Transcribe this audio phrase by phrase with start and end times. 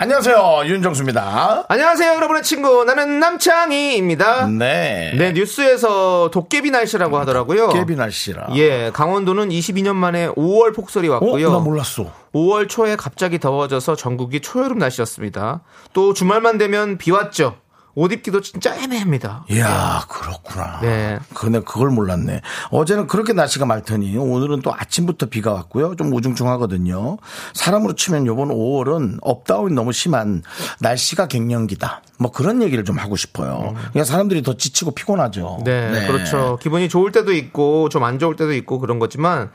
[0.00, 1.64] 안녕하세요 윤정수입니다.
[1.68, 2.84] 안녕하세요, 여러분의 친구.
[2.84, 4.46] 나는 남창희입니다.
[4.46, 5.12] 네.
[5.18, 7.70] 네, 뉴스에서 도깨비 날씨라고 하더라고요.
[7.70, 8.50] 깨비 날씨라.
[8.54, 11.48] 예, 강원도는 22년 만에 5월 폭설이 왔고요.
[11.48, 12.12] 어, 나 몰랐어.
[12.32, 15.62] 5월 초에 갑자기 더워져서 전국이 초여름 날씨였습니다.
[15.92, 17.56] 또 주말만 되면 비 왔죠.
[17.94, 19.44] 옷 입기도 진짜 애매합니다.
[19.50, 20.80] 이야 그렇구나.
[20.82, 21.18] 네.
[21.34, 22.42] 근데 그걸 몰랐네.
[22.70, 25.96] 어제는 그렇게 날씨가 맑더니 오늘은 또 아침부터 비가 왔고요.
[25.96, 27.18] 좀 우중충하거든요.
[27.54, 30.42] 사람으로 치면 요번 5월은 up down이 너무 심한
[30.80, 32.02] 날씨가 갱년기다.
[32.18, 33.74] 뭐 그런 얘기를 좀 하고 싶어요.
[33.92, 35.62] 그냥 사람들이 더 지치고 피곤하죠.
[35.64, 36.58] 네, 그렇죠.
[36.62, 39.50] 기분이 좋을 때도 있고 좀 안 좋을 때도 있고 그런 거지만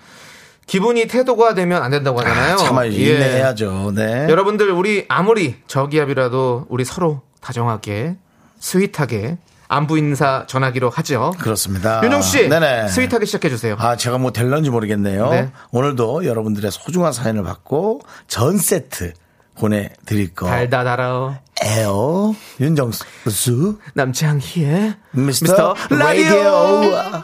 [0.68, 2.54] 기분이 태도가 되면 안 된다고 하잖아요.
[2.54, 2.92] 아, 참아 예.
[2.92, 3.94] 인내해야죠.
[3.96, 4.28] 네.
[4.30, 8.16] 여러분들 우리 아무리 저기압이라도 우리 서로 다정하게
[8.60, 11.34] sweet하게 안부 인사 전하기로 하죠.
[11.40, 12.02] 그렇습니다.
[12.04, 12.88] 윤정 씨, 네네.
[12.88, 13.76] sweet하게 시작해 주세요.
[13.80, 15.30] 아, 제가 뭐 될런지 모르겠네요.
[15.30, 15.52] 네.
[15.72, 19.14] 오늘도 여러분들의 소중한 사연을 받고 전 세트
[19.56, 20.46] 보내드릴 거.
[20.48, 27.24] 달다 달아 에어 윤정수 남창희의 미스터, 미스터 라디오.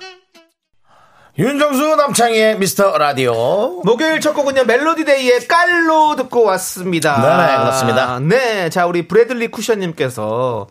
[1.39, 3.81] 윤정수 남창희의 미스터 라디오.
[3.85, 7.21] 목요일 첫 곡은요 멜로디데이의 깔로 듣고 왔습니다.
[7.21, 8.19] 네네, 그렇습니다.
[8.19, 10.67] 네, 자 우리 브래들리 쿠션님께서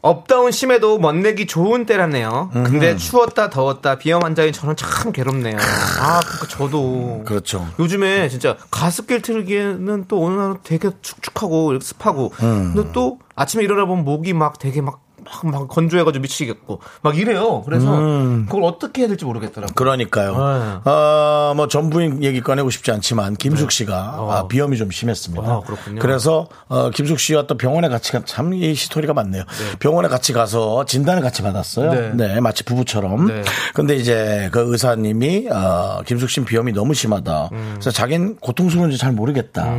[0.00, 2.48] up down 심해도 멋내기 좋은 때라네요.
[2.54, 5.58] 근데 추웠다 더웠다 비염 환자인 저는 참 괴롭네요.
[5.58, 7.68] 아, 그러니까 저도 그렇죠.
[7.78, 12.72] 요즘에 진짜 가습기를 틀기에는 또 어느 날 되게 축축하고 습하고 음.
[12.74, 17.62] 근데 또 아침에 일어나 보면 목이 막 되게 막, 막, 막 건조해가지고 미치겠고 막 이래요.
[17.62, 18.46] 그래서 음.
[18.46, 19.74] 그걸 어떻게 해야 될지 모르겠더라고요.
[19.74, 20.32] 그러니까요.
[20.32, 20.90] 네.
[20.90, 25.42] 어, 뭐 전부인 얘기 꺼내고 싶지 않지만 김숙 씨가 아, 비염이 좀 심했습니다.
[25.42, 26.00] 어, 그렇군요.
[26.00, 29.44] 그래서 어, 김숙 씨와 또 병원에 같이 참이 스토리가 많네요.
[29.78, 31.92] 병원에 같이 가서 진단을 같이 받았어요.
[31.92, 32.12] 네.
[32.14, 33.26] 네, 마치 부부처럼.
[33.26, 33.42] 네.
[33.74, 37.48] 근데 이제 그 의사님이 어, 김숙 씨 비염이 너무 심하다.
[37.52, 37.70] 음.
[37.74, 39.74] 그래서 자기는 고통스러운지 잘 모르겠다.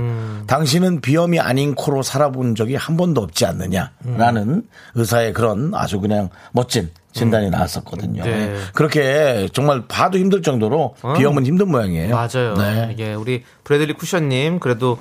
[0.48, 4.64] 당신은 비염이 아닌 코로 살아본 적이 한 번도 없지 않느냐라는 음.
[4.96, 8.24] 의사의 그런 아주 그냥 멋진 진단이 나왔었거든요.
[8.24, 8.58] 네.
[8.74, 12.16] 그렇게 정말 봐도 힘들 정도로 비염은 힘든 모양이에요.
[12.16, 12.56] 맞아요.
[12.56, 12.90] 네.
[12.92, 14.98] 이게 우리 브래들리 쿠션님 그래도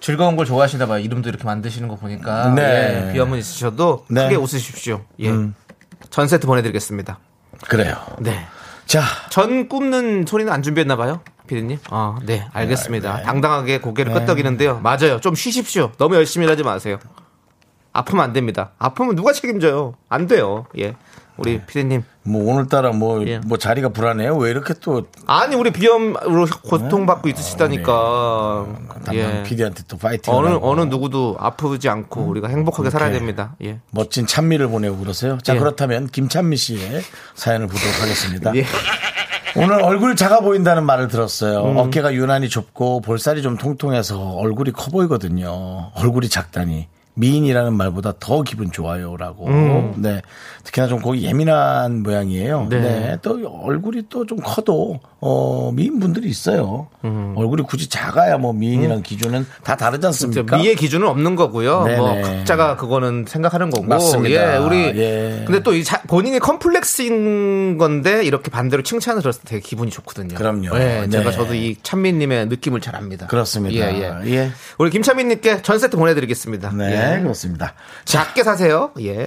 [0.00, 1.00] 즐거운 걸 좋아하시나 봐요.
[1.00, 3.08] 이름도 이렇게 만드시는 거 보니까 네.
[3.08, 4.22] 예, 비염은 있으셔도 네.
[4.22, 4.28] 음.
[4.28, 5.02] 크게 웃으십시오.
[5.20, 5.30] 예.
[6.08, 7.18] 전 세트 보내드리겠습니다.
[7.68, 7.94] 그래요.
[8.20, 8.46] 네.
[8.86, 11.78] 자, 전 굽는 소리는 안 준비했나 봐요, 피디님.
[11.90, 13.20] 아, 네, 알겠습니다.
[13.20, 14.80] 당당하게 고개를 끄덕이는데요.
[14.80, 15.20] 맞아요.
[15.20, 15.92] 좀 쉬십시오.
[15.98, 16.98] 너무 열심히 하지 마세요.
[17.92, 18.70] 아프면 안 됩니다.
[18.78, 19.94] 아프면 누가 책임져요?
[20.08, 20.66] 안 돼요.
[20.78, 20.94] 예.
[21.38, 22.02] 우리 피디님.
[22.24, 23.38] 뭐 오늘따라 뭐, 예.
[23.38, 24.36] 뭐 자리가 불안해요.
[24.36, 28.66] 왜 이렇게 또 아니, 우리 비염으로 고통받고 있으시다니까.
[29.04, 29.42] 담당 예.
[29.44, 30.34] PD한테 또 파이팅.
[30.34, 33.54] 어느 어느 누구도 아프지 않고 우리가 행복하게 살아야 됩니다.
[33.62, 33.78] 예.
[33.90, 35.38] 멋진 찬미를 보내고 그러세요.
[35.42, 35.58] 자, 예.
[35.58, 37.02] 그렇다면 김찬미 씨의
[37.34, 38.54] 사연을 보도록 하겠습니다.
[38.56, 38.64] 예.
[39.56, 41.64] 오늘 얼굴 작아 보인다는 말을 들었어요.
[41.64, 41.76] 음.
[41.78, 45.92] 어깨가 유난히 좁고 볼살이 좀 통통해서 얼굴이 커 보이거든요.
[45.94, 46.88] 얼굴이 작다니.
[47.18, 49.48] 미인이라는 말보다 더 기분 좋아요라고.
[49.96, 50.22] 네.
[50.64, 52.62] 특히나 좀 거기 예민한 모양이에요.
[52.62, 52.68] 음.
[52.68, 52.80] 네.
[52.80, 53.16] 네.
[53.22, 56.86] 또 얼굴이 또 좀 커도 어 미인분들이 있어요.
[57.04, 57.34] 음.
[57.36, 60.56] 얼굴이 굳이 작아야 뭐 미인이라는 기준은 다 다르지 않습니까?
[60.58, 61.82] 미의 기준은 없는 거고요.
[61.84, 61.96] 네네.
[61.96, 63.84] 뭐 각자가 그거는 생각하는 거고.
[63.86, 64.54] 맞습니다.
[64.54, 65.42] 예, 우리 예.
[65.44, 70.36] 근데 또 이 본인이 컴플렉스인 건데 이렇게 반대로 칭찬을 들었을 때 되게 기분이 좋거든요.
[70.36, 70.68] 그럼요.
[70.74, 71.08] 예, 네.
[71.08, 73.26] 제가 저도 이 찬민님의 느낌을 잘 압니다.
[73.26, 73.76] 그렇습니다.
[73.92, 74.30] 예, 예.
[74.32, 74.50] 예.
[74.78, 76.70] 우리 김찬민님께 전 세트 보내드리겠습니다.
[76.74, 77.22] 네, 예.
[77.22, 77.74] 그렇습니다.
[78.04, 78.92] 작게 사세요.
[79.00, 79.26] 예.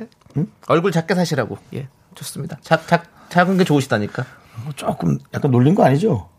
[0.67, 1.57] 얼굴 작게 사시라고.
[1.73, 1.87] 예.
[2.15, 2.57] 좋습니다.
[2.61, 4.25] 작, 작, 작은 게 좋으시다니까.
[4.63, 6.29] 뭐 조금 약간 놀린 거 아니죠?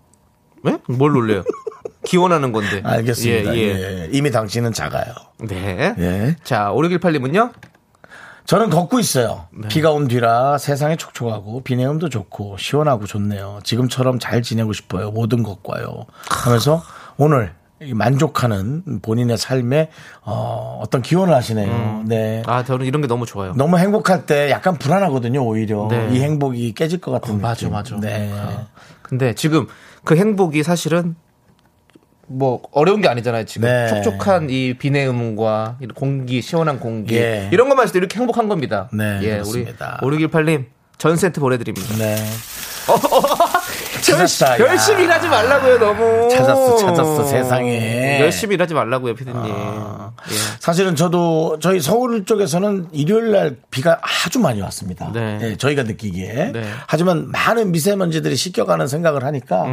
[0.63, 0.79] 왜?
[0.89, 1.43] 뭘 놀래요?
[2.05, 2.81] 기원하는 건데.
[2.85, 3.57] 알겠습니다.
[3.57, 4.03] 예, 예.
[4.03, 4.09] 예.
[4.13, 5.13] 이미 당신은 작아요.
[5.41, 5.95] 네.
[5.99, 6.37] 예.
[6.45, 7.53] 자, 5618님은요?
[8.45, 9.47] 저는 걷고 있어요.
[9.53, 9.69] 네.
[9.69, 13.61] 비가 온 뒤라 세상이 촉촉하고 비내음도 좋고 시원하고 좋네요.
[13.63, 15.11] 지금처럼 잘 지내고 싶어요.
[15.13, 16.07] 모든 것과요.
[16.29, 16.83] 하면서
[17.17, 17.62] 오늘 이
[17.95, 19.91] 만족하는 본인의 삶에
[20.23, 22.05] 어, 어떤 기원을 하시네요.
[22.07, 22.43] 네.
[22.47, 23.53] 아, 저는 이런 게 너무 좋아요.
[23.55, 25.45] 너무 행복할 때 약간 불안하거든요.
[25.45, 26.09] 오히려 네.
[26.13, 27.73] 이 행복이 깨질 것 같은 맞아, 느낌.
[27.73, 27.97] 맞아.
[28.01, 28.31] 네.
[28.33, 28.67] 아,
[29.03, 29.67] 근데 지금
[30.05, 31.17] 그 행복이 사실은
[32.27, 33.45] 뭐 어려운 게 아니잖아요.
[33.45, 33.89] 지금 네.
[33.89, 37.49] 촉촉한 이 비내 음과 이런 공기, 시원한 공기 예.
[37.53, 38.89] 이런 것만 때 이렇게 행복한 겁니다.
[38.93, 40.01] 네, 예, 그렇습니다.
[40.03, 40.67] 우리 5618님
[40.99, 41.95] 전 세트 보내드립니다.
[41.97, 42.17] 네.
[44.03, 44.55] 찾았다.
[44.55, 44.59] 야.
[44.71, 46.29] 열심히 일하지 말라고요, 너무.
[46.31, 48.21] 찾았어, 찾았어, 세상에.
[48.21, 49.41] 열심히 일하지 말라고요, 피디님.
[49.41, 50.13] 아.
[50.31, 50.35] 예.
[50.59, 55.11] 사실은 저도 저희 서울 쪽에서는 일요일 날 비가 아주 많이 왔습니다.
[55.13, 55.39] 네.
[55.43, 56.53] 예, 저희가 느끼기에.
[56.53, 56.65] 네.
[56.87, 59.65] 하지만 많은 미세먼지들이 씻겨가는 생각을 하니까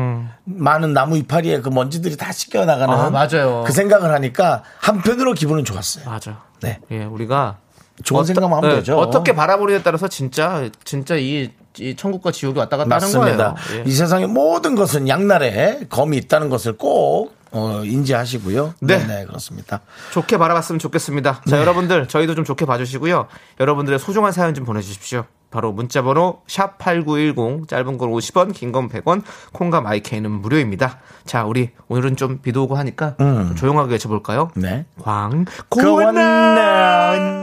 [0.46, 3.00] 많은 나무 이파리에 그 먼지들이 다 씻겨나가는 음.
[3.00, 3.64] 아, 맞아요.
[3.66, 6.06] 그 생각을 하니까 한편으로 기분은 좋았어요.
[6.10, 6.42] 맞아.
[6.62, 6.80] 네.
[6.92, 7.58] 예, 우리가
[8.04, 8.98] 좋은 생각만 하면 예, 되죠.
[8.98, 13.54] 어떻게 바라보느냐에 따라서 진짜 진짜 이, 이 천국과 지옥이 왔다 갔다 하는 맞습니다.
[13.54, 13.80] 거예요.
[13.86, 13.90] 예.
[13.90, 18.76] 이 세상의 모든 것은 양날에 검이 있다는 것을 꼭 어, 인지하시고요.
[18.82, 19.06] 네.
[19.08, 19.82] 네, 그렇습니다.
[20.12, 21.42] 좋게 바라봤으면 좋겠습니다.
[21.46, 21.50] 네.
[21.52, 23.28] 자, 여러분들 저희도 좀 좋게 봐주시고요.
[23.60, 25.26] 여러분들의 소중한 사연 좀 보내주십시오.
[25.52, 31.00] 바로 문자번호 샵 #8910 짧은 건 50원, 긴 건 100원, 콩과 마이케이는 무료입니다.
[31.26, 34.52] 자, 우리 오늘은 좀 비도 오고 하니까 좀 조용하게 외쳐볼까요?
[34.58, 34.62] 음.
[34.62, 34.86] 네.
[35.02, 35.46] 광.
[35.70, 37.39] 고원나.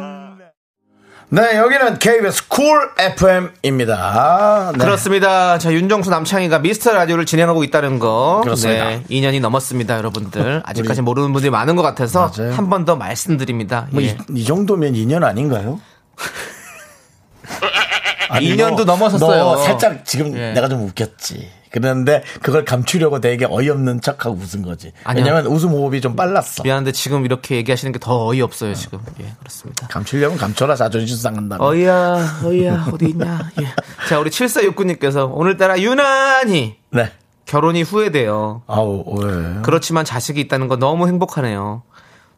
[1.28, 4.70] 네, 여기는 KBS 쿨 FM입니다.
[4.72, 4.78] 네.
[4.78, 5.58] 그렇습니다.
[5.58, 8.40] 자, 윤정수 남창희가 미스터 라디오를 진행하고 있다는 거.
[8.44, 8.84] 그렇습니다.
[8.90, 10.62] 네, 2년이 넘었습니다, 여러분들.
[10.64, 12.30] 아직까지 모르는 분들이 많은 것 같아서.
[12.52, 13.88] 한 번 더 말씀드립니다.
[13.90, 14.06] 뭐 예.
[14.06, 15.80] 이, 이 정도면 2년 아닌가요?
[18.30, 19.42] 아니, 2년도 너- 넘었었어요.
[19.44, 20.52] 너 살짝 지금 예.
[20.52, 21.50] 내가 좀 웃겼지.
[21.70, 24.92] 그런데 그걸 감추려고 되게 어이없는 척하고 웃은 거지.
[25.04, 25.24] 아니요.
[25.24, 26.62] 왜냐면 웃음 호흡이 좀 빨랐어.
[26.62, 29.00] 미안한데 지금 이렇게 얘기하시는 게 더 어이없어요, 지금.
[29.20, 29.86] 예, 그렇습니다.
[29.88, 31.58] 감추려면 감춰라 자존심 상한다.
[31.60, 33.50] 어이야, 어이야, 어디 있냐.
[33.60, 33.66] 예.
[34.08, 37.10] 자, 우리 7469님께서 오늘따라 유난히 네.
[37.44, 38.62] 결혼이 후회돼요.
[38.66, 39.60] 아우 왜?
[39.62, 41.82] 그렇지만 자식이 있다는 거 너무 행복하네요.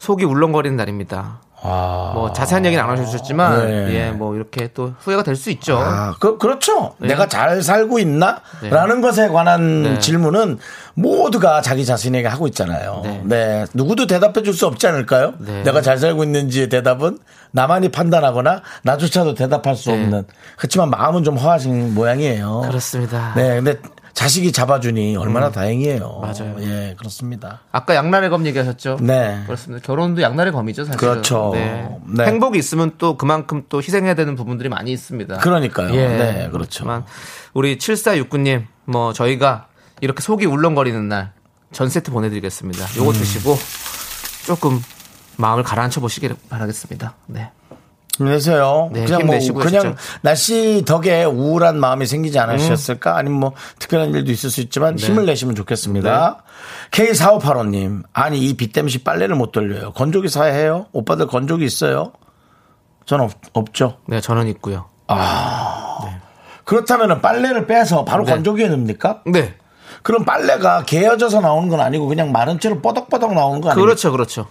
[0.00, 1.40] 속이 울렁거리는 날입니다.
[1.60, 2.12] 아.
[2.14, 3.94] 뭐 자세한 얘기는 안 하셔주셨지만, 네.
[3.94, 5.76] 예, 뭐 이렇게 또 후회가 될 수 있죠.
[5.78, 6.94] 아, 그, 그렇죠.
[6.98, 7.08] 네.
[7.08, 8.40] 내가 잘 살고 있나?
[8.62, 8.70] 네.
[8.70, 9.98] 라는 것에 관한 네.
[9.98, 10.58] 질문은
[10.94, 13.00] 모두가 자기 자신에게 하고 있잖아요.
[13.04, 13.22] 네.
[13.24, 13.64] 네.
[13.74, 15.34] 누구도 대답해 줄 수 없지 않을까요?
[15.38, 15.62] 네.
[15.62, 17.18] 내가 잘 살고 있는지의 대답은
[17.52, 20.02] 나만이 판단하거나 나조차도 대답할 수 네.
[20.02, 20.24] 없는.
[20.56, 22.62] 그렇지만 마음은 좀 허하신 모양이에요.
[22.66, 23.32] 그렇습니다.
[23.36, 23.54] 네.
[23.56, 23.76] 근데
[24.14, 26.20] 자식이 잡아주니 얼마나 다행이에요.
[26.20, 26.56] 맞아요.
[26.60, 27.60] 예, 그렇습니다.
[27.72, 28.98] 아까 양날의 검 얘기하셨죠?
[29.00, 29.42] 네.
[29.46, 29.84] 그렇습니다.
[29.86, 30.98] 결혼도 양날의 검이죠, 사실.
[30.98, 31.50] 그렇죠.
[31.54, 31.88] 네.
[32.06, 32.24] 네.
[32.26, 35.38] 행복이 있으면 또 그만큼 또 희생해야 되는 부분들이 많이 있습니다.
[35.38, 35.94] 그러니까요.
[35.94, 36.08] 예.
[36.08, 37.04] 네, 그렇죠.
[37.54, 39.66] 우리 7469님, 뭐 저희가
[40.00, 41.38] 이렇게 속이 울렁거리는 날
[41.72, 42.86] 전 세트 보내드리겠습니다.
[42.96, 43.12] 요거 음.
[43.12, 43.56] 드시고
[44.46, 44.82] 조금
[45.36, 47.14] 마음을 가라앉혀 보시길 바라겠습니다.
[47.26, 47.50] 네.
[48.18, 48.90] 힘내세요.
[48.92, 49.96] 네, 그냥 뭐 그냥 진짜.
[50.22, 53.16] 날씨 덕에 우울한 마음이 생기지 않으셨을까?
[53.16, 55.06] 아니면 뭐 특별한 일도 있을 수 있지만 네.
[55.06, 56.42] 힘을 내시면 좋겠습니다.
[56.90, 59.92] K4585님, 아니 이비 때문에 빨래를 못 돌려요.
[59.92, 60.86] 건조기 사야 해요?
[60.92, 62.12] 오빠들 건조기 있어요?
[63.06, 63.98] 전 없, 없죠.
[64.06, 64.86] 네, 저는 있고요.
[66.64, 68.32] 그렇다면 빨래를 빼서 바로 네.
[68.32, 69.22] 건조기에 넣습니까?
[69.26, 69.54] 네.
[70.02, 73.84] 그럼 빨래가 개어져서 나오는 건 아니고 그냥 마른 채로 뻐덕뻐덕 나오는 거 아니에요?
[73.84, 74.46] 그렇죠, 그렇죠.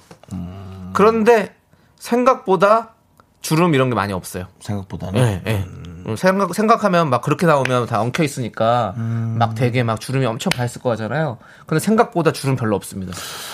[0.94, 1.54] 그런데
[2.00, 2.96] 생각보다
[3.42, 4.46] 주름 이런 게 많이 없어요.
[4.60, 5.22] 생각보다는.
[5.22, 5.66] 예, 예.
[5.68, 10.66] 음, 생각, 생각하면 막 그렇게 나오면 다 엉켜 있으니까 막 되게 막 주름이 엄청 가
[10.66, 11.38] 있을 거잖아요.
[11.66, 13.14] 근데 생각보다 주름 별로 없습니다.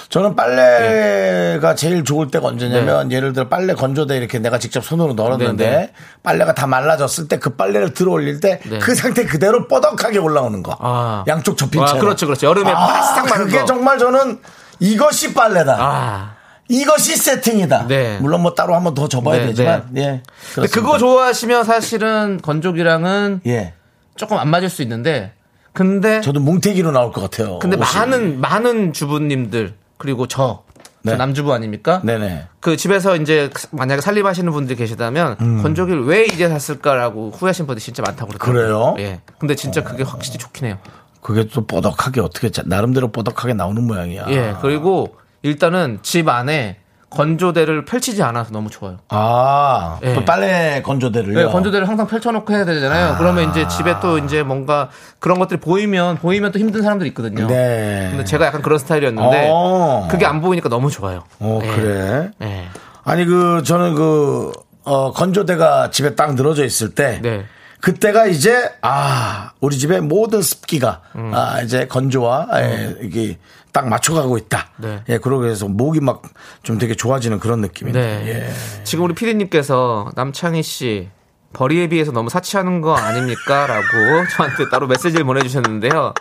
[0.09, 5.65] 저는 빨래가 제일 좋을 때가 언제냐면 예를 들어 빨래 건조대 이렇게 내가 직접 손으로 널었는데
[5.69, 5.93] 네, 네.
[6.23, 8.95] 빨래가 다 말라졌을 때 그 빨래를 들어 올릴 때그 네.
[8.95, 10.77] 상태 그대로 뽀덕하게 올라오는 거.
[10.79, 11.23] 아.
[11.27, 11.99] 양쪽 접힌 아, 채로.
[12.01, 12.47] 그렇죠, 그렇죠.
[12.47, 13.65] 여름에 바싹 마른 그게 거.
[13.65, 14.39] 정말 저는
[14.79, 15.77] 이것이 빨래다.
[15.79, 16.35] 아.
[16.69, 17.87] 이것이 세팅이다.
[17.87, 18.17] 네.
[18.19, 20.21] 물론 뭐 따로 한번 더 접어야 네, 되지만 예.
[20.55, 20.69] 근데.
[20.69, 23.73] 그거 좋아하시면 사실은 건조기랑은 예.
[24.15, 25.33] 조금 안 맞을 수 있는데
[25.73, 27.59] 근데 저도 뭉태기로 나올 것 같아요.
[27.59, 27.85] 근데 옷이.
[27.95, 30.63] 많은 많은 주부님들 그리고 저,
[31.05, 31.17] 저 네.
[31.17, 32.01] 남주부 아닙니까?
[32.03, 32.47] 네네.
[32.59, 38.01] 그 집에서 이제 만약에 살림하시는 분들이 계시다면 건조기를 왜 이제 샀을까라고 후회하신 분들 이 진짜
[38.03, 38.89] 많다고 그러더라고요.
[38.91, 38.95] 음.
[38.95, 39.09] 그래요?
[39.09, 39.21] 예.
[39.37, 40.77] 근데 진짜 그게 확실히 좋긴 해요.
[41.21, 44.25] 그게 또 뽀덕하게 어떻게 자- 나름대로 뽀덕하게 나오는 모양이야.
[44.29, 44.55] 예.
[44.61, 46.77] 그리고 일단은 집 안에
[47.09, 48.97] 건조대를 펼치지 않아서 너무 좋아요.
[49.09, 50.15] 아, 예.
[50.15, 51.37] 또 빨래 건조대를요.
[51.37, 53.17] 네, 건조대를 항상 펼쳐놓고 해야 되잖아요.
[53.19, 57.45] 그러면 이제 집에 또 이제 뭔가 그런 것들이 보이면 보이면 또 힘든 사람들이 있거든요.
[57.45, 58.07] 네.
[58.09, 60.07] 근데 제가 약간 그런 스타일이었는데 어.
[60.09, 61.23] 그게 안 보이니까 너무 좋아요.
[61.39, 61.67] 어, 예.
[61.67, 62.31] 그래.
[62.41, 62.67] 예.
[63.03, 64.51] 아니, 그, 저는 그,
[64.83, 67.19] 어, 건조대가 집에 딱 늘어져 있을 때.
[67.21, 67.45] 네.
[67.87, 71.31] 그때가 이제, 아, 우리 집의 모든 습기가, 음.
[71.35, 73.37] 아, 이제 건조와, 예, 이게
[73.73, 74.69] 딱 맞춰가고 있다.
[74.77, 75.03] 네.
[75.09, 76.21] 예, 그러고 해서 목이 막
[76.63, 77.99] 좀 되게 좋아지는 그런 느낌이네.
[77.99, 78.27] 네.
[78.47, 78.83] 예.
[78.85, 81.09] 지금 우리 피디님께서 남창희 씨
[81.51, 83.67] 벌이에 비해서 너무 사치하는 거 아닙니까?
[83.67, 83.83] 라고
[84.31, 86.13] 저한테 따로 메시지를 보내주셨는데요.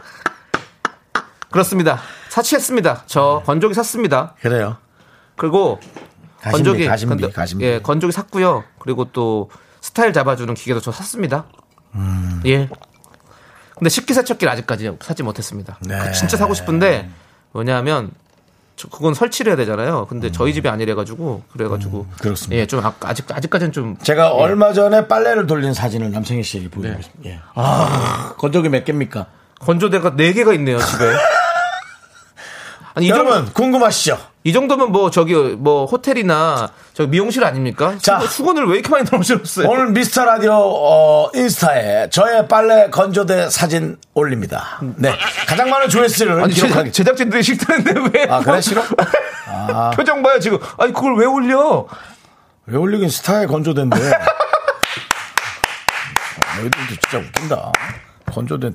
[1.52, 2.00] 그렇습니다.
[2.28, 3.04] 사치했습니다.
[3.06, 4.34] 저 건조기 샀습니다.
[4.42, 4.78] 그래요.
[5.36, 5.78] 그리고
[6.40, 7.64] 가심비, 건조기 가심비, 근데- 가심비.
[7.64, 8.64] 예, 건조기 샀고요.
[8.80, 9.48] 그리고 또
[9.82, 11.44] 스타일 잡아주는 기계도 저 샀습니다.
[11.94, 12.40] 음.
[12.46, 12.70] 예.
[13.76, 15.76] 근데 식기세척기를 아직까지 사지 못했습니다.
[15.80, 15.98] 네.
[15.98, 17.10] 그 진짜 사고 싶은데
[17.52, 18.12] 왜냐하면
[18.76, 20.06] 저 그건 설치를 해야 되잖아요.
[20.06, 22.16] 근데 저희 집이 아니래 가지고 그래 가지고 음.
[22.20, 22.60] 그렇습니다.
[22.60, 24.30] 예, 좀 아, 아직 아직까지는 좀 제가 예.
[24.30, 27.20] 얼마 전에 빨래를 돌린 사진을 남성희 씨에게 보여드렸습니다.
[27.22, 27.30] 네.
[27.30, 27.40] 예.
[27.54, 29.26] 아, 건조기 몇 개입니까?
[29.58, 31.04] 건조대가 4 개가 있네요, 집에.
[32.94, 34.18] 아니, 이, 여러분 정도, 궁금하시죠?
[34.44, 37.94] 이 정도면 뭐 저기 뭐 호텔이나 저 미용실 아닙니까?
[38.02, 38.18] 자.
[38.18, 39.68] 수건- 수건을 왜 이렇게 많이 넣으셨어요?
[39.68, 44.80] 오늘 미스터 라디오 어, 인스타에 저의 빨래 건조대 사진 올립니다.
[44.96, 45.14] 네
[45.46, 46.90] 가장 많은 조회수를 아니, 기록하기.
[46.90, 48.26] 제작, 제작진들이 싫다는데 왜?
[48.28, 48.82] 아 그래 싫어?
[49.94, 50.58] 표정 봐요, 지금.
[50.78, 51.86] 아니, 그걸 왜 올려?
[52.66, 53.96] 왜 올리긴 스타의 건조대인데.
[53.96, 54.00] 어,
[56.58, 57.72] 너희들도 진짜 웃긴다.
[58.32, 58.70] 건조대.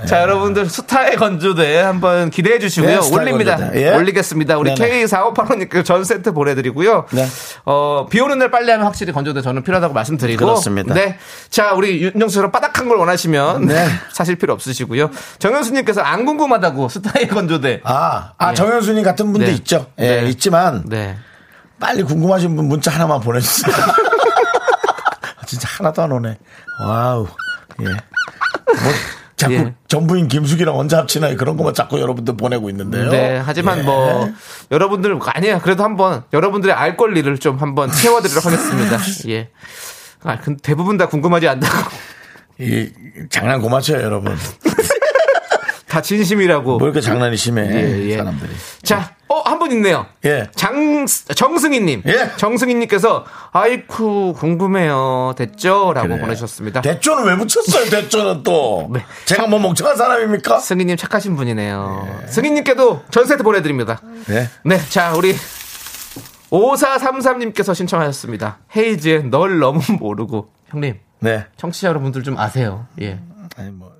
[0.06, 3.00] 자, 여러분들 스타의 건조대 한번 기대해 주시고요.
[3.00, 3.70] 네, 올립니다.
[3.74, 3.94] 예.
[3.94, 4.58] 올리겠습니다.
[4.58, 5.04] 우리 네네.
[5.04, 7.06] K4585님께 전 세트 보내드리고요.
[7.10, 7.26] 네.
[7.64, 10.44] 어, 비 오는 날 빨래하면 확실히 건조대 저는 필요하다고 말씀드리고.
[10.44, 10.94] 그렇습니다.
[10.94, 11.18] 네.
[11.48, 13.86] 자, 우리 윤정수처럼 바닥한 걸 원하시면 네.
[14.12, 15.10] 사실 필요 없으시고요.
[15.38, 17.80] 정현수님께서 안 궁금하다고 스타의 건조대.
[17.84, 18.54] 아, 아 예.
[18.54, 19.52] 정현수님 같은 분도 네.
[19.54, 19.86] 있죠.
[19.98, 20.28] 예, 네.
[20.28, 21.16] 있지만 네.
[21.78, 23.74] 빨리 궁금하신 분 문자 하나만 보내주세요.
[23.74, 26.38] 아, 진짜 하나도 안 오네.
[26.84, 27.26] wow.
[27.80, 27.84] 예.
[27.84, 28.92] 뭐
[29.40, 29.74] 자꾸 예.
[29.88, 33.10] 전부인 김숙이랑 언제 합치나 그런 것만 자꾸 여러분들 보내고 있는데요.
[33.10, 33.82] 네, 하지만 예.
[33.82, 34.30] 뭐
[34.70, 38.98] 여러분들 아니야 그래도 한번 여러분들의 알 권리를 좀 한번 채워드리도록 하겠습니다.
[39.28, 39.48] 예.
[40.22, 41.90] 아, 근데 대부분 다 궁금하지 않다고
[42.58, 42.90] 이
[43.30, 44.36] 장난 고만 쳐요, 여러분.
[45.90, 46.78] 다 진심이라고.
[46.78, 48.16] 뭐 이렇게 장난이 심해 예, 예.
[48.16, 48.50] 사람들이.
[48.82, 50.06] 자, 어, 한 분 있네요.
[50.24, 50.48] 예.
[50.54, 52.02] 장, 정승희님.
[52.06, 52.30] 예.
[52.38, 55.34] 정승희님께서, 아이쿠, 궁금해요.
[55.36, 55.92] 됐죠?
[55.92, 56.22] 라고 그래요.
[56.22, 56.80] 보내주셨습니다.
[56.80, 58.88] 대조는 왜 붙였어요, 대조는 또?
[58.94, 59.04] 네.
[59.26, 60.58] 제가 뭐 멍청한 사람입니까?
[60.60, 62.20] 승희님 착하신 분이네요.
[62.28, 64.00] 승희님께도 전 세트 보내드립니다.
[64.28, 64.48] 네.
[64.64, 65.34] 네, 자, 우리
[66.50, 68.58] 5433님께서 신청하셨습니다.
[68.76, 70.50] 헤이즈의 널 너무 모르고.
[70.68, 71.46] 형님, 네.
[71.56, 72.86] 청취자 여러분들 좀 아세요.
[73.00, 73.18] 예.
[73.56, 73.99] 아니, 뭐.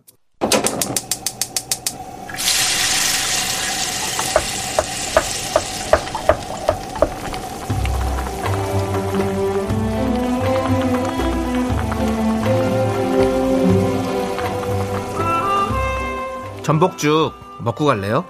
[16.71, 18.25] 전복죽 먹고 갈래요?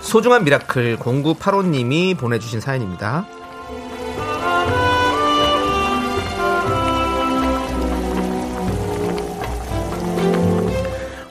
[0.00, 3.26] 소중한 미라클 0985님이 보내주신 사연입니다.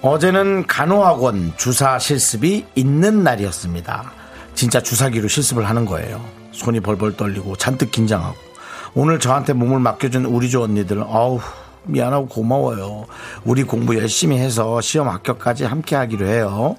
[0.04, 4.12] 어제는 간호학원 주사 실습이 있는 날이었습니다.
[4.54, 6.24] 진짜 주사기로 실습을 하는 거예요.
[6.52, 8.38] 손이 벌벌 떨리고 잔뜩 긴장하고.
[8.94, 11.40] 오늘 저한테 몸을 맡겨준 우리 조 언니들, 어우,
[11.88, 13.06] 미안하고 고마워요.
[13.44, 16.78] 우리 공부 열심히 해서 시험 합격까지 함께 하기로 해요.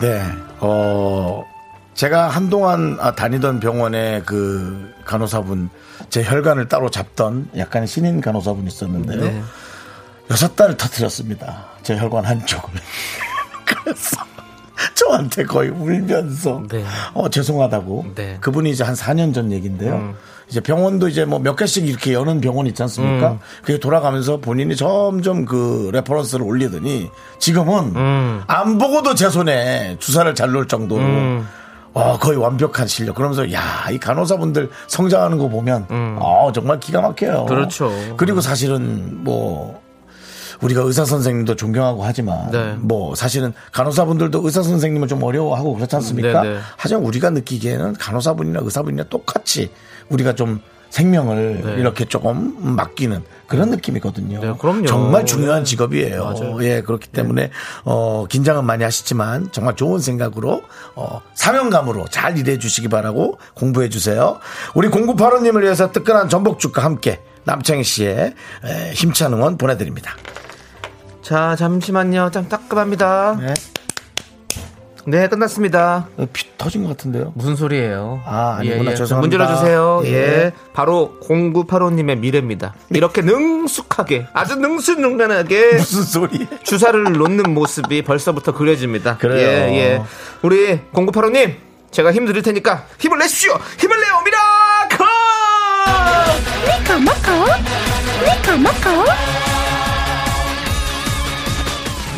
[0.00, 0.22] 네,
[0.60, 1.44] 어,
[1.92, 5.68] 제가 한동안 아, 다니던 병원에 그 간호사분,
[6.08, 9.20] 제 혈관을 따로 잡던 약간 신인 간호사분 있었는데요.
[9.20, 9.42] 네.
[10.30, 11.66] 여섯 달을 터뜨렸습니다.
[11.82, 12.80] 제 혈관 한쪽을.
[13.66, 14.16] 그래서
[14.94, 16.84] 저한테 거의 울면서 네.
[17.14, 18.06] 어 죄송하다고.
[18.14, 18.38] 네.
[18.40, 20.14] 그분이 이제 한 4년 전 얘기인데요.
[20.48, 23.38] 이제 병원도 이제 뭐 몇 개씩 이렇게 여는 병원 있지 않습니까?
[23.62, 27.08] 그게 돌아가면서 본인이 점점 그 reference를 올리더니
[27.38, 27.94] 지금은
[28.46, 31.02] 안 보고도 제 손에 주사를 잘 놓을 정도로
[31.92, 33.16] 어, 거의 완벽한 실력.
[33.16, 35.86] 그러면서 야, 이 간호사분들 성장하는 거 보면
[36.20, 37.46] 어, 정말 기가 막혀요.
[37.46, 37.92] 그렇죠.
[38.16, 39.80] 그리고 사실은 뭐
[40.62, 42.74] 우리가 의사 선생님도 존경하고 하지만 네.
[42.78, 46.42] 뭐 사실은 간호사분들도 의사 선생님을 좀 어려워하고 그렇지 않습니까?
[46.42, 46.58] 네, 네.
[46.76, 49.70] 하지만 우리가 느끼기에는 간호사분이나 의사분이나 똑같이
[50.08, 51.72] 우리가 좀 생명을 네.
[51.74, 54.40] 이렇게 조금 맡기는 그런 느낌이거든요.
[54.40, 54.86] 네, 그럼요.
[54.86, 56.24] 정말 중요한 직업이에요.
[56.24, 56.64] 맞아요.
[56.64, 57.50] 예, 그렇기 때문에
[57.84, 60.62] 어, 긴장은 많이 하시지만 정말 좋은 생각으로
[60.96, 64.40] 어, 사명감으로 잘 일해 주시기 바라고 공부해 주세요.
[64.74, 70.16] 우리 공구파로님을 위해서 뜨끈한 전복죽과 함께 남창희 씨의 에, 힘찬 응원 보내드립니다.
[71.22, 72.30] 자, 잠시만요.
[72.32, 73.36] 좀 따끔합니다.
[73.40, 73.54] 네.
[75.06, 76.08] 네, 끝났습니다.
[76.18, 77.32] 어, 피 터진 것 같은데요.
[77.34, 78.20] 무슨 소리예요?
[78.26, 78.82] 아, 아니구나.
[78.82, 79.34] 문 죄송합니다.
[79.44, 80.02] 열어주세요.
[80.04, 80.10] 예.
[80.12, 80.52] 예.
[80.74, 82.74] 바로 0985님의 미래입니다.
[82.90, 86.46] 이렇게 능숙하게, 아주 능수능란하게 무슨 소리?
[86.62, 89.16] 주사를 놓는 모습이 벌써부터 그려집니다.
[89.16, 89.38] 그래요.
[89.38, 90.02] 예, 예.
[90.42, 91.54] 우리 0985님,
[91.90, 93.58] 제가 힘 드릴 테니까 힘을 내십시오!
[93.78, 94.22] 힘을 내요!
[94.24, 95.06] miracle!
[97.00, 97.56] 미카!
[98.22, 99.39] 미카마카!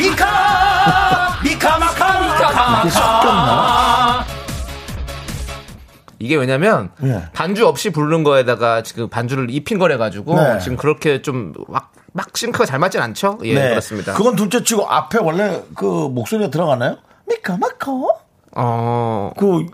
[0.02, 1.92] 미카마카!
[6.18, 7.25] 이게 왜냐면 예.
[7.32, 10.59] 반주 없이 부르는 거에다가 지금 반주를 입힌 거래 가지고 네.
[10.61, 13.38] 지금 그렇게 좀막 막 sync가 잘 맞진 않죠?
[13.42, 14.12] 예, 그렇습니다.
[14.12, 14.18] 네.
[14.18, 16.97] 그건 둘째 치고 앞에 원래 그 목소리가 들어가나요?
[17.28, 17.92] 미카마카?
[18.54, 19.66] 어, 그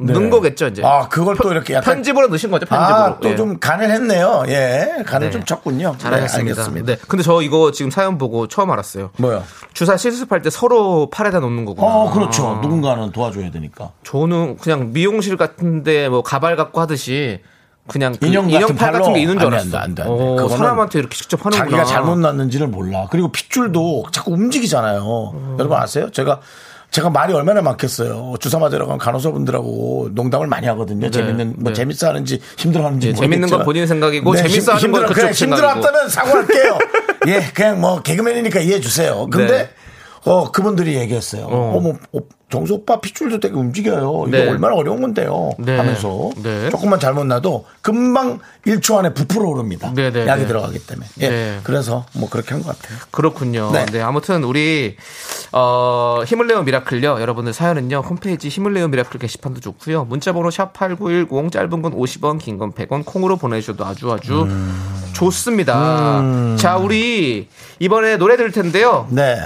[0.00, 0.82] 넣은 거겠죠, 이제.
[0.84, 2.96] 아, 그걸 또 이렇게 약간 편집으로 넣으신 거죠, 편집으로.
[2.96, 3.36] 아, 또 예.
[3.36, 4.44] 좀 간을 했네요.
[4.48, 5.02] 예.
[5.06, 5.30] 간을 네.
[5.30, 5.94] 좀 쳤군요.
[5.98, 6.70] 잘하셨습니다.
[6.70, 6.82] 네.
[6.82, 6.96] 네.
[7.08, 9.10] 근데 저 이거 지금 사연 보고 처음 알았어요.
[9.18, 9.44] 뭐요?
[9.74, 11.86] 주사 실습할 때 서로 팔에다 놓는 거구나.
[11.86, 12.58] 어, 그렇죠.
[12.62, 13.90] 누군가는 도와줘야 되니까.
[14.04, 17.40] 저는 그냥 미용실 같은데 뭐 가발 갖고 하듯이
[17.88, 19.14] 그냥 그 인형 같은 팔 같은?
[19.14, 19.64] 게 있는 줄 알았어.
[19.78, 20.42] 안 돼, 안 돼, 안 돼.
[20.42, 21.70] 어, 사람한테 이렇게 직접 하는구나.
[21.70, 23.06] 자기가 잘못 났는지를 몰라.
[23.10, 25.56] 그리고 핏줄도 자꾸 움직이잖아요.
[25.58, 26.10] 여러분 아세요?
[26.10, 26.40] 제가
[26.90, 28.34] 제가 말이 얼마나 많겠어요.
[28.40, 31.08] 주사 맞으러 간 간호사분들하고 농담을 많이 하거든요.
[31.10, 31.74] 재밌는 뭐 네.
[31.74, 33.48] 재밌어 하는지 힘들어 하는지 예, 재밌는.
[33.48, 35.68] 건 본인 생각이고 재밌어 하는 건 힘들어- 그쪽 그냥 생각이고.
[35.68, 36.78] 힘들었다면 사과할게요.
[37.28, 39.28] 예, 그냥 뭐 개그맨이니까 이해해 주세요.
[39.30, 39.70] 근데 네.
[40.24, 41.44] 어 그분들이 얘기했어요.
[41.46, 41.76] 어.
[41.76, 42.18] 어, 뭐 어,
[42.50, 44.00] 정수 오빠 핏줄도 되게 움직여요.
[44.00, 44.48] 이거 네.
[44.48, 45.50] 얼마나 어려운 건데요.
[45.58, 45.76] 네.
[45.76, 46.68] 하면서 네.
[46.68, 49.92] 조금만 잘못 나도 금방 1초 안에 부풀어 오릅니다.
[49.94, 50.46] 네, 네, 약이 네.
[50.48, 51.06] 들어가기 때문에.
[51.20, 51.28] 예.
[51.28, 51.60] 네.
[51.62, 52.98] 그래서 뭐 그렇게 한 것 같아요.
[53.12, 53.70] 그렇군요.
[53.72, 53.86] 네.
[53.86, 54.00] 네.
[54.02, 54.96] 아무튼 우리
[55.52, 57.20] 어, 힘을 내요 miracle요.
[57.20, 57.98] 여러분들 사연은요.
[58.00, 60.04] 홈페이지 힘을 내요 miracle 게시판도 좋고요.
[60.04, 64.46] 문자 번호 샵 8910 짧은 건 50원, 긴 건 100원 콩으로 보내 주셔도 아주 아주
[65.12, 66.22] 좋습니다.
[66.58, 67.48] 자, 우리
[67.78, 69.06] 이번에 노래 들을 텐데요.
[69.10, 69.36] 네.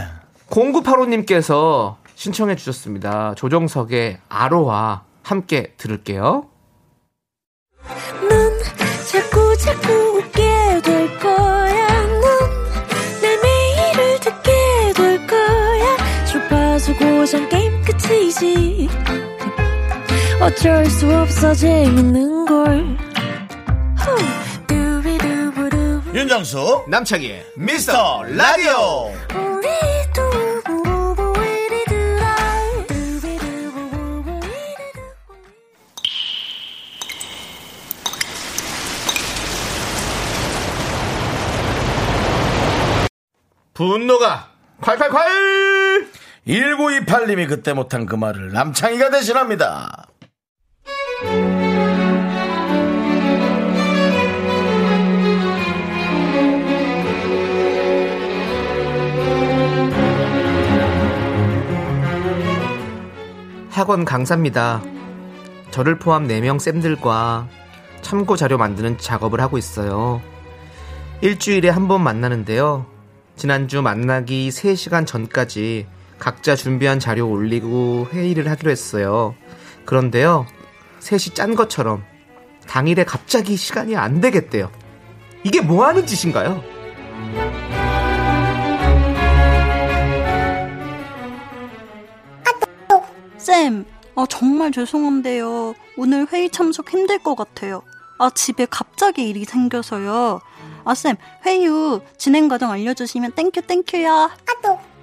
[0.55, 3.35] 0985님께서 신청해 주셨습니다.
[3.35, 6.47] 조정석의 아로와 함께 들을게요.
[8.29, 8.59] 넌
[9.11, 12.03] 자꾸 자꾸 웃게 될 거야.
[12.03, 14.53] 넌내 매일을 듣게
[14.95, 15.97] 될 거야.
[16.25, 18.89] 주파수 고정 게임 끝이지.
[20.41, 22.97] 어쩔 수 없어 재밌는 걸.
[23.99, 24.45] 후.
[26.15, 29.11] 윤정수 남창희의 미스터 라디오.
[43.75, 44.51] 분노가
[44.81, 46.09] 콸콸콸!
[46.47, 50.07] 1928님이 그때 못한 그 말을 남창희가 대신합니다.
[63.71, 64.83] 학원 강사입니다.
[65.71, 67.49] 저를 포함 4명 쌤들과
[68.03, 70.21] 참고 자료 만드는 작업을 하고 있어요.
[71.21, 72.87] 일주일에 한 번 만나는데요.
[73.37, 75.87] 지난주 만나기 3시간 전까지
[76.19, 79.35] 각자 준비한 자료 올리고 회의를 하기로 했어요.
[79.85, 80.47] 그런데요.
[81.01, 82.05] 셋이 짠 것처럼
[82.67, 84.71] 당일에 갑자기 시간이 안 되겠대요.
[85.43, 86.63] 이게 뭐 하는 짓인가요?
[93.37, 95.75] 쌤, 아, 정말 죄송한데요.
[95.99, 97.83] 오늘 회의 참석 힘들 것 같아요.
[98.25, 100.41] 아, 집에 갑자기 일이 생겨서요.
[100.85, 104.31] 아, 쌤, 회의 후 진행 과정 알려주시면 thank you, thank you야.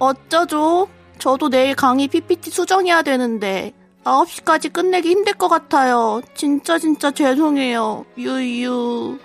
[0.00, 0.88] 어쩌죠?
[1.20, 6.20] 저도 내일 강의 PPT 수정해야 되는데 9시까지 끝내기 힘들 것 같아요.
[6.34, 8.04] 진짜 진짜 죄송해요.
[8.18, 9.20] 유유.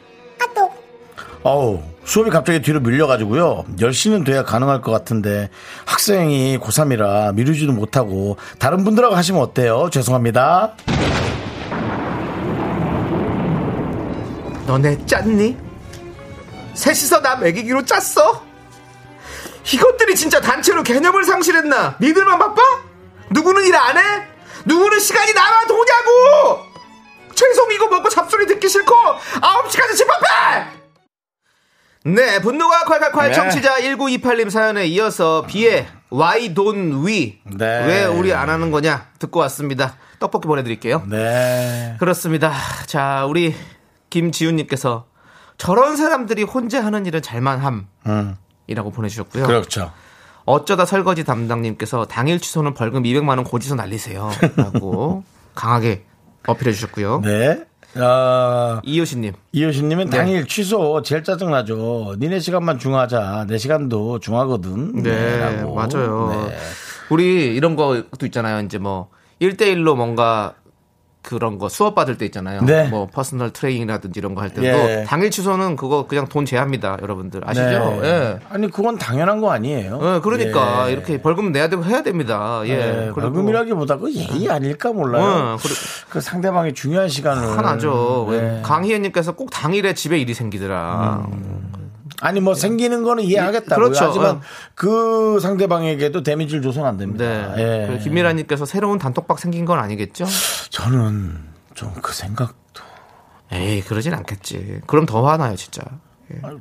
[1.42, 3.66] 어우, 수업이 갑자기 뒤로 밀려가지고요.
[3.80, 5.50] 10시는 돼야 가능할 것 같은데
[5.86, 9.90] 학생이 고3이라 미루지도 못하고 다른 분들하고 하시면 어때요?
[9.92, 10.76] 죄송합니다.
[14.68, 15.58] 너네 짰니?
[16.76, 18.46] 셋이서 나 먹이기로 짰어?
[19.74, 21.96] 이것들이 진짜 단체로 개념을 상실했나?
[22.00, 22.62] 니들만 바빠?
[23.32, 24.02] 누구는 일 안 해?
[24.66, 26.66] 누구는 시간이 남아 도냐고!
[27.34, 30.78] 최소 이거 먹고 잡소리 듣기 싫고 9시까지 집 앞에!
[32.06, 33.34] 네, 분노가 콸콸콸 네.
[33.34, 37.40] 청취자 1928님 사연에 이어서 비의 Why don't we?
[37.46, 37.86] 네.
[37.86, 39.08] 왜 우리 안 하는 거냐?
[39.20, 39.96] 듣고 왔습니다.
[40.20, 41.04] 떡볶이 보내드릴게요.
[41.10, 41.96] 네.
[42.00, 42.54] 그렇습니다.
[42.86, 43.54] 자, 우리
[44.10, 45.06] 김지훈님께서
[45.58, 48.36] 저런 사람들이 혼자 하는 일은 잘만함이라고 음,
[48.93, 49.46] 보내주셨고요.
[49.46, 49.91] 그렇죠.
[50.46, 55.24] 어쩌다 설거지 담당님께서 당일 취소는 벌금 200만 원 고지서 날리세요 라고
[55.56, 56.06] 강하게
[56.48, 57.22] 어필해 주셨고요.
[57.22, 57.65] 네.
[57.96, 60.17] 아, 이효신님, 이효신님은 네.
[60.17, 62.15] 당일 취소 제일 짜증나죠.
[62.20, 63.46] 니네 시간만 중하자.
[63.50, 65.02] 내 시간도 중하거든.
[65.04, 65.74] 네, 라고.
[65.74, 66.48] 맞아요.
[66.48, 66.58] 네.
[67.10, 68.63] 우리 이런 것도 있잖아요.
[68.65, 69.10] 이제 뭐
[69.41, 70.54] 1대1로 뭔가
[71.28, 72.62] 그런 거 수업 받을 때 있잖아요.
[72.62, 72.88] 네.
[72.88, 75.04] 뭐 personal training이라든지 이런 거 할 때도 예.
[75.06, 78.00] 당일 취소는 그거 그냥 돈 제합니다, 여러분들 아시죠?
[78.02, 78.08] 네.
[78.08, 78.40] 예.
[78.50, 80.00] 아니 그건 당연한 거 아니에요.
[80.02, 80.94] 예, 그러니까 예.
[80.94, 82.62] 이렇게 벌금 내야 되고 해야 됩니다.
[82.66, 82.76] 예.
[82.78, 85.24] 네, 그리고 벌금이라기보다 그 예의 아닐까 몰라요.
[85.24, 85.74] 어, 그래-
[86.10, 88.28] 그 상대방의 중요한 시간을 화나죠.
[88.32, 88.62] 네.
[88.63, 91.28] 강희애님께서 꼭 당일에 집에 일이 생기더라.
[92.22, 93.76] 아니 뭐 생기는 거는 이해하겠다고요.
[93.90, 94.06] 그렇죠.
[94.06, 94.42] 하지만 어.
[94.76, 97.54] 그 상대방에게도 데미지를 줘서는 안 됩니다.
[97.56, 97.90] 네.
[97.94, 98.00] 예.
[98.00, 100.26] 김미라님께서 새로운 단톡방 생긴 건 아니겠죠?
[100.70, 101.38] 저는
[101.76, 102.84] 좀 그 생각도
[103.52, 104.82] 에이, 그러진 않겠지.
[104.88, 105.82] 그럼 더 화나요, 진짜.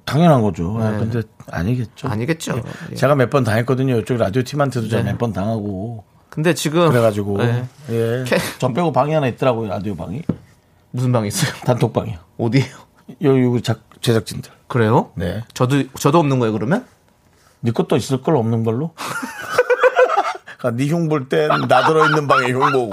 [0.05, 0.77] 당연한 거죠.
[0.79, 2.07] 예, 근데 아니겠죠.
[2.07, 2.13] 네.
[2.13, 2.63] 아니겠죠.
[2.93, 2.95] 예.
[2.95, 3.99] 제가 몇 번 당했거든요.
[3.99, 5.11] 이쪽 라디오 팀한테도 제가 네.
[5.13, 7.65] 몇번 당하고 근데 지금 그래가지고 네.
[7.91, 8.25] 예.
[8.27, 10.23] 캐- 저 빼고 방이 하나 있더라고요 라디오 방이
[10.93, 11.51] 무슨 방이 있어요?
[11.65, 12.19] 단톡방이요.
[12.39, 12.67] 어디에요?
[13.23, 14.53] 여기 여기 작 제작진들.
[14.69, 15.11] 그래요?
[15.15, 15.45] 네.
[15.55, 16.85] 저도 저도 없는 거예요 그러면?
[17.61, 18.93] 네 것도 있을 걸 없는 걸로.
[20.59, 22.91] 그러니까 네 흉 볼 땐 나 들어 있는 방에 흉 보고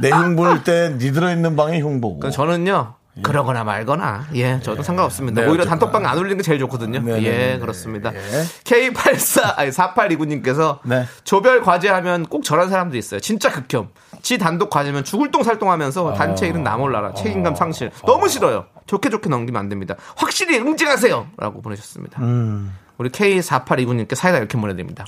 [0.00, 2.18] 내 흉볼 땐네 들어 있는 방에 흉 보고.
[2.20, 2.94] 그럼 저는요.
[3.22, 5.40] 그러거나 말거나 예 저도 상관없습니다.
[5.42, 5.78] 네, 오히려 어쨌거나.
[5.92, 6.98] 단톡방 안 올리는 게 제일 좋거든요.
[6.98, 7.58] 네, 네, 예 네, 네.
[7.60, 8.12] 그렇습니다.
[8.12, 8.18] 예.
[8.64, 11.06] K84 아니 4829님께서 네.
[11.22, 13.20] 조별 과제하면 꼭 저런 사람도 있어요.
[13.20, 13.88] 진짜 극혐.
[14.22, 16.14] 지 단독 과제면 죽을 똥살똥하면서 아.
[16.14, 18.64] 단체 일은 나 몰라라 책임감 상실 너무 싫어요.
[18.86, 19.94] 좋게 좋게 넘기면 안 됩니다.
[20.16, 22.20] 확실히 응징하세요 라고 보내셨습니다.
[22.22, 22.76] 음.
[22.98, 25.04] 우리 K4829님께 사이다 이렇게 보내드립니다.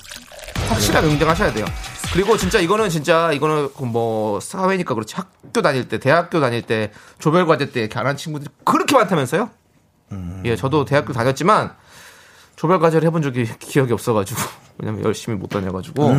[0.69, 1.65] 확실하게 응징하셔야 돼요.
[2.13, 7.45] 그리고 진짜 이거는 진짜 이거는 그뭐 사회니까 그렇지 학교 다닐 때 대학교 다닐 때 조별
[7.45, 9.49] 과제 때 이렇게 안 한 친구들이 그렇게 많다면서요?
[10.45, 11.73] 예, 저도 대학교 다녔지만
[12.57, 14.39] 조별 과제를 해본 적이 기억이 없어가지고
[14.79, 16.11] 왜냐면 열심히 못 다녀가지고.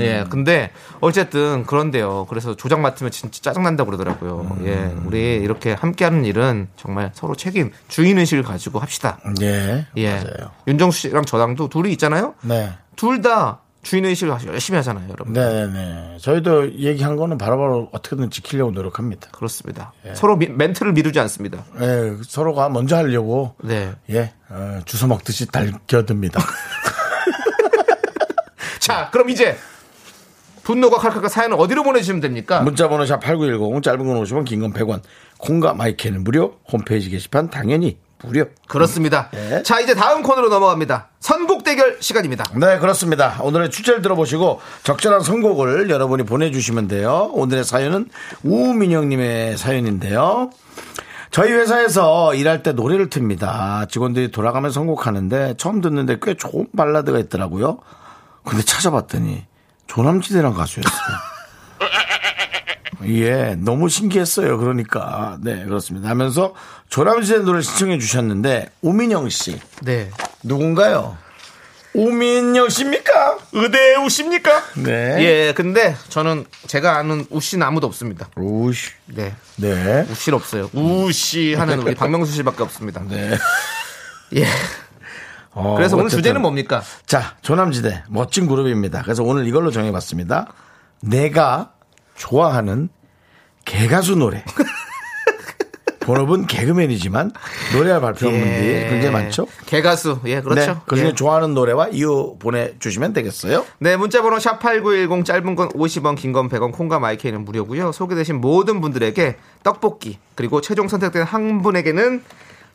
[0.00, 2.26] 예 근데 어쨌든 그런데요.
[2.30, 4.58] 그래서 조장 맡으면 진짜 짜증난다 고 그러더라고요.
[4.64, 9.18] 예 우리 이렇게 함께하는 일은 정말 서로 책임 주인 의식을 가지고 합시다.
[9.42, 9.86] 예.
[9.96, 10.10] 예.
[10.14, 10.50] 맞아요.
[10.68, 12.34] 윤정수 씨랑 저랑도 둘이 있잖아요?
[12.42, 12.72] 네.
[12.94, 16.16] 둘 다 주인 의식을 열심히 하잖아요 여러분 네네네.
[16.20, 19.28] 저희도 얘기한 거는 바로바로 어떻게든 지키려고 노력합니다.
[19.30, 25.46] 그렇습니다 서로 미- 멘트를 미루지 않습니다 예, 서로가 먼저 하려고 네 예, 어, 주워 먹듯이
[25.46, 26.40] 달겨듭니다.
[28.80, 29.56] 자, 그럼 이제
[30.62, 32.60] 분노가 칼칼칼 사연을 어디로 보내주시면 됩니까?
[32.62, 35.00] 문자번호 샵 8910 짧은 건 50원 긴 건 100원
[35.38, 39.28] 콩과 마이크는 무료 홈페이지 게시판 당연히 무료 그렇습니다.
[39.30, 39.62] 네.
[39.62, 41.10] 자, 이제 다음 코너로 넘어갑니다.
[41.26, 42.44] 선곡 대결 시간입니다.
[42.54, 48.08] 네 그렇습니다 오늘의 주제를 들어보시고 적절한 선곡을 여러분이 보내주시면 돼요 오늘의 사연은
[48.44, 50.50] 우민영님의 사연인데요
[51.32, 57.78] 저희 회사에서 일할 때 노래를 틉니다 직원들이 돌아가면 선곡하는데 처음 듣는데 꽤 좋은 발라드가 있더라고요
[58.44, 59.46] 근데 찾아봤더니
[59.88, 61.16] 조남지대란 가수였어요
[63.08, 64.58] 예, 너무 신기했어요.
[64.58, 65.36] 그러니까.
[65.42, 66.08] 네, 그렇습니다.
[66.08, 66.54] 하면서
[66.88, 69.60] 조남지대 노래 신청해 주셨는데, 오민영 씨.
[69.82, 70.10] 네.
[70.46, 71.16] 누군가요?
[71.94, 73.38] 오민영 씨입니까?
[73.52, 74.62] 의대 우십니까?
[74.76, 75.16] 네.
[75.20, 78.28] 예, 근데 저는 제가 아는 우씨는 아무도 없습니다.
[78.36, 78.90] 오씨.
[79.06, 79.34] 네.
[79.56, 80.06] 네.
[80.10, 80.68] 우씨 없어요.
[80.74, 83.02] 우씨 하는 우리 박명수 씨밖에 없습니다.
[83.08, 83.36] 네.
[84.36, 84.46] 예.
[85.52, 86.10] 어, 그래서 오늘.
[86.10, 86.82] 주제는 뭡니까?
[87.06, 88.04] 자, 조남지대.
[88.08, 89.02] 멋진 그룹입니다.
[89.02, 90.52] 그래서 오늘 이걸로 정해봤습니다.
[91.00, 91.72] 내가
[92.14, 92.90] 좋아하는
[93.64, 94.44] 개가수 노래.
[96.06, 97.32] 본업은 개그맨이지만
[97.74, 99.48] 노래를 발표한 분들이 굉장히 많죠.
[99.66, 100.20] 개가수.
[100.26, 100.74] 예, 그렇죠.
[100.74, 101.14] 네, 그중에 예.
[101.14, 103.66] 좋아하는 노래와 이유 보내주시면 되겠어요.
[103.80, 107.90] 네, 문자번호 샵8910 짧은 건 50원, 긴 건 100원, 콩과 마이크는 무료고요.
[107.90, 112.22] 소개되신 모든 분들에게 떡볶이, 그리고 최종 선택된 한 분에게는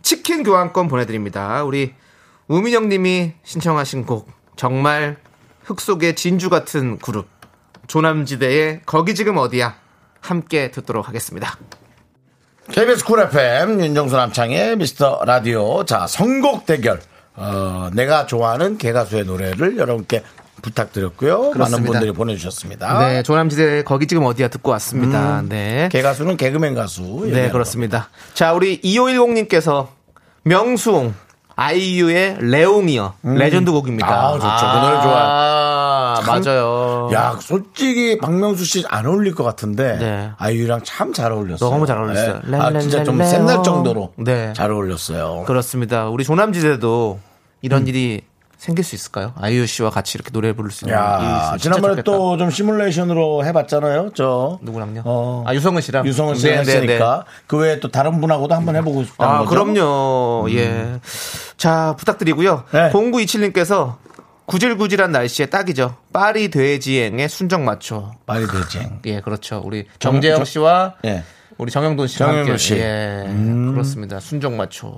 [0.02, 1.64] 치킨 교환권 보내드립니다.
[1.64, 1.94] 우리
[2.48, 5.18] 우민영 님이 신청하신 곡, 정말
[5.64, 7.28] 흙 속의 진주 같은 그룹,
[7.88, 9.76] 조남지대의 거기 지금 어디야?
[10.20, 11.58] 함께 듣도록 하겠습니다.
[12.72, 17.02] KBS 쿨 FM 윤정수 남창의 미스터 라디오 자 선곡 대결
[17.36, 20.24] 어, 내가 좋아하는 개가수의 노래를 여러분께
[20.62, 21.92] 부탁드렸고요 많은 그렇습니다.
[21.92, 25.44] 분들이 보내주셨습니다 네, 조남지대 거기 지금 어디야 듣고 왔습니다.
[25.48, 25.90] 네.
[25.92, 28.10] 개가수는 개그맨 가수 네, 그렇습니다.
[28.34, 29.88] 자, 우리 2510님께서
[30.44, 31.14] 명수홍,
[31.56, 33.14] 아이유의 레옹이요.
[33.24, 34.08] 레전드 곡입니다.
[34.08, 34.46] 아, 좋죠.
[34.46, 35.18] 그 노래 좋아요.
[35.24, 37.08] 아, 맞아요.
[37.10, 37.10] 거.
[37.14, 40.32] 야 솔직히 박명수 씨 안 어울릴 것 같은데 네.
[40.38, 42.40] 아이유랑 참 잘 어울렸어요 너무 잘 어울렸어요.
[42.48, 42.58] 네.
[42.58, 43.22] 아 진짜 좀.
[43.24, 44.54] 샘날 정도로 네.
[44.54, 46.08] 잘 어울렸어요 그렇습니다.
[46.08, 47.20] 우리 조남지대도
[47.62, 47.88] 이런 음.
[47.88, 48.22] 일이
[48.62, 49.34] 생길 수 있을까요?
[49.42, 52.04] 아이유 씨와 같이 이렇게 노래 부를 수 있는 야 지난번에.
[52.04, 55.02] 또 좀 시뮬레이션으로 해봤잖아요 저 누구랑요?
[55.04, 55.44] 어.
[55.48, 56.06] 아, 유성은 씨랑.
[56.06, 59.50] 유성은 씨가 네, 네, 했으니까 그 외에 또 다른 분하고도 한번 해보고 싶다는 아, 거죠.
[59.50, 60.48] 그럼요.
[60.52, 61.00] 예.
[61.58, 62.66] 자, 부탁드리고요.
[62.72, 62.92] 네.
[62.92, 63.96] 0927님께서
[64.46, 65.96] 구질구질한 날씨에 딱이죠.
[66.14, 68.12] 파리 돼지행의 순정 마초.
[68.28, 68.88] 말이 되지.
[69.08, 69.60] 예, 그렇죠.
[69.66, 71.24] 우리 정재영 정- 씨와 예.
[71.58, 72.74] 우리 정영돈 씨와 정영돈 함께 씨.
[72.76, 73.26] 예,
[73.72, 74.20] 그렇습니다.
[74.20, 74.96] 순정 마초.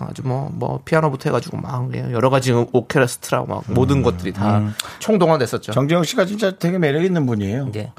[0.00, 4.62] 아주 뭐 뭐 피아노부터 해가지고 막 예, 여러 가지 오케스트라 막 모든 것들이 다
[4.98, 5.72] 총동원됐었죠.
[5.72, 7.70] 정재영 씨가 진짜 되게 매력 있는 분이에요.
[7.76, 7.92] 예.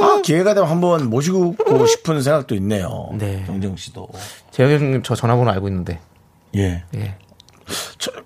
[0.00, 3.10] 아, 기회가 되면 한번 모시고 싶은 생각도 있네요.
[3.14, 3.44] 네.
[3.46, 4.08] 정재영 씨도.
[4.50, 6.00] 재영 형님 저 전화번호 알고 있는데.
[6.56, 6.84] 예.
[6.94, 7.16] 예.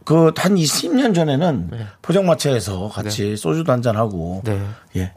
[0.04, 1.70] 그, 한 20년 전에는
[2.02, 4.40] 포장마차에서 같이 소주도 한잔 하고.
[4.44, 4.60] 네.
[4.96, 5.12] 예.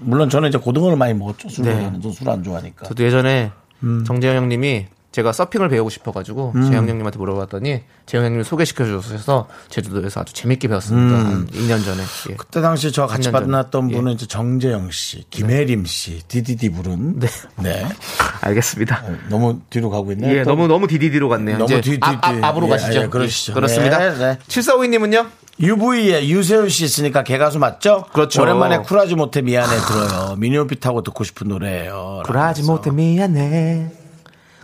[0.00, 1.48] 물론 저는 이제 고등어를 많이 먹었죠.
[1.48, 1.54] 네.
[1.54, 2.12] 술보다는.
[2.12, 2.86] 술안 좋아하니까.
[2.86, 3.50] 저도 예전에
[3.82, 4.04] 음.
[4.04, 10.34] 정재영 형님이 제가 서핑을 배우고 싶어가지고 재영 형님한테 물어봤더니 재영 형님 소개시켜 주셔서 제주도에서 아주
[10.34, 11.16] 재밌게 배웠습니다.
[11.18, 12.02] 한 2년 전에.
[12.28, 12.32] 예.
[12.32, 12.36] 음.
[12.36, 13.46] 그때 당시 저 같이 3년 전에.
[13.46, 13.96] 만났던 예.
[13.96, 17.18] 분은 이제 정재영 씨, 김혜림 씨, 디디디 부른.
[17.18, 17.28] 네.
[17.62, 17.86] 네.
[18.42, 19.04] 알겠습니다.
[19.30, 20.36] 너무 뒤로 가고 있네요.
[20.36, 21.58] 예, 또 너무 너무 디디디로 갔네요.
[21.58, 21.78] 너무 앞,
[22.26, 22.42] 앞, 뒤.
[22.42, 23.00] 앞으로 예, 가시죠.
[23.00, 23.54] 예, 그러시죠.
[23.54, 23.98] 그렇습니다.
[23.98, 24.38] 네, 네.
[24.48, 25.26] 7452님은요?
[25.58, 28.04] UV에 유세윤 씨 있으니까 개가수 맞죠?
[28.12, 28.42] 그렇죠.
[28.42, 30.36] 오랜만에 쿨하지 못해 미안해 들어요.
[30.36, 32.22] 미니홈피 타고 듣고 싶은 노래예요.
[32.26, 33.90] 굴하지 못해 미안해.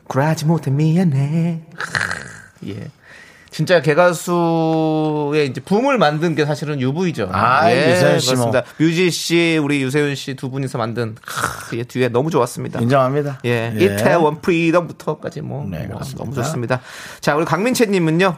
[0.07, 1.63] 굴하지 못해 미안해.
[2.67, 2.89] 예.
[3.51, 7.29] 진짜 개가수의 이제 붐을 만든 게 사실은 UV죠.
[7.33, 8.51] 아, 유세윤 씨 뭐.
[8.51, 8.63] 그렇습니다.
[8.79, 12.81] 뮤지 씨, 우리 유세윤 씨 두 분이서 만든 크, 예, 뒤에 너무 좋았습니다.
[12.81, 13.41] 인정합니다.
[13.45, 16.01] 예, 이태원 Freedom부터까지 뭐, 네, 뭐.
[16.17, 16.81] 너무 좋습니다.
[17.21, 18.37] 자, 우리 강민채 님은요.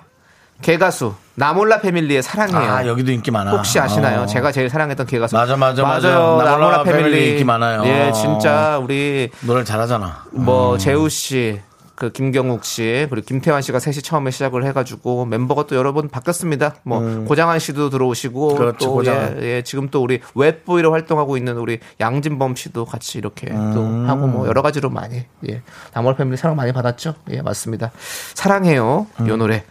[0.62, 2.58] 개가수 나몰라 패밀리의 사랑해요.
[2.70, 3.50] 아, 여기도 인기 많아.
[3.50, 4.22] 혹시 아시나요?
[4.22, 4.26] 어.
[4.26, 5.34] 제가 제일 사랑했던 개가수.
[5.34, 6.08] 맞아, 맞아, 맞아.
[6.08, 6.20] 맞아요.
[6.36, 7.02] 나몰라 나몰라 패밀리.
[7.04, 7.84] 패밀리 인기 많아요.
[7.86, 10.26] 예, 진짜 우리 노래를 잘하잖아.
[10.30, 11.60] 뭐 재우 씨,
[11.96, 16.76] 그 김경욱 씨, 그리고 김태환 씨가 셋이 처음에 시작을 해가지고 mem버가 또 여러 번 바뀌었습니다.
[16.84, 18.56] 뭐 고장한 씨도 들어오시고 음.
[18.56, 19.04] 그렇죠, 또.
[19.06, 24.08] 예, 예, 지금 또 우리 웹보이로 활동하고 있는 우리 양진범 씨도 같이 이렇게 또 음.
[24.08, 25.62] 하고 뭐 여러 가지로 많이 예,
[25.92, 27.14] 나몰 패밀리 사랑 많이 받았죠.
[27.30, 27.90] 예, 맞습니다.
[28.34, 29.28] 사랑해요, 음.
[29.28, 29.64] 요 노래.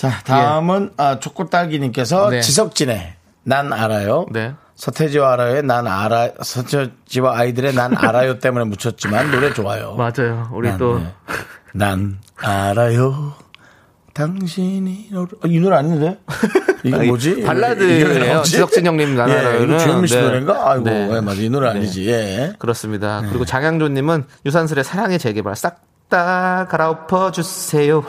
[0.00, 2.40] 자, 다음은 아, 초코딸기님께서 네.
[2.40, 4.24] 지석진의 난 알아요.
[4.30, 4.54] 네.
[4.74, 9.96] 서태지와 알아요의 난 알아, 서태지와 아이들의 난 알아요 때문에 묻혔지만 노래 좋아요.
[9.96, 10.48] 맞아요.
[10.54, 11.12] 우리 난, 또 네.
[11.74, 13.34] 난 알아요.
[14.14, 16.18] 당신이 노래, 아, 이 노래 아닌데?
[16.82, 17.42] 이게 뭐지?
[17.42, 18.40] 발라드예요.
[18.40, 20.22] 지석진 형님 난 예, 주현미 씨 네.
[20.22, 20.70] 노래인가?
[20.70, 21.10] 아이고, 네.
[21.14, 21.42] 예, 맞아.
[21.42, 22.08] 이 노래 아니지.
[22.08, 22.54] 예.
[22.58, 23.20] 그렇습니다.
[23.28, 28.04] 그리고 장양조님은 유산슬의 사랑의 재개발 싹 다 갈아엎어 주세요.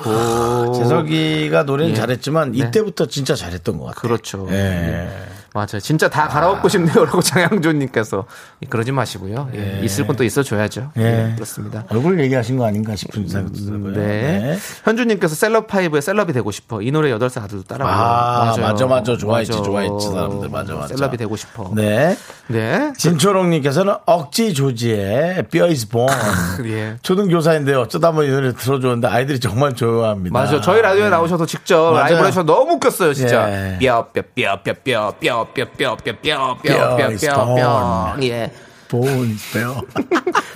[0.75, 1.95] 재석이가 노래는 예.
[1.95, 2.57] 잘했지만 네.
[2.57, 4.01] 이때부터 진짜 잘했던 것 같아요.
[4.01, 4.47] 그렇죠.
[4.49, 5.07] 예.
[5.53, 5.79] 맞아요.
[5.81, 8.25] 진짜 다 갈아엎고 싶네요라고 장양조님께서
[8.69, 9.49] 그러지 마시고요.
[9.53, 9.81] 예.
[9.83, 10.91] 있을 건 또 있어줘야죠.
[10.97, 11.01] 예.
[11.29, 11.33] 예.
[11.35, 11.83] 그렇습니다.
[11.89, 13.93] 얼굴 얘기하신 거 아닌가 싶은 생각도 들고요.
[13.95, 14.57] 네.
[14.83, 16.81] 현주님께서 셀럽파이브의 셀럽이 되고 싶어.
[16.81, 18.67] 이 노래 8살 아들도 따라 아, 불러요.
[18.71, 19.17] 맞아, 맞아.
[19.17, 19.63] 좋아했지, 맞아.
[19.63, 20.49] 좋아했지, 사람들.
[20.49, 20.95] 맞아, 맞아.
[20.95, 21.71] 셀럽이 되고 싶어.
[21.75, 22.15] 네.
[22.47, 22.91] 네.
[22.97, 26.13] 진초롱님께서는 억지 조지의 뼈 is born.
[26.67, 26.97] 예.
[27.01, 30.37] 초등교사인데 어쩌다 한번 이 노래 들어줬는데 아이들이 정말 좋아합니다.
[30.37, 30.59] 맞아.
[30.61, 31.97] 저희 라디오에 나오셔서 직접 맞아요.
[32.03, 33.49] 라이브를 하셔서 너무 웃겼어요, 진짜.
[33.49, 33.77] 예.
[33.79, 37.55] 뼈, 뼈, 뼈, 뼈, 뼈, 뼈, 뼈, 뼈, 뼈, 뼈, 뼈, 뼈 뼈, is 뼈,
[37.55, 38.15] 뼈.
[38.15, 38.23] bone.
[38.23, 38.51] 예.
[38.89, 39.81] bone 뼈.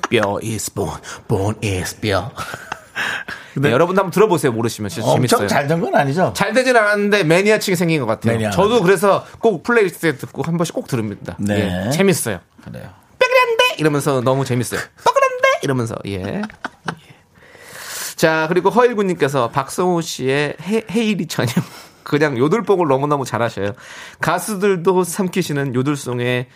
[0.09, 2.31] 뼈 is bone, bone is 뼈.
[3.57, 4.51] 네, 여러분도 한번 들어보세요.
[4.51, 5.37] 모르시면 진짜 재밌어요.
[5.43, 6.33] 엄청 잘 된 건 아니죠?
[6.35, 8.33] 잘 되진 않았는데 매니아층이 생긴 것 같아요.
[8.33, 8.51] 매니아.
[8.51, 11.37] 저도 그래서 꼭 playlist에 듣고 한 번씩 꼭 들읍니다.
[11.39, 11.85] 네.
[11.87, 12.39] 예, 재밌어요.
[12.65, 12.89] 그래요.
[13.19, 14.81] 뼈그란데 이러면서 너무 재밌어요.
[15.03, 16.21] 뼈그란데 이러면서 예.
[16.21, 16.41] 예.
[18.17, 21.53] 자 그리고 허일구님께서 박성호 씨의 해, 헤이리 전형
[22.05, 23.73] 그냥 요들뽕을 너무너무 잘하셔요.
[24.21, 26.47] 가수들도 삼키시는 요들송의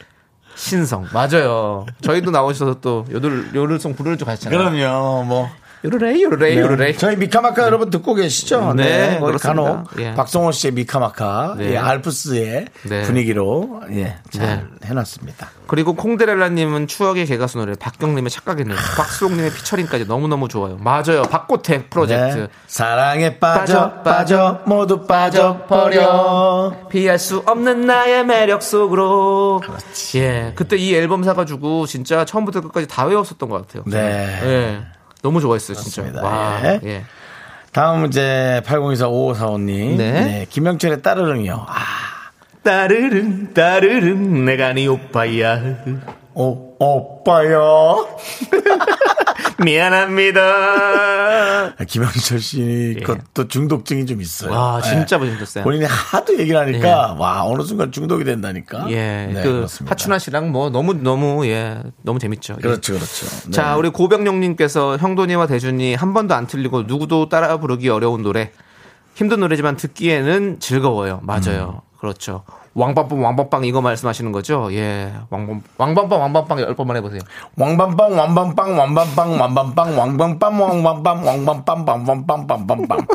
[0.55, 1.85] 신성 맞아요.
[2.01, 4.57] 저희도 나오셔서 또 요들 요들송 부르는 줄 가시잖아요.
[4.57, 5.49] 그럼요, 뭐.
[5.85, 6.97] 요르레 요르레 요르레 네.
[6.97, 8.73] 저희 미카마카 여러분 듣고 계시죠?
[8.73, 9.63] 네, 거기 그렇습니다.
[9.63, 10.13] 간혹 예.
[10.13, 11.71] 박성호 씨의 미카마카 네.
[11.71, 13.01] 예, 알프스의 네.
[13.03, 14.87] 분위기로 예, 잘 네.
[14.87, 15.49] 해놨습니다.
[15.67, 20.77] 그리고 콩데렐라님은 추억의 개가수 노래 박경림의 착각의 노래 박수홍님의 피처링까지 너무너무 좋아요.
[20.81, 21.21] 맞아요.
[21.29, 22.37] 박고택 프로젝트.
[22.39, 22.47] 네.
[22.67, 29.61] 사랑에 빠져 빠져, 빠져 모두 빠져버려 피할 수 없는 나의 매력 속으로.
[30.15, 30.51] 예.
[30.55, 33.83] 그때 이 앨범 사가지고 진짜 처음부터 끝까지 다 외웠었던 것 같아요.
[33.85, 34.39] 네.
[34.43, 34.98] 예.
[35.21, 36.03] 너무 좋아했어요, 진짜.
[36.21, 36.59] 와.
[36.63, 36.79] 예.
[36.83, 37.03] 예.
[37.71, 40.11] 다음 이제 80245545님 네.
[40.11, 40.45] 네.
[40.49, 41.75] 김영철의 따르릉이요 아,
[42.63, 45.61] 따르릉, 따르릉, 내가 네 오빠야.
[46.33, 48.07] 오, 오빠요
[49.63, 50.39] 미안합니다.
[51.87, 54.55] 김영철 씨 것도 중독증이 좀 있어요 예.
[54.55, 54.89] 와, 예.
[54.89, 55.63] 진짜 멋있었어요.
[55.63, 59.29] 본인이 하도 얘기를 하니까 와 어느 순간 중독이 된다니까 예.
[59.33, 59.91] 네, 그, 그렇습니다.
[59.91, 61.81] 하춘아 씨랑 뭐 너무, 너무, 예.
[62.01, 62.55] 너무 재밌죠.
[62.57, 62.61] 예.
[62.61, 63.51] 그렇죠 그렇죠 네.
[63.51, 68.51] 자, 우리 고병용 님께서 형돈이와 대준이 한 번도 안 틀리고 누구도 따라 부르기 어려운 노래.
[69.15, 71.19] 힘든 노래지만 듣기에는 즐거워요.
[71.23, 71.81] 맞아요.
[71.83, 71.97] 음.
[71.99, 72.43] 그렇죠.
[72.73, 74.69] 왕밤빵 왕밤빵 이거 말씀하시는 거죠?
[74.71, 75.13] 예.
[75.29, 77.21] 왕밤 왕밤빵 왕밤빵 열 번만 해 보세요.
[77.57, 83.07] 왕밤빵 왕밤빵 왕밤빵 왕밤빵 왕밤빵 왕밤빵 왕밤빵 왕밤빵 왕밤빵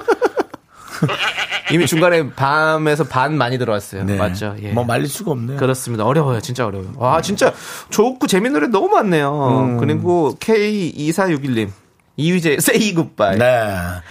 [1.72, 4.04] 이미 중간에 밤에서 반 많이 들어왔어요.
[4.04, 4.16] 네.
[4.16, 4.54] 맞죠?
[4.62, 4.72] 예.
[4.72, 6.04] 뭐 말릴 수가 없네요 그렇습니다.
[6.04, 6.40] 어려워요.
[6.40, 6.90] 진짜 어려워요.
[6.96, 7.52] 와, 진짜
[7.90, 9.64] 좋고 재밌는 노래 너무 많네요.
[9.64, 9.78] 음.
[9.78, 11.70] 그리고 K2461님.
[12.16, 13.38] 이휘재 Say Goodbye.
[13.38, 13.44] 네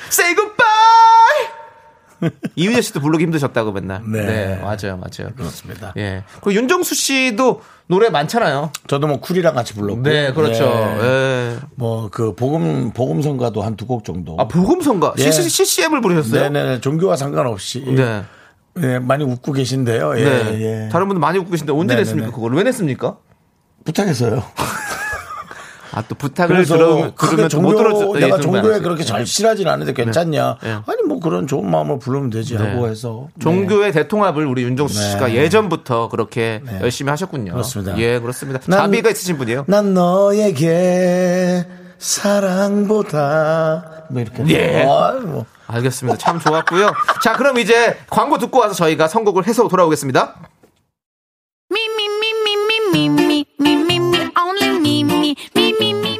[0.09, 0.51] Say Goodbye!
[0.51, 0.52] 이
[2.57, 4.01] 휘재 씨도 부르기 힘드셨다고 맨날.
[4.05, 4.25] 네.
[4.25, 4.55] 네.
[4.61, 4.97] 맞아요.
[4.97, 5.33] 맞아요.
[5.35, 6.23] 그렇습니다 예.
[6.41, 8.71] 그리고 윤정수 씨도 노래 많잖아요.
[8.87, 10.63] 저도 뭐 쿨이랑 같이 불렀고 네, 그렇죠.
[11.01, 11.57] 예.
[11.75, 15.15] 뭐그 복음 복음성가도 한 두 곡 정도 아, 복음성가.
[15.19, 15.31] 예.
[15.31, 16.49] CCM을 부르셨어요?
[16.49, 18.23] 네 네 종교와 상관없이 네.
[18.81, 20.61] 예, 많이 웃고 계신데요 예, 네.
[20.85, 20.89] 예.
[20.91, 21.99] 다른 분들 많이 웃고 계신데 언제 네네네.
[22.01, 22.31] 냈습니까?
[22.35, 23.17] 그걸 왜 냈습니까?
[23.85, 24.41] 부탁했어요
[25.95, 30.71] 아, 또 부탁을 들으면, 들으면 종교 못 들어 내가 종교에 그렇게 절실하진 않은데 괜찮냐 네.
[30.71, 32.63] 아니 뭐 그런 좋은 마음으로 부르면 되지 네.
[32.67, 33.43] 하고 해서 네.
[33.43, 35.11] 종교의 대통합을 우리 윤정수 네.
[35.11, 36.79] 씨가 예전부터 그렇게 네.
[36.81, 37.51] 열심히 하셨군요.
[37.51, 37.97] 그렇습니다.
[37.97, 38.59] 예, 그렇습니다.
[38.67, 39.65] 난- 자비가 있으신 분이에요.
[39.67, 41.65] 난 너에게
[41.99, 44.83] 사랑보다 뭐 이렇게 예.
[44.83, 45.45] 아, 뭐.
[45.67, 46.17] 알겠습니다.
[46.17, 46.91] 참 좋았고요.
[47.23, 50.35] 자, 그럼 이제 광고 듣고 와서 저희가 선곡을 해서 돌아오겠습니다.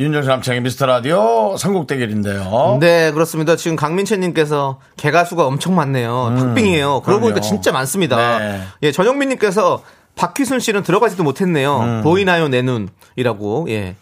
[0.00, 2.78] 윤정수 남창의 미스터 라디오 선곡 대결인데요.
[2.80, 3.56] 네, 그렇습니다.
[3.56, 6.34] 지금 강민채님께서 개가수가 엄청 많네요.
[6.38, 6.86] 팥빙이에요.
[6.86, 7.20] 그러고 그럼요.
[7.22, 8.38] 보니까 진짜 많습니다.
[8.38, 8.62] 네.
[8.84, 9.82] 예, 전영민님께서
[10.14, 11.80] 박희순 씨는 들어가지도 못했네요.
[11.80, 12.02] 음.
[12.04, 13.66] 보이나요, 내 눈이라고.
[13.70, 13.96] 예.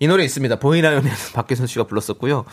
[0.00, 0.56] 이 노래 있습니다.
[0.56, 1.16] 보이나요, 내 눈.
[1.34, 2.44] 박희순 씨가 불렀었고요.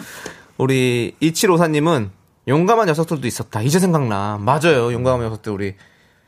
[0.57, 2.09] 우리 2754님은
[2.47, 3.61] 용감한 녀석들도 있었다.
[3.63, 4.37] 이제 생각나.
[4.39, 4.93] 맞아요.
[4.93, 5.73] 용감한 녀석들 우리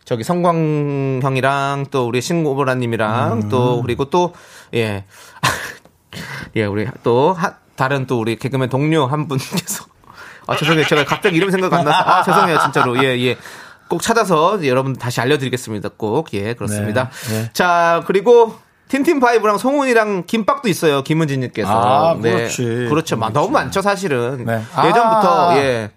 [0.04, 3.49] 저기 성광 형이랑 또 우리 신고보라님이랑 음.
[3.49, 4.34] 또 그리고 또
[4.73, 5.04] 예.
[6.56, 9.86] 예, 우리 또 하- 다른 또 우리 개그맨 동료 한 분께서.
[10.47, 10.86] 아 죄송해요.
[10.86, 12.04] 제가 갑자기 이름 생각 안 나서.
[12.04, 13.04] 아 죄송해요 진짜로.
[13.04, 13.38] 예 예.
[13.88, 15.89] 꼭 찾아서 여러분 다시 알려드리겠습니다.
[15.97, 16.34] 꼭.
[16.34, 17.10] 예 그렇습니다.
[17.30, 17.49] 네, 네.
[17.54, 18.56] 자 그리고
[18.88, 21.69] 틴틴 파이브랑 송은이랑 김밥도 있어요 김은진님께서.
[21.71, 22.88] 아, 그렇지.
[22.89, 23.17] 그렇죠.
[23.17, 24.45] 마- 너무 많죠 사실은.
[24.45, 24.54] 네.
[24.78, 25.58] 예전부터 아.
[25.58, 25.91] 예.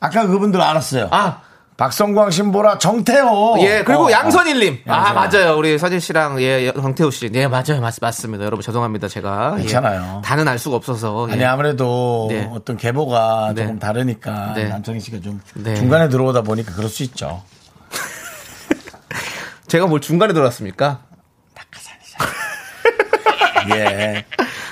[0.00, 1.08] 아까 그분들 알았어요.
[1.12, 1.40] 아,
[1.82, 3.56] 박성광, 신보라, 정태호.
[3.62, 4.82] 예, 그리고 어, 양선일님.
[4.86, 4.92] 어.
[4.92, 5.12] 아.
[5.14, 5.56] 맞아요.
[5.56, 7.28] 우리 서진 씨랑, 예, 정태우 씨.
[7.28, 7.80] 네, 맞아요.
[7.80, 8.44] 맞, 맞습니다.
[8.44, 9.08] 여러분, 죄송합니다.
[9.08, 9.56] 제가.
[9.58, 10.22] 예, 괜찮아요.
[10.24, 11.26] 다는 알 수가 없어서.
[11.30, 11.32] 예.
[11.32, 12.48] 아니 아무래도 네.
[12.52, 13.62] 어떤 계보가 네.
[13.62, 14.68] 조금 다르니까 네.
[14.68, 15.74] 남창희 씨가 좀 네.
[15.74, 17.42] 중간에 들어오다 보니까 그럴 수 있죠.
[19.66, 21.00] 제가 뭘 중간에 들어왔습니까?
[23.74, 24.24] 예.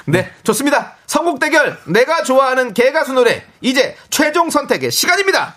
[0.06, 0.94] 네, 좋습니다.
[1.08, 1.76] 선곡 대결.
[1.88, 3.42] 내가 좋아하는 개가수 노래.
[3.62, 5.56] 이제 최종 선택의 시간입니다.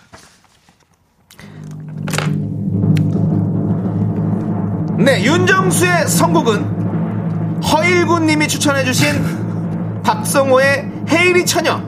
[5.04, 11.78] 네, 윤정수의 선곡은 허일군 님이 추천해주신 박성호의 헤이리 처녀.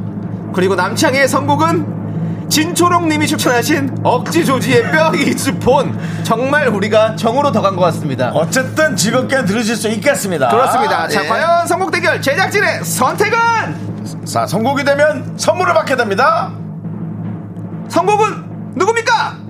[0.53, 5.99] 그리고 남창희의 선곡은 진초롱 님이 추천하신 억지 조지의 뼈 이즈폰.
[6.25, 8.31] 정말 우리가 정으로 더 간 것 같습니다.
[8.35, 10.49] 어쨌든 즐겁게 들으실 수 있겠습니다.
[10.49, 11.09] 그렇습니다.
[11.09, 11.29] 자, 예.
[11.29, 16.53] 과연 선곡 대결 제작진의 선택은 자, 선곡이 되면 선물을 받게 됩니다.
[17.89, 19.46] 선곡은 누굽니까?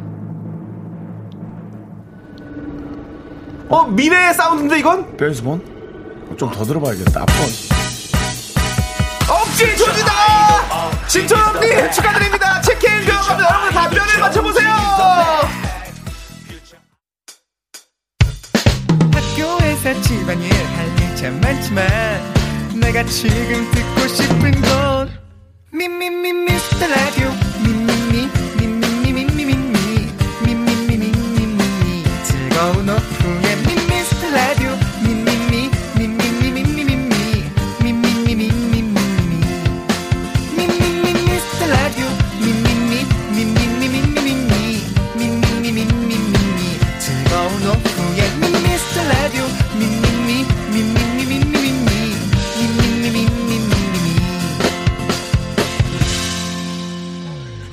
[3.69, 5.77] 어 미래의 사운드인데 이건 뼈이스본?
[6.39, 7.23] 좀 더 들어봐야겠다.
[7.23, 7.37] 앞번.
[9.29, 11.07] 억지 조지다.
[11.09, 12.61] 진초롱님 축하드립니다.
[12.61, 13.49] 치킨 교환합니다.
[13.51, 14.69] 여러분 답변을 맞춰보세요.
[19.13, 21.87] 학교에서 집안일 할일참 많지만
[22.81, 25.11] 내가 지금 듣고 싶은 건
[25.73, 27.31] 미미미 미스터 라디오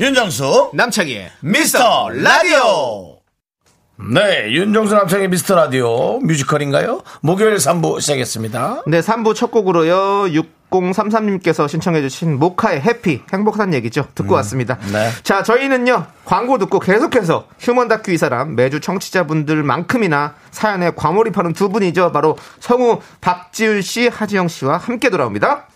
[0.04, 0.72] 윤정수.
[0.74, 3.20] 남창희의 미스터 라디오.
[4.12, 7.04] 네, 윤정수 남창의 미스터 라디오 뮤지컬인가요?
[7.22, 8.84] 목요일 3부 시작했습니다.
[8.86, 10.26] 네 3부 첫 곡으로요
[10.70, 15.10] 6033님께서 신청해주신 모카의 해피 행복한 얘기죠 듣고 왔습니다 네.
[15.22, 22.12] 자 저희는요 광고 듣고 계속해서 휴먼 다큐 이 사람 매주 청취자분들만큼이나 사연에 과몰입하는 두 분이죠
[22.12, 25.68] 바로 성우 박지율 씨 하지영 씨와 함께 돌아옵니다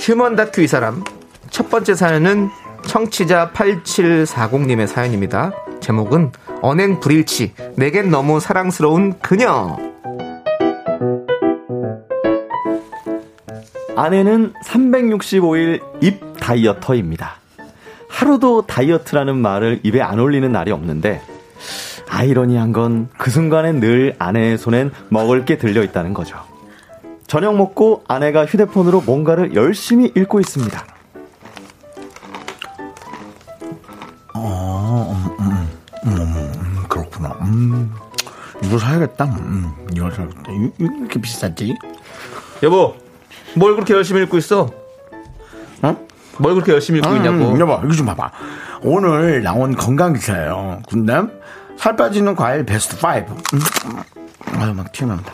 [0.00, 1.04] 휴먼 다큐 이 사람
[1.50, 2.48] 첫 번째 사연은
[2.86, 5.52] 청취자 8740님의 사연입니다.
[5.80, 6.32] 제목은
[6.62, 9.76] 언행 불일치 내겐 너무 사랑스러운 그녀
[13.94, 17.34] 아내는 365일 입 다이어터입니다.
[18.08, 21.20] 하루도 다이어트라는 말을 입에 안 올리는 날이 없는데
[22.08, 26.49] 아이러니한 건 그 순간에 늘 아내의 손엔 먹을 게 들려 있다는 거죠.
[27.30, 30.84] 저녁 먹고 아내가 휴대폰으로 뭔가를 열심히 읽고 있습니다.
[34.34, 35.68] 어, 음, 음,
[36.06, 37.28] 음, 음 그렇구나.
[37.42, 37.94] 음,
[38.64, 39.26] 이거 사야겠다.
[39.26, 40.42] 음, 이거 사야겠다.
[40.80, 41.76] 이렇게 비싸지?
[42.64, 42.96] 여보,
[43.54, 44.68] 뭘 그렇게 열심히 읽고 있어?
[45.82, 46.06] 어?
[46.38, 47.60] 뭘 그렇게 열심히 읽고 음, 있냐고.
[47.60, 48.32] 여보, 이거 좀 봐봐.
[48.82, 50.82] 오늘 나온 건강 기사예요.
[50.88, 51.30] 군담
[51.76, 53.08] 살 빠지는 과일 베스트 5.
[53.08, 53.24] 음,
[53.54, 53.60] 음,
[54.48, 55.32] 음, 아유, 막 튀어나온다.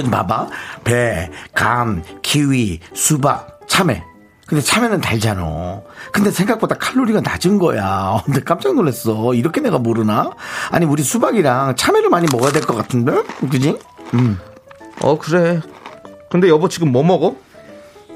[0.00, 0.48] 좀 봐봐.
[0.84, 4.02] 배, 감, 키위, 수박, 참외.
[4.46, 5.80] 근데 참외는 달잖아.
[6.12, 8.20] 근데 생각보다 칼로리가 낮은 거야.
[8.26, 9.34] 근데 깜짝 놀랐어.
[9.34, 10.30] 이렇게 내가 모르나?
[10.70, 13.22] 아니, 우리 수박이랑 참외를 많이 먹어야 될 것 같은데?
[13.50, 13.78] 그지?
[15.00, 15.60] 어, 그래.
[16.30, 17.36] 근데 여보 지금 뭐 먹어?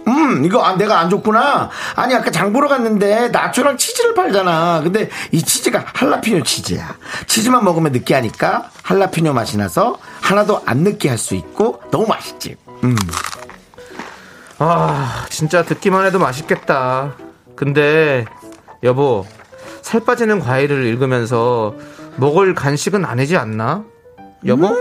[0.08, 1.68] 음, 이거 아, 내가 안 줬구나.
[1.96, 4.80] 아니, 아까 장 보러 갔는데 나초랑 치즈를 팔잖아.
[4.82, 6.96] 근데 이 치즈가 할라피뇨 치즈야.
[7.26, 12.56] 치즈만 먹으면 느끼하니까 할라피뇨 맛이 나서 하나도 안 느끼할 수 있고 너무 맛있지.
[12.84, 12.96] 음.
[14.58, 17.14] 아, 진짜 듣기만 해도 맛있겠다.
[17.56, 18.24] 근데
[18.82, 19.26] 여보,
[19.82, 21.74] 살 빠지는 과일을 읽으면서
[22.16, 23.84] 먹을 간식은 아니지 않나?
[24.46, 24.68] 여보?
[24.68, 24.76] 음,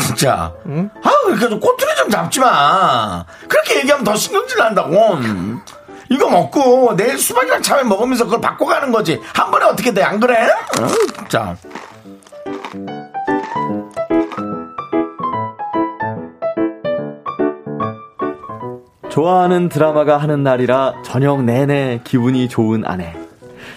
[0.00, 0.52] 진짜.
[0.66, 0.90] 응?
[1.02, 3.24] 아, 그러니까 좀 꼬투리 좀 잡지 마.
[3.48, 5.18] 그렇게 얘기하면 더 신경질 난다고.
[6.10, 9.20] 이거 먹고 내일 수박이랑 참외 먹으면서 그걸 바꿔가는 거지.
[9.34, 10.02] 한 번에 어떻게 돼?
[10.02, 10.48] 안 그래?
[10.80, 10.86] 어,
[11.16, 11.56] 진짜.
[19.08, 23.14] 좋아하는 드라마가 하는 날이라 저녁 내내 기분이 좋은 아내.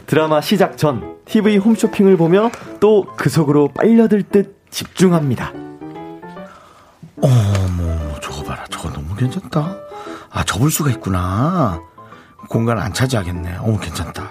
[0.06, 5.54] 드라마 시작 전 TV 홈쇼핑을 보며 또 그 속으로 빨려들 듯 집중합니다.
[7.22, 8.64] 어머, 저거 봐라.
[8.70, 9.76] 저거 너무 괜찮다.
[10.32, 11.82] 아, 접을 수가 있구나.
[12.50, 13.58] 공간 안 차지하겠네.
[13.62, 14.24] 어머, 괜찮다.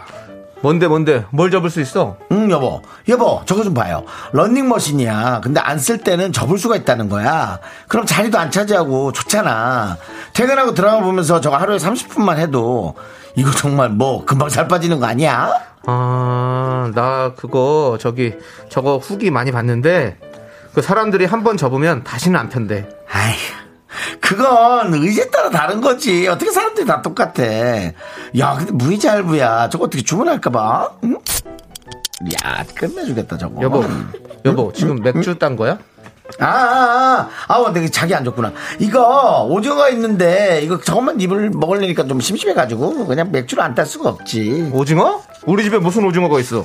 [0.63, 1.25] 뭔데 뭔데?
[1.31, 2.19] 뭘 접을 수 있어?
[2.33, 2.83] 응, 여보.
[3.09, 4.05] 여보, 저거 좀 봐요.
[4.33, 5.41] 런닝머신이야.
[5.43, 7.61] 근데 안 쓸 때는 접을 수가 있다는 거야.
[7.89, 9.97] 그럼 자리도 안 차지하고 좋잖아.
[10.35, 12.95] 퇴근하고 드라마 보면서 저거 하루에 30분만 해도
[13.37, 15.51] 이거 정말 뭐 금방 살 빠지는 거 아니야?
[15.87, 18.35] 아, 나 그거 저기
[18.69, 20.19] 저거 후기 많이 봤는데
[20.75, 22.87] 그 사람들이 한 번 접으면 다시는 안 편대.
[23.11, 23.35] 아이,
[24.21, 26.29] 그건 의지에 따라 다른 거지.
[26.29, 27.43] 어떻게 사람들이 다 똑같아.
[28.39, 29.69] 야, 근데 무이자알부야.
[29.71, 30.91] 저거 어떻게 주문할까봐?
[31.05, 31.17] 응?
[32.45, 33.63] 야, 끝내주겠다, 저거.
[33.63, 33.85] 여보,
[34.45, 35.79] 여보 지금 맥주 딴 거야?
[36.39, 38.53] 아, 아, 아, 아, 내가 자기 안 줬구나.
[38.79, 44.71] 이거 오징어가 있는데 이거 저것만 입을 먹으려니까 좀 심심해가지고 그냥 맥주를 안 딸 수가 없지.
[44.73, 45.23] 오징어?
[45.47, 46.65] 우리 집에 무슨 오징어가 있어?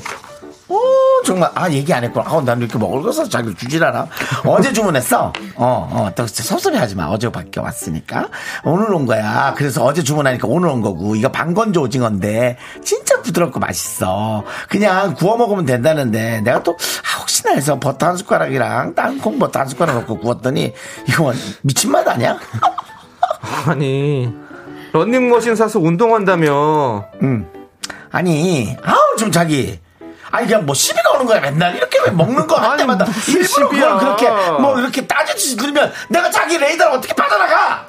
[1.25, 2.25] 오, 정말 아 얘기 안 했구나.
[2.27, 4.07] 아, 난 이렇게 먹을 거서 자기 주질 않아.
[4.45, 5.33] 어제 주문했어.
[5.55, 7.07] 어, 어, 또 섭섭해하지 마.
[7.07, 8.29] 어제 밖에 왔으니까
[8.63, 9.53] 오늘 온 거야.
[9.57, 14.43] 그래서 어제 주문하니까 오늘 온 거고 이거 반건조 오징어인데 진짜 부드럽고 맛있어.
[14.69, 19.67] 그냥 구워 먹으면 된다는데 내가 또 아, 혹시나 해서 버터 한 숟가락이랑 땅콩 버터 한
[19.67, 20.73] 숟가락 넣고 구웠더니
[21.09, 22.37] 이거 미친 맛 아니야?
[23.65, 24.31] 아니
[24.93, 27.05] 런닝머신 사서 운동한다며.
[27.23, 27.47] 응.
[28.11, 29.79] 아니, 아우, 좀 자기.
[30.35, 31.75] 아니, 그냥 뭐 시비가 오는 거야, 맨날.
[31.75, 33.05] 이렇게 왜 먹는 거 할 때마다.
[33.29, 33.97] 일부러 그걸.
[33.99, 34.29] 그렇게,
[34.59, 37.85] 뭐, 이렇게 따지지 그러면 내가 자기 레이더를 어떻게 빠져나가?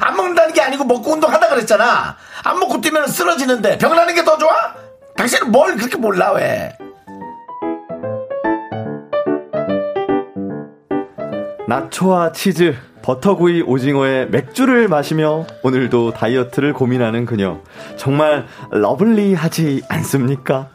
[0.00, 2.16] 안 먹는다는 게 아니고 먹고 운동하다 그랬잖아.
[2.44, 4.50] 안 먹고 뛰면 쓰러지는데 병나는 게 더 좋아?
[5.16, 6.76] 당신은 뭘 그렇게 몰라, 왜?
[11.68, 17.58] 나초와 치즈, 버터구이 오징어에 맥주를 마시며 오늘도 다이어트를 고민하는 그녀.
[17.96, 20.68] 정말 lovely하지 않습니까?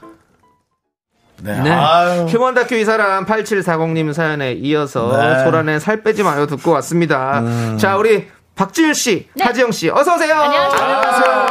[1.43, 1.59] 네.
[1.61, 2.25] 네.
[2.29, 5.43] human 다큐 이 사람 8740님 사연에 이어서 네.
[5.43, 7.41] 소란의 살 빼지 마요 듣고 왔습니다.
[7.77, 10.35] 자, 우리 박지윤 씨, 하지영 씨, 어서 오세요.
[10.35, 11.45] 안녕하세요.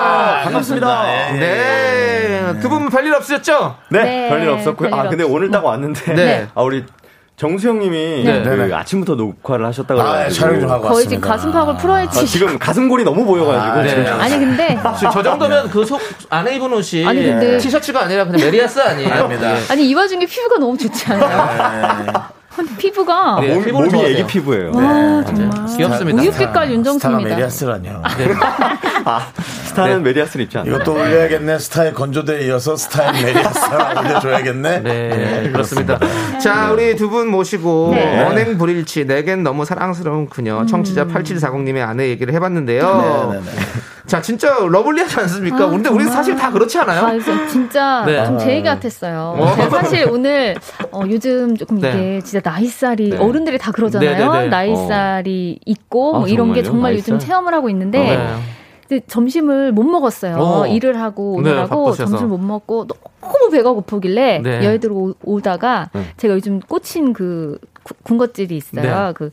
[0.44, 1.04] 반갑습니다.
[1.34, 1.38] 예.
[1.38, 2.60] 네.
[2.60, 3.76] 두 분 별일 없으셨죠?
[3.90, 4.88] 네, 네, 별일 없었고요.
[4.92, 6.14] 아, 별일 근데 없- 오늘 딱 왔는데.
[6.14, 6.46] 네.
[6.54, 6.84] 아, 우리
[7.44, 8.42] 정수영님이 네.
[8.42, 8.74] 그 네네.
[8.74, 10.34] 아침부터 녹화를 하셨다고 아, 그래가지고.
[10.46, 11.28] 촬영 좀 하고 거의 지금 왔습니다.
[11.58, 12.20] 가슴팍을 풀어야지.
[12.20, 13.78] 아, 지금 가슴골이 너무 보여가지고.
[13.78, 14.06] 아, 네.
[14.10, 18.78] 아니 근데 저 정도면 그 속 안에 입은 옷이 아니, 근데- 티셔츠가 아니라 그냥 메리아스
[18.80, 19.10] 아니에요?
[19.10, 19.56] 아닙니다.
[19.56, 19.60] 예.
[19.70, 22.22] 아니 이 와중에 피부가 너무 좋지 않아요?
[22.54, 23.54] 근데 피부가 네.
[23.54, 24.16] 몸, 몸이 좋아하세요.
[24.18, 24.72] 애기 피부예요.
[24.74, 26.20] 와 정말 귀엽습니다.
[26.22, 27.30] 우유 빛깔 스타가 윤정수입니다.
[27.30, 28.02] 메리아스라뇨.
[29.04, 29.28] 아,
[29.64, 30.74] 스타는 메리아스는 입지 않나요?
[30.74, 31.58] 이것도 올려야겠네.
[31.58, 33.60] 스타의 건조대에 이어서 스타의 메리아스
[33.98, 34.80] 올려줘야겠네.
[34.82, 35.98] 네, 예, 그렇습니다.
[36.42, 38.24] 자, 우리 두 분 모시고 네.
[38.24, 43.42] 언행 불일치 내겐 너무 사랑스러운 그녀 청취자 8740님의 아내 얘기를 해봤는데요.
[44.10, 44.16] 네, 네, 네.
[44.16, 45.64] 자, 진짜 러블리하지 않습니까?
[45.64, 46.04] 아, 근데 우리.
[46.04, 47.02] 사실 다 그렇지 않아요?
[47.06, 48.24] 아, 진짜 네.
[48.26, 49.36] 좀제 얘기 같았어요.
[49.38, 49.54] 어.
[49.54, 50.56] 제가 사실 오늘
[50.90, 52.20] 어, 요즘 조금 이게 네.
[52.20, 53.16] 진짜 나이살이 네.
[53.16, 54.10] 어른들이 다 그러잖아요.
[54.10, 54.48] 네, 네, 네.
[54.48, 56.70] 나이살이 있고 아, 뭐 이런 게 정말요?
[56.72, 57.14] 정말 나이살?
[57.14, 58.28] 요즘 체험을 하고 있는데 네.
[58.88, 60.36] 근데 점심을 못 먹었어요.
[60.38, 60.66] 어.
[60.66, 62.10] 일을 하고 네, 오느라고 바쁘셔서.
[62.10, 64.64] 점심을 못 먹고 너무 배가 고프길래 네.
[64.64, 66.02] 여의도로 오- 오다가 네.
[66.16, 68.82] 제가 요즘 꽂힌 그 구- 군것질이 있어요.
[68.82, 69.12] 네.
[69.14, 69.30] 그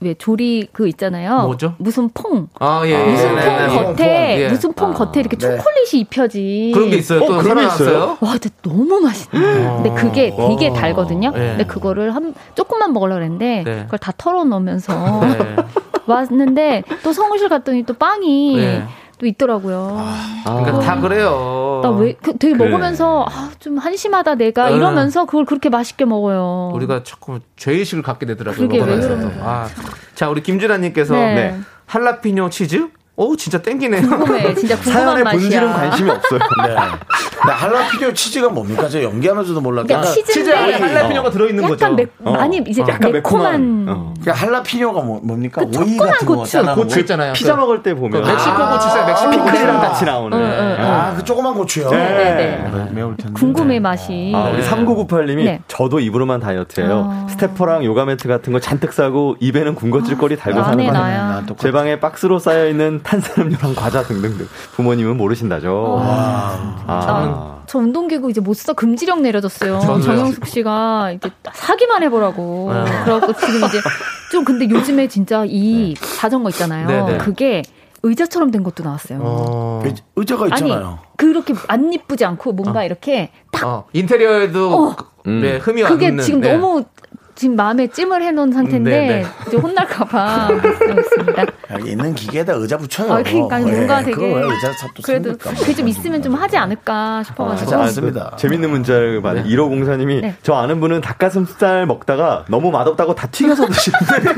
[0.00, 1.42] 왜 조리 그 있잖아요.
[1.42, 1.74] 뭐죠?
[1.78, 2.48] 무슨 퐁.
[2.60, 2.96] 아, 예.
[3.04, 3.82] 무슨 예, 퐁 네, 네.
[3.82, 4.48] 겉에 예.
[4.48, 5.56] 무슨 퐁 겉에 이렇게 네.
[5.56, 7.20] 초콜릿이 입혀진 그런 게 있어요.
[7.20, 8.18] 또 어, 그런 게 살아났어요?
[8.20, 9.40] 와, 근데 너무 맛있네.
[9.40, 10.72] 근데 그게 되게 어.
[10.72, 11.30] 달거든요.
[11.32, 11.38] 네.
[11.38, 13.82] 근데 그거를 한 조금만 먹으려고 그랬는데 네.
[13.84, 15.56] 그걸 다 털어 넣으면서 네.
[16.06, 18.84] 왔는데 또 성우실 갔더니 또 빵이 네.
[19.18, 20.00] 또 있더라고요.
[20.44, 21.80] 그러니까 다 그래요.
[21.82, 22.68] 나왜그 되게 그래.
[22.70, 24.76] 먹으면서 아, 좀 한심하다 내가 네.
[24.76, 26.70] 이러면서 그걸 그렇게 맛있게 먹어요.
[26.74, 28.68] 우리가 자꾸 죄의식을 갖게 되더라고요.
[28.68, 29.30] 그러게, 왜 거야.
[29.40, 29.68] 아,
[30.14, 31.34] 자, 우리 김준하님께서 네.
[31.34, 31.60] 네.
[31.86, 32.88] 할라피뇨 치즈?
[33.20, 34.00] 오, 진짜 땡기네요.
[34.08, 34.54] 궁금해.
[34.54, 35.40] 진짜 궁금한 사연의 맛이야.
[35.40, 36.38] 본질은 관심이 없어요.
[36.68, 36.74] 네.
[36.74, 38.88] 나 할라피뇨 치즈가 뭡니까?
[38.88, 39.92] 제가 연기하면서도 몰랐는데.
[39.94, 41.84] 그러니까 치즈 안에 할라피뇨가 들어있는 거죠.
[41.84, 42.30] 약간 매, 어.
[42.32, 44.14] 많이 이제 약간 매콤한, 어.
[44.20, 45.62] 그러니까 할라피뇨가 뭐, 뭡니까?
[45.64, 46.52] 그 오이 같은 거 고추.
[46.52, 47.32] 짜는 고추 있잖아요.
[47.32, 49.06] 피자 그- 먹을 때 보면 그 멕시코 고추 있어요.
[49.06, 49.88] 멕시코 피클이랑 고추.
[49.88, 50.38] 같이 나오는.
[50.38, 50.84] 응, 응, 응.
[50.84, 51.90] 아, 그 조그만 고추요.
[51.90, 51.98] 네.
[52.70, 52.88] 네.
[52.92, 53.32] 매울 텐데.
[53.34, 54.32] 궁금해 맛이.
[54.32, 54.68] 아, 우리 네.
[54.68, 55.60] 3998님이 네.
[55.66, 57.08] 저도 입으로만 다이어트예요.
[57.10, 57.26] 아.
[57.30, 61.18] 스테퍼랑 요가 매트 같은 거 잔뜩 사고 입에는 군것질거리 달고 사는 거 나야.
[61.28, 61.62] 나 똑같아.
[61.66, 64.46] 제 방에 박스로 쌓여 있는 탄산음료랑 과자 등등등.
[64.74, 65.98] 부모님은 모르신다죠.
[66.00, 67.58] 아.
[67.66, 69.78] 저 운동기구 이제 못 써 금지령 내려졌어요.
[69.80, 70.02] 저도요.
[70.02, 72.72] 정영숙 씨가 이제 사기만 해보라고.
[72.72, 72.84] 네.
[73.04, 73.78] 그래갖고 지금 이제
[74.32, 76.86] 좀 근데 요즘에 진짜 이 자전거 있잖아요.
[76.86, 77.18] 네, 네.
[77.18, 77.62] 그게
[78.02, 79.18] 의자처럼 된 것도 나왔어요.
[79.22, 80.98] 어, 의- 의자가 아니 있잖아요.
[81.16, 84.96] 그렇게 안 이쁘지 않고 뭔가 이렇게 딱 어, 인테리어에도 어.
[84.96, 86.16] 그- 네, 흠이 안 그게.
[86.18, 86.52] 지금 네.
[86.56, 86.84] 너무
[87.38, 89.26] 지금 마음에 찜을 해놓은 상태인데 네, 네.
[89.46, 91.46] 이제 혼날까봐 있습니다.
[91.70, 93.12] 여기 있는 기계에다 의자 붙여요.
[93.12, 95.36] 아, 그러니까 뭔가 예, 되게 그거 왜 의자 삽도 그래도?
[95.38, 97.74] 그게 좀 있으면 좀 하지 않을까 하지 싶어가지고.
[97.76, 98.34] 않습니다.
[98.36, 100.34] 재밌는 문자를 받은 1504님이 네.
[100.42, 104.32] 저 아는 분은 닭가슴살 먹다가 너무 맛없다고 다 튀겨서 드시는데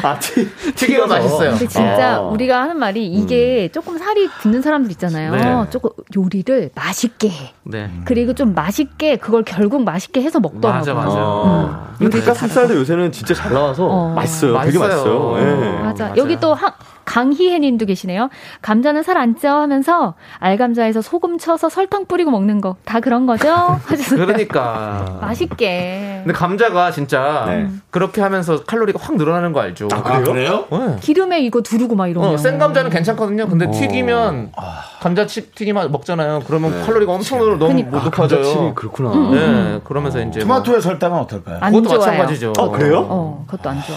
[0.02, 1.50] 아, 튀, 튀기면 맛있어요.
[1.50, 2.20] 근데 진짜 아.
[2.20, 5.30] 우리가 하는 말이 이게 조금 살이 붙는 사람들 있잖아요.
[5.64, 5.70] 네.
[5.70, 7.52] 조금 요리를 맛있게 해.
[7.64, 7.90] 네.
[8.06, 10.78] 그리고 좀 맛있게 그걸 결국 맛있게 해서 먹더라고요.
[10.78, 11.16] 맞아, 맞아.
[11.18, 11.94] 어.
[12.14, 14.08] 근데 닭가슴살도 요새는 진짜 잘 나와서 어.
[14.14, 14.58] 맛있어요.
[14.64, 15.30] 되게 맛있어요.
[15.32, 15.38] 맛있어요.
[15.40, 15.78] 예.
[15.82, 16.04] 맞아.
[16.04, 16.14] 맞아요.
[16.16, 16.70] 여기 또 한,
[17.04, 18.28] 강희혜님도 계시네요.
[18.62, 23.48] 감자는 살 안 쪄 하면서 알감자에서 소금 쳐서 설탕 뿌리고 먹는 거 다 그런 거죠?
[23.86, 24.26] 하셨어요.
[24.26, 25.18] 그러니까.
[25.20, 26.20] 맛있게.
[26.24, 27.68] 근데 감자가 진짜 네.
[27.90, 29.88] 그렇게 하면서 칼로리가 확 늘어나는 거 알죠?
[29.92, 30.66] 아, 그래요?
[30.70, 30.96] 네.
[31.00, 32.30] 기름에 이거 두르고 막 이러면.
[32.30, 33.46] 어, 생 감자는 괜찮거든요.
[33.48, 34.52] 근데 튀기면
[35.00, 36.40] 감자 치, 튀김 먹잖아요.
[36.46, 37.90] 그러면 칼로리가 엄청 늘어 너무 그러니까.
[37.90, 38.42] 못 높아져요.
[38.42, 39.30] 감자칩이 그렇구나.
[39.30, 41.58] 네, 그러면서 이제 뭐 토마토의 설탕은 어떨까요?
[41.60, 42.10] 안 그것도 좋아요.
[42.10, 42.52] 마찬가지죠.
[42.58, 43.06] 어, 그래요?
[43.08, 43.96] 어, 그것도 안 좋아.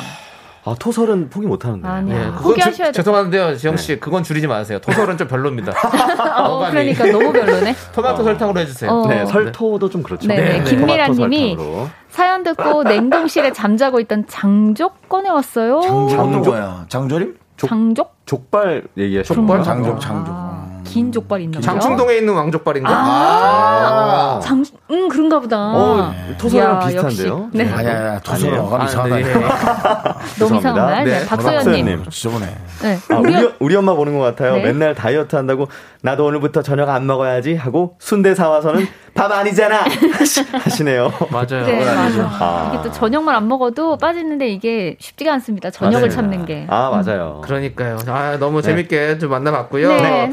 [0.68, 1.88] 아, 토설은 포기 못 하는데.
[1.88, 2.26] 아니야.
[2.28, 2.92] 예, 포기하셔야 주- 돼.
[2.92, 4.80] 죄송한데요, 지영 씨, 그건 줄이지 마세요.
[4.80, 5.72] 토설은 좀 별로입니다.
[6.44, 6.70] 어.
[6.70, 7.74] 그러니까 너무 별로네.
[7.96, 8.92] 토마토 설탕으로 해주세요.
[8.92, 9.08] 어.
[9.08, 10.28] 네, 설토도 좀 그렇죠.
[10.28, 10.52] 네, 네.
[10.58, 11.88] 토마토 김미라님이 설탕으로.
[12.10, 15.80] 사연 듣고 냉동실에 잠자고 있던 장족 꺼내왔어요.
[15.82, 16.86] 장조림 뭐야?
[16.90, 17.38] 장조림?
[17.58, 18.16] 장족?
[18.26, 19.64] 족발 얘기하시는 족발?
[19.64, 20.34] 장족, 장족.
[20.36, 21.66] 아, 긴 족발 있나 보죠?
[21.66, 22.90] 장충동에 있는 왕족발인가?
[22.92, 25.58] 아, 장, 음, 그런가 보다.
[25.58, 26.14] 어,
[26.52, 27.50] 이야, 비슷한데요?
[27.54, 27.64] 네.
[27.72, 28.20] 아니야, 아니야.
[28.20, 28.66] 토소는 아니에요.
[28.68, 29.16] 어감이 아, 이상하다.
[29.16, 29.24] 네.
[29.34, 30.86] 너무 이상한 죄송합니다.
[30.86, 31.06] 말.
[31.06, 31.64] 네, 네, 박소연님.
[31.66, 32.10] 박소연님.
[32.10, 32.46] 지저분해.
[32.82, 33.00] 네.
[33.10, 34.56] 아, 우리, 우리, 우리 엄마 보는 것 같아요.
[34.56, 34.64] 네.
[34.64, 35.68] 맨날 다이어트 한다고
[36.02, 41.12] 나도 오늘부터 저녁 안 먹어야지 하고 순대 사와서는 밥 아니잖아 하시- 하시네요.
[41.32, 41.66] 맞아요.
[41.66, 42.22] 네, 맞아.
[42.40, 42.72] 아.
[42.74, 45.72] 이게 또 저녁만 안 먹어도 빠지는데 이게 쉽지가 않습니다.
[45.72, 46.10] 저녁을 맞아요.
[46.12, 46.68] 참는 게.
[46.70, 47.42] 아 맞아요.
[47.44, 47.98] 그러니까요.
[48.08, 49.88] 아, 너무 재밌게 좀 만나봤고요.
[49.90, 50.32] 네.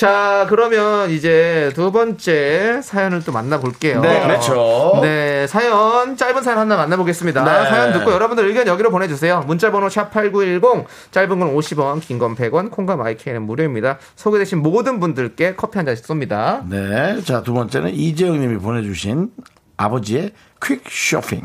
[0.00, 4.00] 자, 그러면 이제 두 번째 사연을 또 만나볼게요.
[4.00, 4.98] 네, 그렇죠.
[5.02, 7.44] 네, 사연, 짧은 사연 하나 만나보겠습니다.
[7.44, 7.68] 네.
[7.68, 9.44] 사연 듣고 여러분들 의견 여기로 보내주세요.
[9.46, 13.98] 문자번호 샵8910, 짧은 건 50원, 긴 건 100원, 콩과 마이크는 무료입니다.
[14.16, 16.66] 소개되신 모든 분들께 커피 한 잔씩 쏩니다.
[16.66, 17.20] 네.
[17.22, 19.28] 자, 두 번째는 이재영 님이 보내주신
[19.76, 20.32] 아버지의
[20.62, 21.42] 퀵 쇼핑.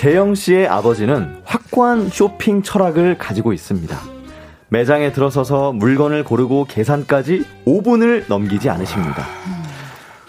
[0.00, 3.98] 재영 씨의 아버지는 확고한 쇼핑 철학을 가지고 있습니다.
[4.70, 9.26] 매장에 들어서서 물건을 고르고 계산까지 5분을 넘기지 않으십니다.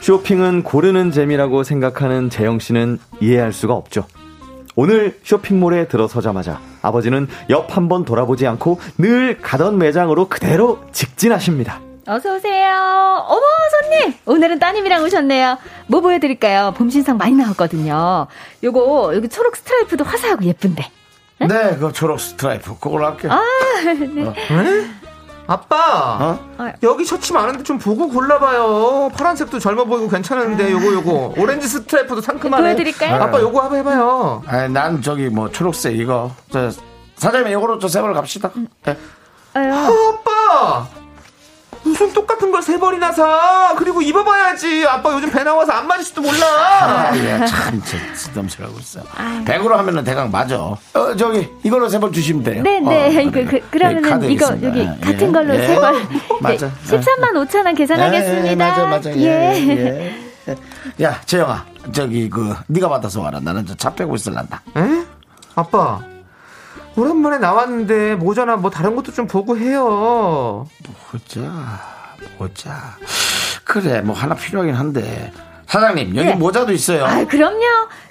[0.02, 4.08] 쇼핑은 고르는 재미라고 생각하는 재영 씨는 이해할 수가 없죠.
[4.76, 11.80] 오늘 쇼핑몰에 들어서자마자 아버지는 옆 한번 돌아보지 않고 늘 가던 매장으로 그대로 직진하십니다.
[12.08, 13.26] 어서 오세요.
[13.28, 13.42] 어머
[13.82, 15.58] 손님, 오늘은 따님이랑 오셨네요.
[15.88, 16.74] 뭐 보여드릴까요?
[16.76, 18.28] 봄 신상 많이 나왔거든요.
[18.64, 20.90] 요거 여기 초록 스트라이프도 화사하고 예쁜데.
[21.42, 22.78] 네, 그 초록 스트라이프.
[22.80, 23.28] 그걸로 할게.
[23.30, 23.42] 아,
[23.84, 24.88] 네.
[25.48, 26.18] 아빠!
[26.22, 26.40] 어?
[26.60, 29.10] 아, 여기 셔츠 많은데 좀 보고 골라봐요.
[29.16, 32.64] 파란색도 젊어 보이고 괜찮은데 요거 요거 오렌지 스트라이프도 상큼하네.
[32.64, 33.22] 보여드릴까요?
[33.22, 34.44] 아빠 요거 한번 해봐요.
[34.48, 36.32] 아니, 난 저기 뭐 초록색 이거.
[36.52, 36.72] 저,
[37.18, 38.50] 사장님 이거로 저 세벌 갑시다.
[38.86, 38.98] 네.
[39.54, 40.88] 아유, 아빠
[41.84, 43.74] 무슨 똑같은 걸 세 번이나 사?
[43.78, 44.86] 그리고 입어봐야지.
[44.88, 46.46] 아빠 요즘 배 나와서 안 맞을지도 몰라.
[46.46, 49.02] 아, 예, 참, 저, 쓰담스러고 있어.
[49.46, 50.58] 100으로 하면은 대강 맞아.
[50.60, 50.80] 어,
[51.18, 52.62] 저기, 이걸로 세 번 주시면 돼요.
[52.64, 53.30] 네, 어, 네.
[53.32, 54.68] 그, 그, 그러면은 예, 카드 이거 있습니다.
[54.68, 55.66] 여기 예, 같은 걸로 예.
[55.68, 55.96] 세 번.
[56.40, 56.68] 맞아.
[56.68, 58.48] 네, 13만 5천 원 계산하겠습니다.
[58.48, 59.10] 예, 맞아, 맞아.
[59.12, 60.16] 예, 예.
[60.50, 60.56] 예.
[61.04, 63.40] 야, 재영아, 저기, 그, 네가 받아서 와라.
[63.42, 64.62] 나는 저 차 빼고 있을란다.
[64.78, 65.04] 에?
[65.56, 66.00] 아빠.
[66.96, 70.66] 오랜만에 나왔는데 모자나 뭐 다른 것도 좀 보고 해요.
[71.10, 71.42] 보자,
[72.38, 72.98] 보자.
[73.64, 75.32] 그래, 뭐 하나 필요하긴 한데.
[75.68, 76.34] 사장님, 여기 예.
[76.34, 77.06] 모자도 있어요.
[77.06, 77.62] 아, 그럼요.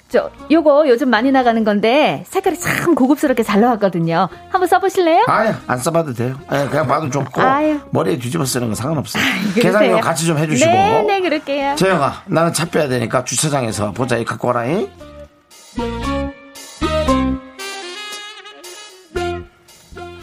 [0.09, 4.27] 저 요거 요즘 많이 나가는 건데 색깔이 참 고급스럽게 잘 나왔거든요.
[4.49, 5.23] 한번 써보실래요?
[5.27, 6.37] 아유, 안 써봐도 돼요.
[6.51, 7.39] 예, 그냥 봐도 좋고.
[7.41, 7.79] 아유.
[7.91, 9.19] 머리에 뒤집어 쓰는 건 상관없어.
[9.53, 9.61] 그러세요?
[9.61, 10.69] 계산 이 같이 좀 해주시고.
[10.69, 11.75] 네, 네, 그럴게요.
[11.75, 14.17] 재영아, 나는 차 빼야 되니까 주차장에서 보자.
[14.17, 14.89] 이 갖고 와라잉.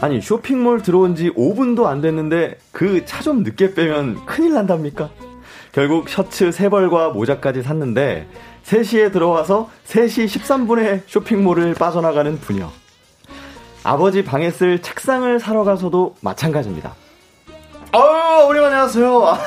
[0.01, 5.09] 아니 쇼핑몰 들어온 지 5분도 안 됐는데 그 차 좀 늦게 빼면 큰일 난답니까?
[5.73, 8.27] 결국 셔츠 3벌과 모자까지 샀는데
[8.65, 12.69] 3시에 들어와서 3시 13분에 쇼핑몰을 빠져나가는 부녀.
[13.83, 16.93] 아버지 방에 쓸 책상을 사러 가서도 마찬가지입니다.
[17.91, 17.99] 어,
[18.43, 19.37] 어머님 안녕하세요.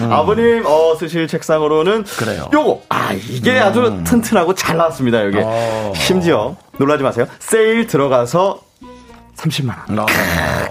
[0.10, 2.48] 아버님 어 쓰실 책상으로는 그래요.
[2.52, 5.24] 요거 아 이게 아주 튼튼하고 잘 나왔습니다.
[5.26, 5.92] 여기 어.
[5.94, 7.26] 심지어 놀라지 마세요.
[7.38, 8.60] 세일 들어가서
[9.36, 9.98] 30만 원.
[10.00, 10.06] 어,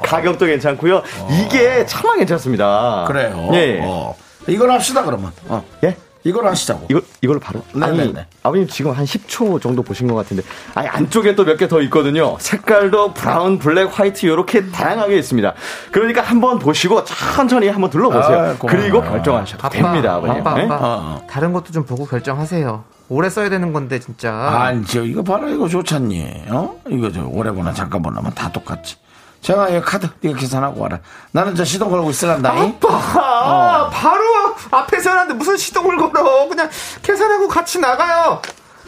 [0.03, 1.01] 가격도 괜찮고요.
[1.45, 3.05] 이게 참아 괜찮습니다.
[3.07, 3.49] 그래요.
[3.53, 3.79] 예.
[3.83, 4.15] 어.
[4.47, 5.31] 이걸 합시다, 그러면.
[5.47, 5.63] 어.
[5.83, 5.95] 예?
[6.23, 6.87] 이걸 하시자고.
[6.89, 8.25] 이걸 이걸로 바로 아니 네네네.
[8.41, 10.41] 아버님 지금 한 10초 정도 보신 것 같은데
[10.73, 15.53] 아니 안쪽에 또 몇 개 더 있거든요 색깔도 브라운 블랙 화이트 이렇게 다양하게 있습니다
[15.91, 18.55] 그러니까 한번 보시고 천천히 한번 둘러보세요 아.
[18.59, 20.65] 그리고 결정하셔도 됩니다 아버님 아빠, 예?
[20.65, 20.77] 아빠.
[20.81, 21.21] 어.
[21.29, 22.83] 다른 것도 좀 보고 결정하세요.
[23.07, 24.33] 오래 써야 되는 건데 진짜.
[24.33, 25.47] 아니, 저, 이거 봐라.
[25.47, 26.45] 이거 좋잖니.
[26.49, 26.81] 어?
[26.89, 28.97] 이거 저, 오래 보나 잠깐 보나면 다 똑같지.
[29.41, 30.99] 제가 이 카드, 네가 계산하고 와라.
[31.31, 32.51] 나는 저 시동 걸고 있으란다.
[32.51, 34.23] 아빠, 바로
[34.71, 36.47] 앞에 서는데 무슨 시동을 걸어?
[36.47, 36.67] 그냥
[37.03, 38.41] 계산하고 같이 나가요.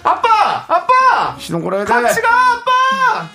[0.03, 1.93] 아빠, 아빠, 시동 걸어야 돼.
[1.93, 3.27] 같이 가, 아빠.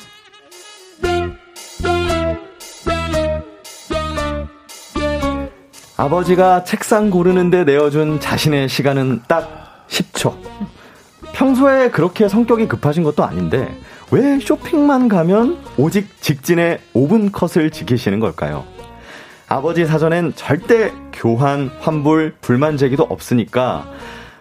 [5.96, 10.34] 아버지가 책상 고르는데 내어준 자신의 시간은 딱 10초
[11.34, 13.74] 평소에 그렇게 성격이 급하신 것도 아닌데
[14.10, 18.64] 왜 쇼핑만 가면 오직 직진의 5분 컷을 지키시는 걸까요?
[19.48, 23.86] 아버지 사전엔 절대 교환, 환불, 불만 제기도 없으니까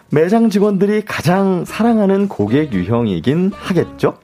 [0.09, 4.17] 매장 직원들이 가장 사랑하는 고객 유형이긴 하겠죠?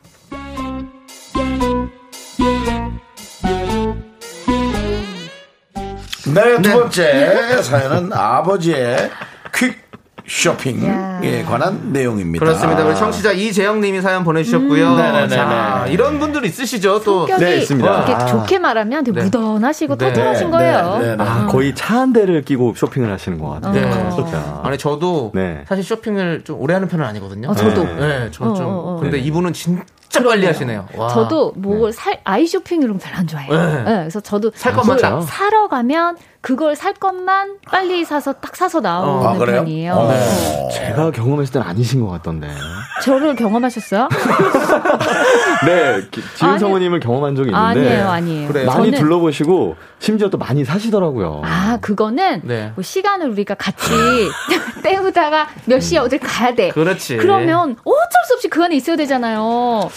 [6.33, 9.09] 네, 두 번째 사연은 아버지의
[9.55, 9.86] 퀵
[10.27, 12.45] 쇼핑에 관한 내용입니다.
[12.45, 12.85] 그렇습니다.
[12.85, 14.89] 우리 청취자 이재영님이 사연 보내주셨고요.
[14.95, 15.29] 음.
[15.29, 17.27] 자, 이런 분들 있으시죠, 또.
[17.27, 17.95] 성격이 네, 있습니다.
[17.97, 18.25] 이렇게 아.
[18.25, 19.23] 좋게 말하면 되게 네.
[19.25, 20.07] 무던하시고 네.
[20.07, 20.97] 터틀하신 네, 거예요.
[20.99, 21.23] 네, 네, 네.
[21.23, 23.73] 아, 거의 차 한 대를 끼고 쇼핑을 하시는 것 같아요.
[23.73, 24.09] 네.
[24.11, 24.61] 진짜.
[24.63, 25.63] 아니 저도 네.
[25.67, 27.49] 사실 쇼핑을 좀 오래 하는 편은 아니거든요.
[27.49, 27.85] 어, 저도.
[27.85, 28.65] 네, 저 좀.
[28.67, 28.99] 어, 어, 어.
[29.01, 29.81] 근데 이분은 진짜
[30.23, 30.85] 빨리 하시네요.
[30.95, 31.07] 와.
[31.09, 33.51] 저도 뭐 살, 아이 쇼핑 이런 거 별로 안 좋아해요.
[33.53, 33.83] 네.
[33.83, 35.21] 네, 그래서 저도 살 것만 뭘 딱.
[35.23, 39.33] 사러 가면 그걸 살 것만 빨리 사서 딱 사서 나오는 아?
[39.45, 39.93] 편이에요.
[39.93, 40.11] 어.
[40.11, 40.69] 네.
[40.73, 42.47] 제가 경험했을 땐 아니신 것 같던데.
[43.03, 44.07] 저를 경험하셨어요?
[45.65, 48.47] 네, 기- 지은 성우님을 경험한 적이 있는데 아니에요, 아니에요.
[48.47, 48.65] 그래요?
[48.67, 51.41] 많이 저는- 둘러보시고 심지어 또 많이 사시더라고요.
[51.43, 52.71] 아, 그거는 네.
[52.75, 53.87] 뭐 시간을 우리가 같이
[54.83, 56.69] 때우다가 몇 시에 어딜 가야 돼.
[56.69, 57.17] 그렇지.
[57.17, 59.89] 그러면 어쩔 수 없이 그 안에 있어야 되잖아요.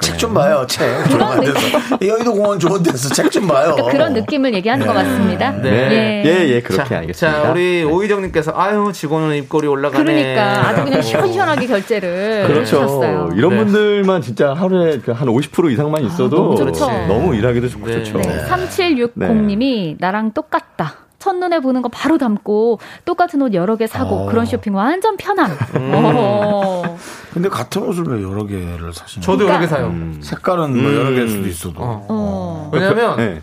[0.00, 1.08] 책좀 봐요, 책.
[1.10, 1.58] 조용한 데서.
[2.02, 3.72] 여의도 공원 좋은 데서 책 좀 봐요.
[3.74, 5.39] 그러니까 그런 느낌을 얘기하는 것 같습니다.
[5.62, 6.22] 네.
[6.24, 7.42] 예, 예, 그렇게 자, 알겠습니다.
[7.42, 10.04] 자, 우리 오희정님께서 아유 직원은 입꼬리 올라가네.
[10.04, 12.60] 그러니까 아주 그냥 시원시원하게 결제를 그렇죠.
[12.82, 13.30] 해주셨어요.
[13.34, 13.56] 이런 네.
[13.64, 16.86] 분들만 진짜 하루에 그한 50% 이상만 있어도 너무 좋죠.
[17.06, 18.02] 너무 일하기도 좋고 네.
[18.04, 18.18] 좋죠.
[18.18, 20.94] 네, 3760님이 나랑 똑같다.
[21.20, 24.26] 첫눈에 보는 거 바로 담고 똑같은 옷 여러 개 사고 어.
[24.26, 25.50] 그런 쇼핑 완전 편함.
[25.76, 25.92] 음.
[25.94, 26.98] 어.
[27.32, 29.50] 근데 같은 옷을 왜 여러 개를 사시는 저도 거예요?
[29.50, 29.86] 여러 개 사요.
[29.86, 30.18] 음.
[30.22, 31.74] 색깔은 뭐 여러 개일 수도 있어도.
[31.78, 32.06] 어.
[32.08, 32.70] 어.
[32.72, 33.42] 왜냐면 네.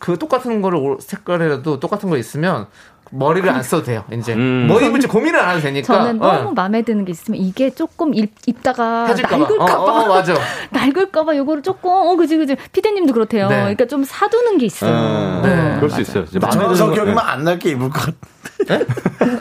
[0.00, 2.66] 다, 그 똑같은 거를 올- 색깔이라도 똑같은 거 있으면
[3.12, 4.04] 머리를 안 써도 돼요.
[4.12, 4.66] 이제 음.
[4.68, 5.86] 뭐 입을지 고민을 안 해도 되니까.
[5.92, 6.32] 저는 어.
[6.32, 9.08] 너무 마음에 드는 게 있으면 이게 조금 입, 입다가.
[9.08, 9.44] 낡을까봐.
[9.74, 10.34] 어, 어, 맞아.
[10.70, 12.56] 낡을까봐 요거를 조금, 어, 그지, 그지.
[12.72, 13.48] 피디님도 그렇대요.
[13.48, 13.56] 네.
[13.60, 14.92] 그러니까 좀 사두는 게 있어요.
[14.94, 16.22] 아, 네, 그럴 수 있어요.
[16.24, 18.16] 이제 마음에 드는 성격이면 거- 안 낡게 입을 것 같아.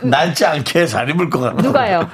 [0.04, 1.62] 낡지 않게 잘 입을 것 같아.
[1.62, 2.08] 누가요?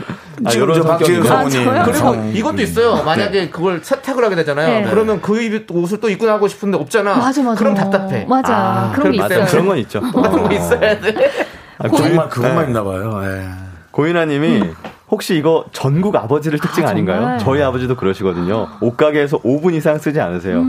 [0.43, 1.79] 아, 지금 이런 저 박지윤 성격이네.
[1.79, 1.83] 아?
[1.83, 3.03] 그리고 성- 이것도 있어요.
[3.03, 4.81] 만약에 그걸 세탁을 하게 되잖아요.
[4.81, 4.89] 네.
[4.89, 7.15] 그러면 그 입- 옷을 또 입고 나가고 싶은데 없잖아.
[7.15, 7.57] 맞아, 맞아.
[7.59, 8.25] 그럼 답답해.
[8.27, 8.91] 맞아.
[8.95, 9.45] 그런 게 있어요.
[9.45, 10.01] 그런 건 있죠.
[10.11, 11.31] 똑같은 거 있어야 돼.
[11.77, 12.67] 아, 정말 고인- 그것만 네.
[12.67, 13.21] 있나 봐요.
[13.25, 13.45] 예.
[13.91, 14.63] 고인아님이
[15.09, 17.39] 혹시 이거 전국 아버지를 특징 아, 아, 닌가요 정말?
[17.39, 18.67] 저희 아버지도 그러시거든요.
[18.81, 20.63] 옷가게에서 5분 이상 쓰지 않으세요.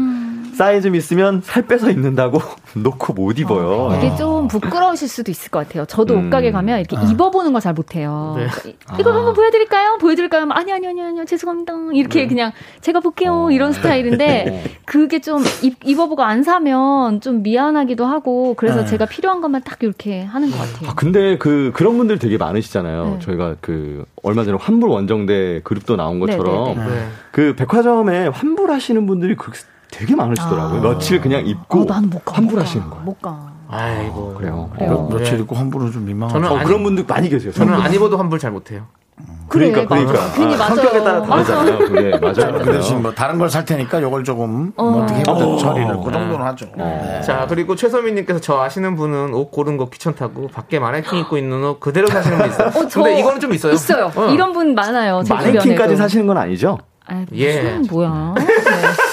[0.57, 2.41] 사이즈 있으면 살 빼서 입는다고
[2.75, 3.97] 놓고 못 입어요.
[3.99, 5.85] 이게 좀 부끄러우실 수도 있을 것 같아요.
[5.87, 6.27] 저도 음.
[6.27, 8.35] 옷가게 가면 이렇게 입어보는 걸 잘 못해요.
[8.37, 8.47] 네.
[8.71, 9.99] 이- 이거 한번 보여드릴까요?
[10.01, 10.47] 보여드릴까요?
[10.51, 11.73] 아니 아니 아니 아니요 죄송합니다.
[11.95, 18.55] 이렇게 그냥 제가 볼게요 이런 스타일인데 그게 좀 입, 입어보고 안 사면 좀 미안하기도 하고
[18.57, 18.87] 그래서 네.
[18.87, 20.91] 제가 필요한 것만 딱 이렇게 하는 것 같아요.
[20.91, 23.05] 아, 근데 그, 그런 분들 되게 많으시잖아요.
[23.05, 23.19] 네.
[23.21, 26.77] 저희가 그, 얼마 전에 환불 원정대 그룹도 나온 것처럼.
[26.79, 27.07] 네, 네, 네.
[27.33, 29.51] 그 백화점에 환불하시는 분들이 그
[29.97, 30.79] 되게 많으시더라고요.
[30.79, 30.83] 아.
[30.83, 32.01] 며칠 그냥 입고 어, 가.
[32.27, 32.97] 환불하시는 거.
[32.97, 33.53] 못 가.
[33.69, 34.35] 아이고.
[34.35, 34.71] 그래요.
[34.75, 34.93] 그래요.
[34.93, 35.43] 어, 며칠 네.
[35.43, 36.41] 있고 환불은 좀 민망하죠.
[36.41, 37.51] 저는 어, 그런 분들 많이 계세요.
[37.53, 37.87] 저는 환불.
[37.89, 38.83] 안 입어도 환불 잘 못해요.
[39.49, 40.13] 그래, 그러니까, 그러니까.
[40.23, 40.35] 맞아.
[40.37, 40.59] 괜히 아.
[40.59, 41.55] 성격에 따라 맞아.
[41.55, 41.79] 다르잖아요.
[41.79, 42.59] 그게 맞아요.
[42.63, 46.43] 그 대신 뭐 다른 걸 살 테니까 요걸 조금 뭐 어떻게 해보자 처리를 그 정도는
[46.45, 46.67] 하죠.
[46.77, 47.23] 네.
[47.25, 51.81] 자, 그리고 최소민님께서 저 아시는 분은 옷 고른 거 귀찮다고 밖에 마네킹 입고 있는 옷
[51.81, 52.69] 그대로 사시는 분 있어요.
[52.69, 53.73] 어, 저 근데 이거는 좀 있어요.
[53.73, 54.13] 있어요.
[54.15, 54.27] 어.
[54.31, 55.23] 이런 분 많아요.
[55.25, 55.97] 제 마네킹까지 주변에도.
[55.97, 56.79] 사시는 건 아니죠?
[57.09, 57.81] 아, 무슨 예.
[57.89, 58.35] 뭐야?
[58.37, 58.45] 네.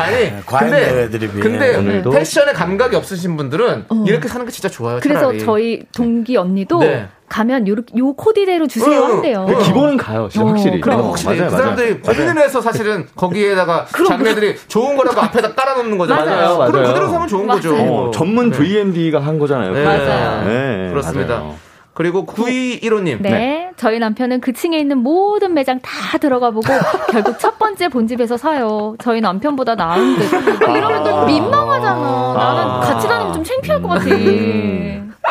[0.00, 1.18] 아니, 과잉 근데.
[1.40, 2.10] 근데 오늘도?
[2.10, 5.00] 패션에 감각이 없으신 분들은 이렇게 사는 게 진짜 좋아요.
[5.02, 5.38] 그래서 차라리.
[5.40, 7.08] 저희 동기 언니도 네.
[7.28, 9.46] 가면 요, 요 코디대로 주세요 응, 한대요.
[9.48, 9.58] 응.
[9.62, 10.80] 기본은 가요, 진짜 어, 확실히.
[10.82, 11.62] 그럼 어, 확실히 맞아요, 그 맞아요.
[11.76, 16.26] 사람들이 고민을 해서 사실은 거기에다가 자기네들이 좋은 거라고 앞에다 깔아놓는 거잖아요.
[16.26, 16.86] 맞아요, 그럼 맞아요.
[16.88, 17.74] 그대로 사면 좋은 거죠.
[17.76, 18.58] 어, 전문 네.
[18.58, 19.72] VMD가 한 거잖아요.
[19.72, 19.82] 네.
[19.84, 20.44] 맞아요.
[20.46, 21.36] 네, 그렇습니다.
[21.38, 21.54] 맞아요.
[21.94, 23.20] 그리고 9215님.
[23.20, 23.70] 네.
[23.76, 26.66] 저희 남편은 그 층에 있는 모든 매장 다 들어가 보고
[27.12, 28.94] 결국 첫 번째 본집에서 사요.
[28.98, 30.34] 저희 남편보다 나은 듯.
[30.68, 32.34] 아, 이러면 너무 민망하잖아.
[32.34, 34.04] 나는 같이 다니면 좀 창피할 것 같아.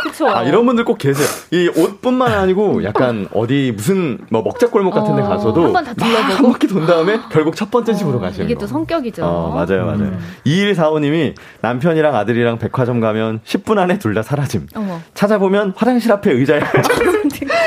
[0.03, 0.27] 그쵸?
[0.29, 1.27] 아, 이런 분들 꼭 계세요.
[1.51, 6.33] 이 옷뿐만 아니고 약간 어디 무슨 뭐 먹자골목 같은 데 어, 가서도 한번다 막 둘러보고.
[6.33, 8.61] 한 바퀴 돈 다음에 결국 첫 번째 집으로 가시는 이게 거.
[8.61, 9.23] 또 성격이죠.
[9.25, 10.17] 어, 맞아요, 맞아요.
[10.45, 14.67] 2145님이 남편이랑 아들이랑 백화점 가면 10분 안에 둘 다 사라짐.
[14.75, 14.99] 어머.
[15.13, 16.59] 찾아보면 화장실 앞에 의자에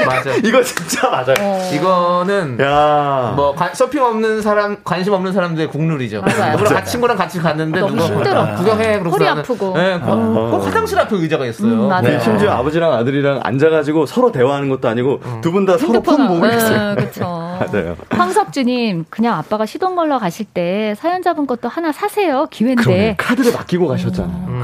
[0.06, 0.30] 맞아.
[0.42, 1.34] 이거 진짜 맞아요.
[1.40, 1.70] 어.
[1.72, 3.32] 이거는 야.
[3.36, 6.22] 뭐 관- 쇼핑 없는 사람 관심 없는 사람들의 국룰이죠.
[6.22, 6.52] 맞아요.
[6.52, 8.54] 누구랑 같이 친구랑 같이 갔는데 너무 누가 힘들어.
[8.56, 9.74] 구경해 그러고 허리 아프고.
[9.76, 11.68] 네, 꼭, 꼭 화장실 앞에 의자가 있어요.
[11.72, 12.02] 음, 맞아요.
[12.02, 16.46] 네, 심지어 아버지랑 아들이랑 앉아가지고 서로 대화하는 것도 아니고 두 분 다 서로 폰 보고
[16.46, 16.94] 있어요.
[16.96, 17.33] 그쵸.
[17.58, 17.96] 맞아요.
[18.10, 22.46] 황석주님, 그냥 아빠가 시동 걸러 가실 때 사연자분 것도 하나 사세요.
[22.52, 22.74] 그러네.
[22.76, 23.14] 기회인데.
[23.18, 24.44] 카드를 맡기고 가셨잖아요.
[24.48, 24.62] 음,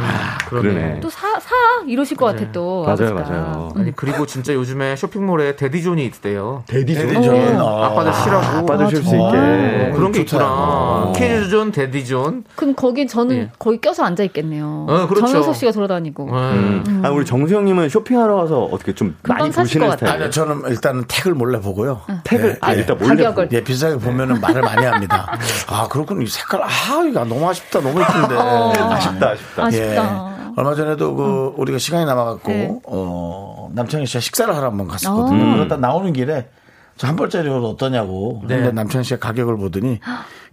[0.48, 1.00] 그러네.
[1.00, 1.54] 또 사, 사!
[1.86, 2.82] 이러실 것 같아, 또.
[2.84, 3.12] 맞아요, 아버지가.
[3.14, 3.72] 맞아요.
[3.76, 6.64] 아니 그리고 진짜 요즘에 쇼핑몰에 daddy zone이 있대요.
[6.66, 7.00] daddy zone.
[7.00, 7.60] daddy zone.
[7.60, 7.82] 어.
[7.84, 8.44] 아빠들 쉬라고.
[8.46, 9.92] 아빠들 쉴 수 아, 어, 있게.
[9.92, 10.20] 그런 게.
[10.20, 10.44] 있구나.
[10.48, 11.12] 어.
[11.16, 12.44] kids zone, daddy zone.
[12.56, 13.48] 그럼 거기 저는 예.
[13.58, 14.86] 거기 껴서 앉아있겠네요.
[14.88, 15.26] 어, 그렇죠.
[15.26, 16.24] 정영석 씨가 돌아다니고.
[16.26, 16.84] 음.
[16.86, 17.02] 음.
[17.04, 20.08] 아, 우리 정수영님은 쇼핑하러 와서 어떻게 좀 많이 사실 보시는 것 같아요.
[20.08, 20.24] 스타일이에요?
[20.24, 22.00] 아니요, 저는 일단은 택을 몰래 보고요.
[22.24, 23.08] 택을, 아, 일단 몰래.
[23.22, 23.48] 가격을.
[23.52, 25.30] 예, 비싸게 보면은 말을 많이 합니다.
[25.68, 26.22] 아, 그렇군.
[26.22, 26.68] 이 색깔, 아,
[27.08, 27.80] 이거 너무 아쉽다.
[27.80, 28.34] 너무 예쁜데.
[28.36, 28.72] 어.
[28.92, 29.64] 아쉽다, 아쉽다.
[29.66, 29.76] 아쉽다.
[29.76, 30.30] 예.
[30.56, 32.80] 얼마 전에도 그 우리가 시간이 남아갖고 네.
[32.84, 35.52] 어, 남창희 씨가 식사를 하러 한번 갔었거든요.
[35.52, 35.54] 어.
[35.56, 36.48] 그러다 나오는 길에
[36.96, 38.42] 저 한 벌짜리 옷 어떠냐고.
[38.46, 38.56] 네.
[38.56, 40.00] 근데 남창희 씨가 가격을 보더니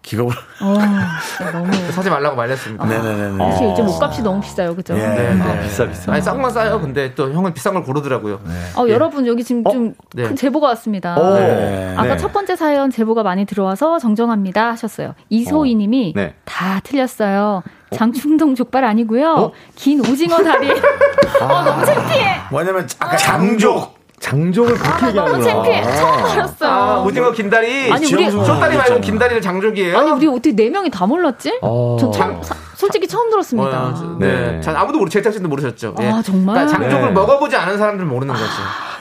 [0.08, 0.34] 기겁을.
[0.62, 0.76] 어,
[1.36, 1.72] 진짜 너무.
[1.92, 2.86] 사지 말라고 말렸습니다.
[2.86, 3.38] 네네네.
[3.52, 4.94] 사실 요즘 옷값이 너무 비싸요, 그죠?
[4.96, 5.00] 예.
[5.00, 5.42] 네, 네.
[5.42, 6.14] 아, 비싸, 비싸.
[6.14, 6.80] 아니 쌍만 싸요.
[6.80, 8.40] 근데 또 형은 비싼 걸 고르더라고요.
[8.78, 10.24] 어, 여러분, 여기 지금 좀 네.
[10.24, 11.18] 큰 제보가 왔습니다.
[11.20, 11.34] 오.
[11.36, 11.94] 네.
[11.98, 12.18] 아까 네.
[12.18, 15.14] 첫 번째 사연 제보가 많이 들어와서 정정합니다 하셨어요.
[15.30, 16.34] 이소희 님이 네.
[16.46, 17.64] 다 틀렸어요.
[17.92, 19.52] 장충동 족발 아니고요.
[19.76, 20.72] 긴 오징어 다리.
[20.72, 22.42] 어, 너무 창피해.
[22.52, 23.97] 뭐냐면 아까 장족.
[24.20, 25.44] 장족을 그렇게 아, 너무 얘기하는구나.
[25.54, 25.84] 창피해.
[25.96, 26.70] 처음 알았어요.
[26.72, 27.92] 아, 오징어 긴다리.
[27.92, 29.98] 아니, 우리- 숏다리 말고 긴다리를 장족이에요.
[29.98, 31.60] 아니, 우리 어떻게 네 명이 다 몰랐지?
[31.62, 31.98] 어.
[32.00, 33.70] 전 참, 사- 솔직히 처음 들었습니다.
[33.90, 34.52] 어, 저- 네.
[34.54, 34.62] 네.
[34.62, 35.94] 자, 아무도 모르, 제작진도 모르셨죠.
[36.02, 36.10] 예.
[36.10, 36.56] 아, 정말?
[36.56, 37.12] 그러니까 장족을 네.
[37.12, 38.46] 먹어보지 않은 사람들은 모르는 거지.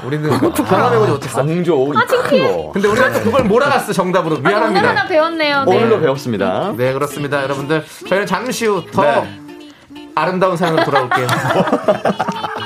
[0.04, 1.36] 우리는 경험해보지 못했어.
[1.46, 1.96] 장족.
[1.96, 2.52] 아, 창피해.
[2.52, 2.70] 거.
[2.72, 4.36] 근데 우리가 또 그걸 몰아갔어, 정답으로.
[4.36, 4.88] 아, 오늘 미안합니다.
[4.90, 5.64] 하나 배웠네요.
[5.64, 5.76] 네.
[5.76, 6.74] 오늘도 배웠습니다.
[6.76, 7.42] 네, 그렇습니다.
[7.42, 7.84] 여러분들.
[8.06, 9.40] 저희는 잠시 후더 네.
[10.14, 11.26] 아름다운 사연으로 돌아올게요.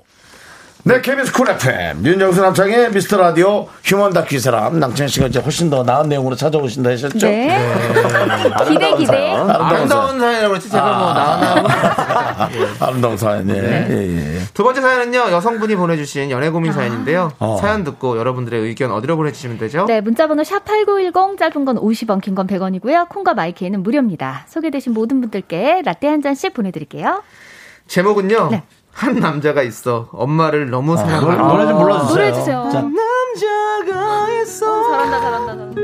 [0.83, 5.39] 네, KBS Cool FM 윤정수 남창희의 미스터 라디오 휴먼 다큐 이 사람 남창희 씨가 이제
[5.39, 7.19] 훨씬 더 나은 내용으로 찾아오신다 하셨죠?
[7.27, 7.55] 네.
[8.67, 9.29] 기대, 기대.
[9.31, 10.71] 아름다운 사연이라고 했지.
[10.71, 12.49] 제가 뭐 나나.
[12.81, 13.47] 아름다운 사연.
[13.51, 13.87] 예.
[13.91, 14.39] 예, 예.
[14.55, 17.31] 두 번째 사연은요, 여성분이 보내주신 연애 고민 사연인데요.
[17.37, 17.57] 어.
[17.61, 19.85] 사연 듣고 여러분들의 의견 어디로 보내주시면 되죠?
[19.85, 23.07] 네, 문자번호 샵 8910, 짧은 건 50원, 긴 건 100원이고요.
[23.09, 24.45] 콩과 my K는 무료입니다.
[24.47, 27.21] 소개되신 모든 분들께 라떼 한 잔씩 보내드릴게요.
[27.87, 28.63] 제목은요, 네.
[28.93, 32.03] 한 남자가 있어 엄마를 너무 사랑하는 아, 노래 좀 불러주세요.
[32.03, 32.69] 아, 노래 주세요.
[32.71, 32.81] 자.
[32.81, 34.83] 남자가 있어.
[34.89, 35.81] 잘한다, 잘한다, 잘한다.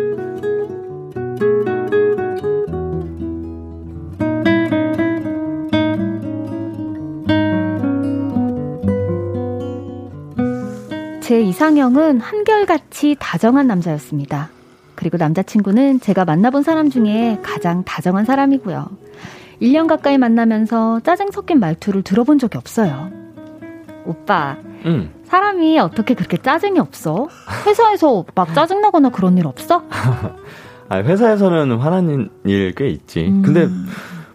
[11.21, 14.49] 제 이상형은 한결같이 다정한 남자였습니다.
[14.95, 18.87] 그리고 남자친구는 제가 만나본 사람 중에 가장 다정한 사람이고요.
[19.61, 23.09] 1년 가까이 만나면서 짜증 섞인 말투를 들어본 적이 없어요.
[24.05, 25.09] 오빠, 응.
[25.25, 27.27] 사람이 어떻게 그렇게 짜증이 없어?
[27.65, 29.83] 회사에서 막 짜증나거나 그런 일 없어?
[30.89, 33.27] 아, 회사에서는 화나는 일꽤 있지.
[33.27, 33.41] 음.
[33.41, 33.67] 근데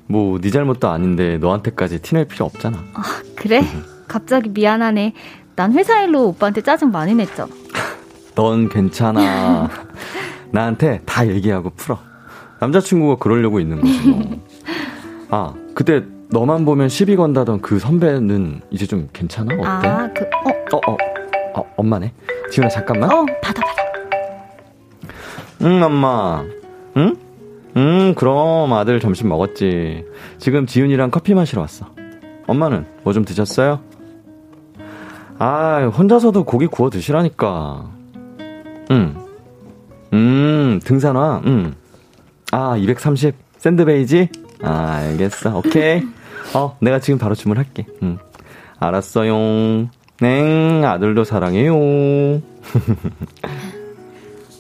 [0.07, 2.85] 뭐 네 잘못도 아닌데 너한테까지 티낼 필요 없잖아.
[3.37, 3.63] 그래?
[4.07, 5.15] 갑자기 미안하네.
[5.57, 7.49] 난 회사 일로 오빠한테 짜증 많이 냈잖아.
[8.35, 9.71] 넌 괜찮아.
[10.53, 11.99] 나한테 다 얘기하고 풀어.
[12.61, 14.43] 남자친구가 그러려고 있는 거지 뭐.
[15.35, 19.55] 아, 그때 너만 보면 시비 건다던 그 선배는 이제 좀 괜찮아?
[19.55, 19.89] 어때?
[19.89, 20.97] 아, 그, 어, 어, 어,
[21.61, 22.13] 어, 엄마네.
[22.51, 23.11] 지훈아, 잠깐만.
[23.11, 23.83] 어, 받아, 받아.
[25.63, 26.45] 응, 엄마.
[26.99, 27.17] 응?
[27.79, 30.05] 응, 그럼 아들 점심 먹었지.
[30.39, 31.87] 지금 지훈이랑 커피 마시러 왔어.
[32.47, 33.81] 엄마는 뭐 좀 드셨어요?
[35.39, 37.91] 아, 혼자서도 고기 구워 드시라니까.
[38.91, 39.17] 응.
[40.13, 41.75] 음, 등산화, 응.
[42.51, 43.35] 아, 230.
[43.57, 44.29] 샌드베이지?
[44.63, 45.57] 아, 알겠어.
[45.59, 46.03] 오케이.
[46.55, 47.87] 어, 내가 지금 바로 주문할게.
[48.03, 48.19] 응.
[48.79, 49.89] 알았어요.
[50.21, 51.75] 넹, 아들도 사랑해요.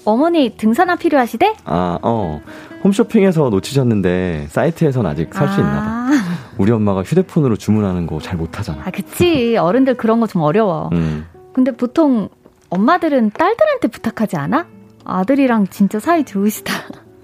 [0.04, 1.54] 어머니 등산화 필요하시대?
[1.64, 2.40] 아, 어.
[2.82, 5.86] 홈쇼핑에서 놓치셨는데 사이트에선 아직 살수 있나 봐.
[5.86, 6.10] 아,
[6.58, 8.82] 우리 엄마가 휴대폰으로 주문하는 거 잘 못하잖아.
[8.84, 9.56] 아, 그치.
[9.56, 10.90] 어른들 그런 거 좀 어려워.
[10.92, 11.24] 음.
[11.52, 12.28] 근데 보통
[12.70, 14.66] 엄마들은 딸들한테 부탁하지 않아?
[15.04, 16.72] 아들이랑 진짜 사이 좋으시다.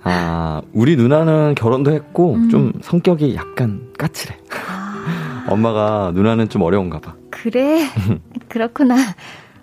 [0.05, 2.49] 아, 우리 누나는 결혼도 했고 음.
[2.49, 4.36] 좀 성격이 약간 까칠해.
[5.49, 7.14] 엄마가 누나는 좀 어려운가 봐.
[7.30, 7.86] 그래?
[8.49, 8.96] 그렇구나.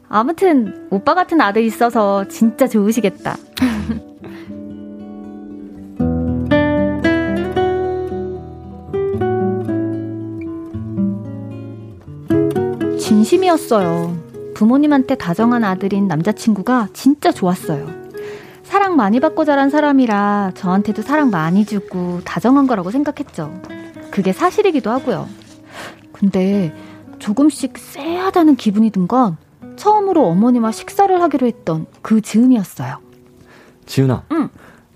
[0.07, 3.36] 아무튼 오빠 같은 아들 있어서 진짜 좋으시겠다.
[12.99, 14.17] 진심이었어요.
[14.53, 18.05] 부모님한테 다정한 아들인 남자친구가 진짜 좋았어요.
[18.76, 23.61] 사랑 많이 받고 자란 사람이라 저한테도 사랑 많이 주고 다정한 거라고 생각했죠.
[24.11, 25.30] 그게 사실이기도 하고요.
[26.11, 26.76] 근데
[27.17, 29.38] 조금씩 쎄하다는 기분이 든 건
[29.78, 32.97] 처음으로 어머니와 식사를 하기로 했던 그 즈음이었어요.
[33.86, 34.49] 지훈아, 응.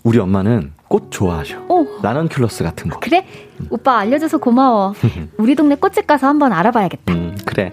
[0.03, 1.59] 우리 엄마는 꽃 좋아하셔.
[1.69, 2.99] 어, 라넌큘러스 같은 거.
[2.99, 3.25] 그래?
[3.69, 4.93] 오빠 알려줘서 고마워.
[5.39, 7.13] 우리 동네 꽃집 가서 한번 알아봐야겠다.
[7.13, 7.71] 음, 그래.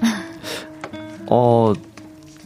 [1.28, 1.72] 어,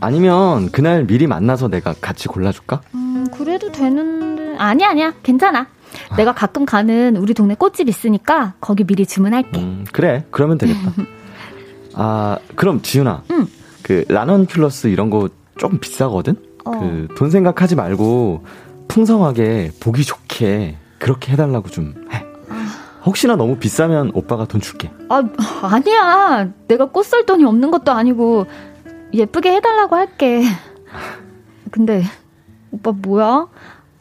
[0.01, 2.81] 아니면 그날 미리 만나서 내가 같이 골라줄까?
[2.95, 3.10] 음,
[3.41, 4.55] 그래도 되는데.
[4.59, 5.15] 아니야, 아니야.
[5.23, 5.67] 괜찮아.
[6.17, 9.59] 내가 가끔 가는 우리 동네 꽃집 있으니까 거기 미리 주문할게.
[9.59, 10.27] 음, 그래.
[10.31, 10.93] 그러면 되겠다.
[11.95, 13.23] 아, 그럼 지훈아.
[13.31, 13.47] 응.
[13.83, 16.37] 그 라넌큘러스 이런 거좀 비싸거든?
[16.67, 16.73] 어.
[17.09, 18.45] 그돈 생각하지 말고
[18.89, 22.23] 풍성하게 보기 좋게 그렇게 해달라고 좀 해.
[23.07, 24.91] 혹시나 너무 비싸면 오빠가 돈 줄게.
[25.09, 25.23] 아,
[25.63, 26.49] 아니야.
[26.69, 28.45] 내가 꽃 살 돈이 없는 것도 아니고
[29.15, 30.43] 예쁘게 해달라고 할게.
[31.71, 32.03] 근데
[32.73, 33.47] 오빠 뭐야?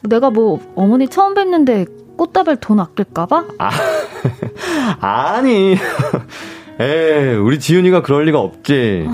[0.02, 3.44] 내가 뭐 어머니 처음 뵙는데 꽃다발 돈 아낄까봐?
[5.00, 5.76] 아니.
[6.80, 9.06] 에이, 우리 지훈이가 그럴 리가 없지.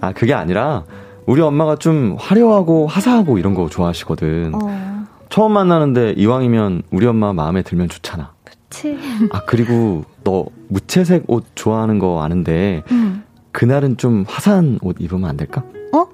[0.00, 0.84] 아, 그게 아니라
[1.26, 4.52] 우리 엄마가 좀 화려하고 화사하고 이런 거 좋아하시거든.
[4.54, 8.32] 어, 처음 만나는데 이왕이면 우리 엄마 마음에 들면 좋잖아.
[8.44, 8.96] 그치.
[9.30, 13.22] 아, 그리고 너 무채색 옷 좋아하는 거 아는데 응.
[13.52, 15.64] 그날은 좀 화사한 옷 입으면 안 될까?
[15.92, 16.06] 어?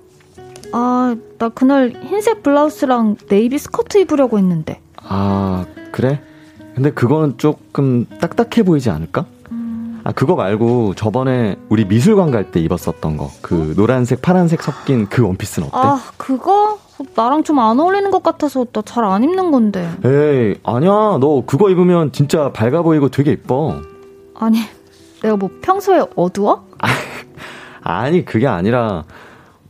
[0.72, 4.80] 아, 나 그날 흰색 블라우스랑 네이비 스커트 입으려고 했는데.
[5.02, 6.20] 아, 그래?
[6.74, 9.26] 근데 그거는 조금 딱딱해 보이지 않을까?
[10.04, 13.30] 아, 그거 말고 저번에 우리 미술관 갈 때 입었었던 거.
[13.40, 15.76] 그 노란색, 파란색 섞인 그 원피스는 어때?
[15.76, 16.78] 아, 그거?
[17.14, 19.88] 나랑 좀 안 어울리는 것 같아서 나 잘 안 입는 건데.
[20.04, 21.18] 에이, 아니야.
[21.20, 23.76] 너 그거 입으면 진짜 밝아 보이고 되게 예뻐.
[24.34, 24.58] 아니,
[25.22, 26.64] 내가 뭐 평소에 어두워?
[27.82, 29.04] 아니, 그게 아니라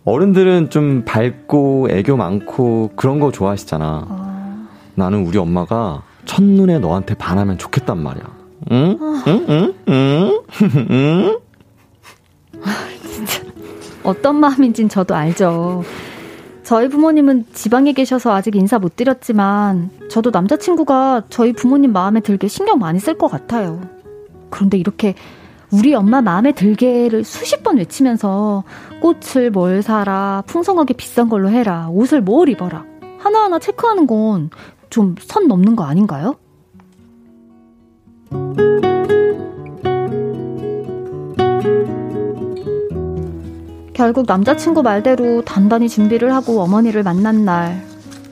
[0.04, 4.06] 어른들은 좀 밝고 애교 많고 그런 거 좋아하시잖아.
[4.08, 8.24] 아, 나는 우리 엄마가 첫눈에 너한테 반하면 좋겠단 말이야.
[8.72, 8.98] 응?
[9.00, 9.46] 응?
[9.48, 9.74] 응?
[9.88, 10.42] 응?
[10.90, 11.38] 응?
[14.02, 15.84] 어떤 마음인진 저도 알죠.
[16.64, 22.78] 저희 부모님은 지방에 계셔서 아직 인사 못 드렸지만 저도 남자친구가 저희 부모님 마음에 들게 신경
[22.78, 23.80] 많이 쓸 것 같아요.
[24.50, 25.14] 그런데 이렇게
[25.72, 28.64] 우리 엄마 마음에 들게를 수십 번 외치면서
[29.00, 32.84] 꽃을 뭘 사라, 풍성하게 비싼 걸로 해라, 옷을 뭘 입어라.
[33.18, 34.50] 하나하나 체크하는 건
[34.92, 36.36] 좀 선 넘는 거 아닌가요?
[43.94, 47.82] 결국 남자친구 말대로 단단히 준비를 하고 어머니를 만난 날,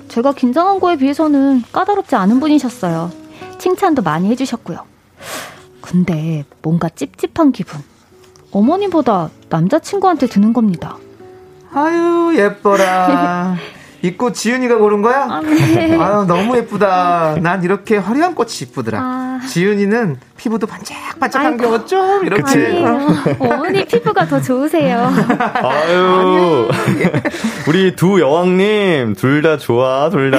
[0.09, 3.11] 제가 긴장한 거에 비해서는 까다롭지 않은 분이셨어요.
[3.59, 4.78] 칭찬도 많이 해주셨고요.
[5.81, 7.81] 근데 뭔가 찝찝한 기분.
[8.53, 10.97] 어머니보다 남자친구한테 드는 겁니다.
[11.72, 13.57] 아유 예뻐라.
[14.03, 15.26] 이 꽃 지윤이가 고른 거야?
[15.31, 15.93] 아, 네.
[16.01, 17.37] 아유 너무 예쁘다.
[17.43, 18.99] 난 이렇게 화려한 꽃이 이쁘더라.
[18.99, 19.41] 아.
[19.47, 21.76] 지윤이는 피부도 반짝반짝한 게 아이고.
[21.76, 22.83] 어쩜 이렇게.
[23.39, 25.07] 어머니 피부가 더 좋으세요.
[25.62, 26.68] 아유,
[27.68, 30.39] 우리 두 여왕님, 둘 다 좋아, 둘 다.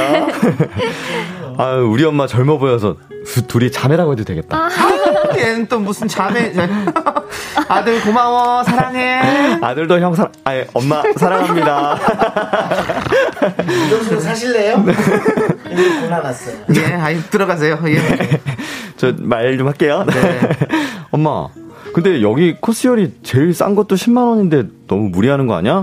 [1.57, 2.95] 아유, 우리 엄마 젊어 보여서
[3.25, 4.57] 두- 둘이 자매라고 해도 되겠다.
[4.57, 4.69] 아.
[5.37, 6.53] 얘는 또 무슨 자매.
[7.67, 9.57] 아들 고마워 사랑해.
[9.61, 11.97] 아들도 형 사랑, 아니, 엄마 사랑합니다.
[13.87, 14.83] 이정수 사실래요?
[15.71, 16.55] 이거 골라놨어요.
[16.75, 17.79] 예, 아이 들어가세요.
[17.87, 17.99] 예.
[18.97, 20.05] 저 말 좀 할게요.
[20.07, 20.39] 네.
[21.11, 21.47] 엄마,
[21.93, 25.81] 근데 여기 코스열이 제일 싼 것도 10만 원인데 너무 무리하는 거 아니야?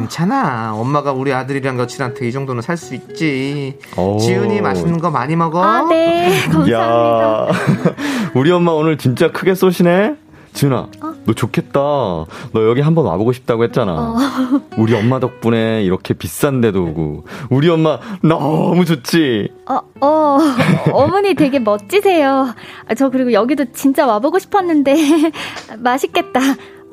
[0.00, 0.74] 괜찮아.
[0.74, 3.78] 엄마가 우리 아들이랑 여친한테 이 정도는 살 수 있지.
[3.96, 4.18] 오.
[4.18, 5.62] 지훈이 맛있는 거 많이 먹어.
[5.62, 6.38] 아, 네.
[6.42, 6.78] 감사합니다.
[6.78, 7.46] 야
[8.36, 10.16] 우리 엄마 오늘 진짜 크게 쏘시네?
[10.52, 11.14] 지훈아, 어?
[11.24, 11.80] 너 좋겠다.
[11.80, 12.26] 너
[12.68, 13.92] 여기 한번 와보고 싶다고 했잖아.
[13.94, 14.16] 어.
[14.76, 17.24] 우리 엄마 덕분에 이렇게 비싼 데도 오고.
[17.48, 19.48] 우리 엄마 너무 좋지?
[19.66, 20.38] 어, 어,
[20.92, 22.54] 어머니 되게 멋지세요.
[22.88, 24.94] 아, 저 그리고 여기도 진짜 와보고 싶었는데
[25.78, 26.40] 맛있겠다.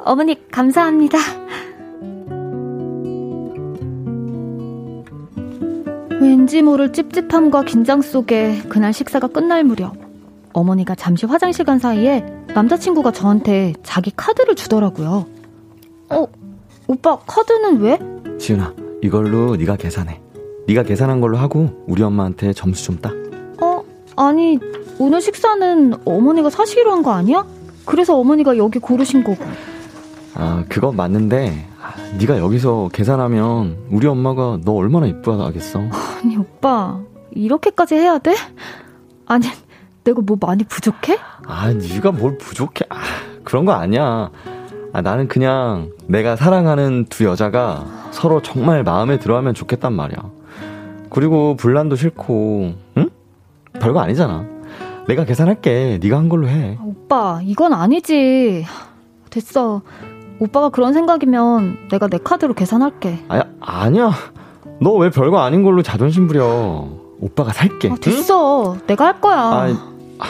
[0.06, 1.18] 어머니 감사합니다.
[6.24, 9.94] 왠지 모를 찝찝함과 긴장 속에 그날 식사가 끝날 무렵
[10.54, 15.26] 어머니가 잠시 화장실 간 사이에 남자친구가 저한테 자기 카드를 주더라고요.
[16.10, 16.26] 어,
[16.88, 18.00] 오빠 카드는 왜?
[18.40, 20.22] 지훈아, 이걸로 네가 계산해.
[20.68, 23.12] 네가 계산한 걸로 하고 우리 엄마한테 점수 좀 따.
[23.62, 23.84] 어,
[24.16, 24.60] 아니,
[25.00, 27.46] 오늘 식사는 어머니가 사시기로 한 거 아니야?
[27.86, 29.44] 그래서 어머니가 여기 고르신 거고.
[30.36, 31.73] 아, 그거 맞는데 아,
[32.20, 35.82] 네가 여기서 계산하면 우리 엄마가 너 얼마나 이뻐하겠어.
[36.24, 37.00] 아니, 오빠,
[37.32, 38.36] 이렇게까지 해야 돼?
[39.26, 39.48] 아니,
[40.04, 41.18] 내가 뭐 많이 부족해?
[41.48, 42.86] 아, 네가 뭘 부족해?
[42.90, 42.98] 아,
[43.44, 44.30] 그런 거 아니야.
[44.94, 50.18] 아, 나는 그냥 내가 사랑하는 두 여자가 서로 정말 마음에 들어하면 좋겠단 말이야.
[51.10, 53.10] 그리고 불난도 싫고, 응?
[53.80, 54.46] 별거 아니잖아.
[55.08, 56.00] 내가 계산할게.
[56.02, 56.78] 네가 한 걸로 해.
[56.84, 58.66] 오빠, 이건 아니지.
[59.30, 59.82] 됐어.
[60.40, 63.20] 오빠가 그런 생각이면 내가 내 카드로 계산할게.
[63.30, 64.12] 아야, 아니야.
[64.82, 66.88] 너 왜 별거 아닌 걸로 자존심 부려?
[67.20, 67.90] 오빠가 살게.
[67.92, 68.76] 아, 됐어.
[68.88, 69.38] 내가 할 거야.
[69.38, 70.28] 아,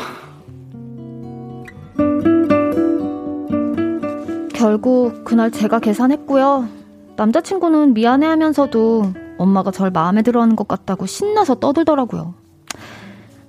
[4.53, 6.67] 결국 그날 제가 계산했고요.
[7.15, 12.33] 남자친구는 미안해 하면서도 엄마가 절 마음에 들어 하는 것 같다고 신나서 떠들더라고요.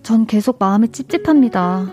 [0.03, 1.87] 전 계속 마음이 찝찝합니다.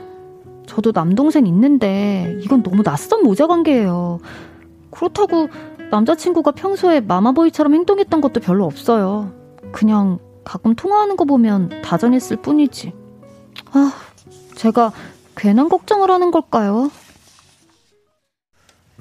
[0.66, 4.20] 저도 남동생 있는데 이건 너무 낯선 모자 관계예요.
[4.92, 5.50] 그렇다고
[5.90, 9.32] 남자친구가 평소에 마마보이처럼 행동했던 것도 별로 없어요.
[9.72, 12.94] 그냥 가끔 통화하는 거 보면 다정했을 뿐이지.
[13.74, 13.94] 아,
[14.56, 14.92] 제가
[15.36, 16.92] 괜한 걱정을 하는 걸까요?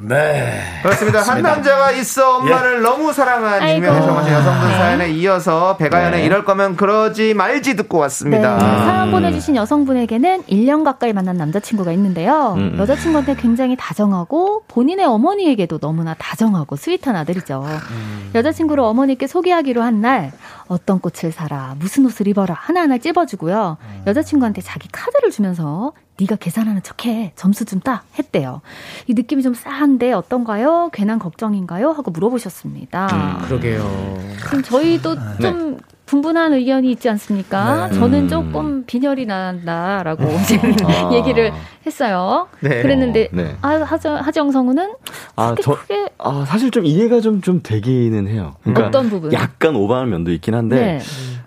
[0.03, 0.63] 네.
[0.83, 1.19] 그렇습니다.
[1.19, 1.51] 한 그렇습니다.
[1.55, 3.69] 남자가 있어 엄마를 너무 사랑한.
[3.69, 4.75] 익명의 정하신 여성분 네.
[4.77, 6.27] 사연에 이어서 배가연의 네.
[6.27, 8.57] 이럴 거면 그러지 말지 듣고 왔습니다.
[8.57, 12.55] 네, 사연 보내주신 여성분에게는 1년 가까이 만난 남자친구가 있는데요.
[12.57, 12.79] 음, 음.
[12.79, 17.63] 여자친구한테 굉장히 다정하고 본인의 어머니에게도 너무나 다정하고 스윗한 아들이죠.
[17.91, 18.31] 음.
[18.35, 20.33] 여자친구를 어머니께 소개하기로 한 날
[20.67, 23.77] 어떤 꽃을 사라, 무슨 옷을 입어라 하나하나 찝어주고요.
[23.83, 24.03] 음.
[24.07, 28.61] 여자친구한테 자기 카드를 주면서 네가 계산하는 척해 점수 좀 따 했대요.
[29.07, 30.91] 이 느낌이 좀 싸한데 어떤가요?
[30.93, 31.91] 괜한 걱정인가요?
[31.91, 33.07] 하고 물어보셨습니다.
[33.41, 34.19] 음, 그러게요.
[34.45, 37.87] 지금 저희도 좀 분분한 의견이 있지 않습니까?
[37.89, 37.95] 네.
[37.95, 38.29] 저는 음.
[38.29, 41.11] 조금 빈혈이 난다라고 지금 아.
[41.15, 41.53] 얘기를
[41.87, 42.49] 했어요.
[42.61, 42.83] 네.
[42.83, 43.57] 그랬는데 네.
[43.63, 44.93] 아, 하정, 하정 성우는
[45.37, 48.57] 아, 저, 크게 아, 사실 좀 이해가 좀, 좀 되기는 해요.
[48.63, 49.33] 그러니까 어떤 부분?
[49.33, 50.99] 약간 오버하는 면도 있긴 한데.
[50.99, 51.01] 네.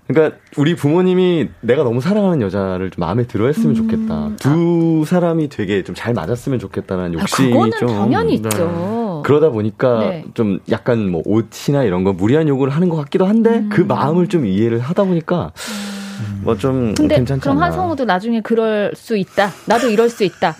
[0.07, 4.31] 그러니까 우리 부모님이 내가 너무 사랑하는 여자를 좀 마음에 들어 했으면 좋겠다.
[4.39, 7.87] 두 사람이 되게 좀 잘 맞았으면 좋겠다는 아, 욕심이 그거는 좀.
[7.87, 8.49] 당연히 네.
[8.49, 9.21] 있죠.
[9.25, 10.25] 그러다 보니까 네.
[10.33, 14.45] 좀 약간 뭐 옷이나 이런 거 무리한 요구를 하는 것 같기도 한데 그 마음을 좀
[14.45, 15.53] 이해를 하다 보니까
[16.43, 16.93] 뭐좀 음.
[16.95, 17.67] 근데 괜찮지 그럼 않나.
[17.67, 19.49] 하성우도 나중에 그럴 수 있다.
[19.65, 20.55] 나도 이럴 수 있다.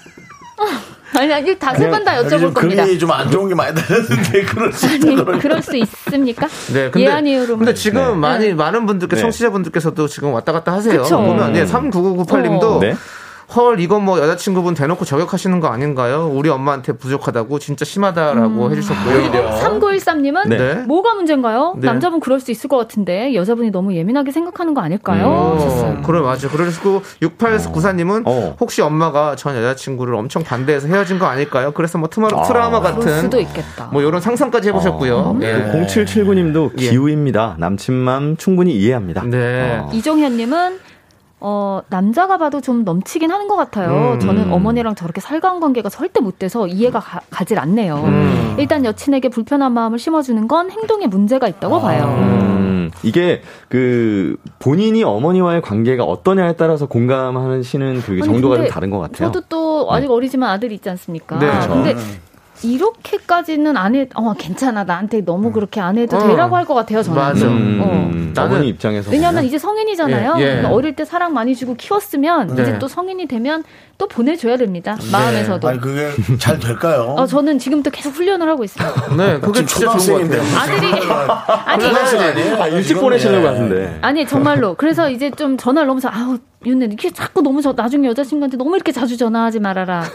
[1.18, 2.84] 아니, 아니, 다세 번 다 여쭤볼 겁니다.
[2.86, 5.38] 금이 좀 안 좋은 게 많이 달렸는데 그럴 수 아니, 그러니까.
[5.39, 6.47] 그럴 수 있습니까?
[6.74, 7.57] 네, 근데, 예, 아니요로.
[7.57, 8.16] 근데 지금 네.
[8.16, 8.53] 많이, 네.
[8.53, 9.22] 많은 분들께, 네.
[9.22, 11.03] 청취자분들께서도 지금 왔다 갔다 하세요.
[11.03, 11.18] 그쵸.
[11.18, 11.68] 보면, 예, 음.
[11.68, 12.80] 399998님도, 어.
[12.80, 12.95] 네.
[13.56, 16.32] 헐, 이건 뭐 여자친구분 대놓고 저격하시는 거 아닌가요?
[16.34, 19.32] 우리 엄마한테 부족하다고 진짜 심하다라고 해주셨고요.
[19.60, 20.74] 3913님은 네.
[20.88, 21.76] 뭐가 문제인가요?
[21.78, 21.86] 네.
[21.86, 25.28] 남자분 그럴 수 있을 것 같은데 여자분이 너무 예민하게 생각하는 거 아닐까요?
[25.28, 26.01] 어, 하셨어요.
[26.04, 26.49] 그래 맞아.
[26.49, 26.82] 그래서
[27.22, 28.56] 6894님은 어.
[28.60, 31.72] 혹시 엄마가 전 여자친구를 엄청 반대해서 헤어진 거 아닐까요?
[31.74, 32.41] 그래서 뭐 트마, 아.
[32.43, 33.89] 트라우마 같은 수도 있겠다.
[33.91, 35.38] 뭐 이런 상상까지 해보셨고요.
[35.41, 35.72] 예.
[35.86, 36.89] 0779님도 예.
[36.89, 37.56] 기우입니다.
[37.60, 39.24] 남친맘 충분히 이해합니다.
[39.26, 39.80] 네.
[39.80, 39.89] 어.
[39.93, 40.93] 이종현님은
[41.46, 44.14] 어, 남자가 봐도 좀 넘치긴 하는 것 같아요.
[44.14, 44.20] 음.
[44.22, 47.96] 저는 어머니랑 저렇게 살가운 관계가 절대 못 돼서 이해가 가, 질 않네요.
[47.98, 48.56] 음.
[48.58, 52.06] 일단 여친에게 불편한 마음을 심어주는 건 행동에 문제가 있다고 봐요.
[52.06, 59.30] 음, 이게 그 본인이 어머니와의 관계가 어떠냐에 따라서 공감하시는 그 정도가 좀 다른 것 같아요.
[59.30, 61.39] 저도 또 아직 어리지만 아들이 있지 않습니까?
[61.39, 61.52] 네.
[61.68, 61.96] 근데
[62.64, 64.84] 이렇게까지는 안 해, 어, 괜찮아.
[64.84, 66.28] 나한테 너무 그렇게 안 해도 어.
[66.28, 67.20] 되라고 할 것 같아요, 저는.
[67.22, 67.45] 맞아.
[67.47, 68.34] 음, 어.
[68.34, 69.45] 나는- 입장에서 왜냐면 보면.
[69.45, 70.36] 이제 성인이잖아요.
[70.39, 70.66] 예, 예.
[70.66, 72.61] 어릴 때 사랑 많이 주고 키웠으면 네.
[72.64, 73.64] 이제 또 성인이 되면
[73.98, 74.98] 또 보내줘야 됩니다.
[75.12, 75.68] 마음에서도.
[75.68, 77.16] 아니 그게 잘 될까요?
[77.18, 78.91] 어, 저는 지금부터 계속 훈련을 하고 있어요.
[79.16, 80.60] 네, 그게 지금 진짜 좋은 것 초등학생인데 같아요.
[80.60, 81.84] 아들이
[82.18, 82.62] 아니 아니에요?
[82.64, 83.00] 아, 일찍?
[83.00, 83.48] 보내시려고 예.
[83.48, 84.00] 하는데.
[84.02, 88.08] 아니 정말로 그래서 이제 좀 전화를 너무 자 아우 윤네 이렇게 자꾸 너무 저 나중에
[88.08, 90.06] 여자친구한테 너무 이렇게 자주 전화하지 말아라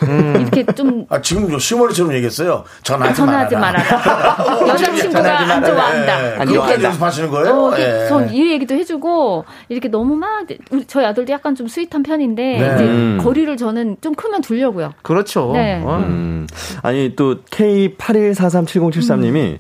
[0.40, 2.64] 이렇게 좀 아 지금 저 시어머니처럼 얘기했어요.
[2.82, 3.98] 전화하지, 전화하지 말아라.
[3.98, 6.82] 말아라 여자친구가 안 좋아한다 예, 안 그렇게.
[6.82, 7.50] 연습하시는 거예요?
[7.54, 8.06] 어, 예.
[8.08, 12.74] 전이 얘기도 해주고 이렇게 너무 막 우리 저희 아들도 약간 좀 스윗한 편인데 네.
[12.74, 13.18] 이제 음.
[13.22, 14.92] 거리를 저는 좀 크면 두려고요.
[15.02, 15.50] 그렇죠.
[15.54, 15.82] 네.
[15.84, 15.96] 어.
[15.98, 16.46] 음.
[16.82, 19.58] 아니 또 K81437073님이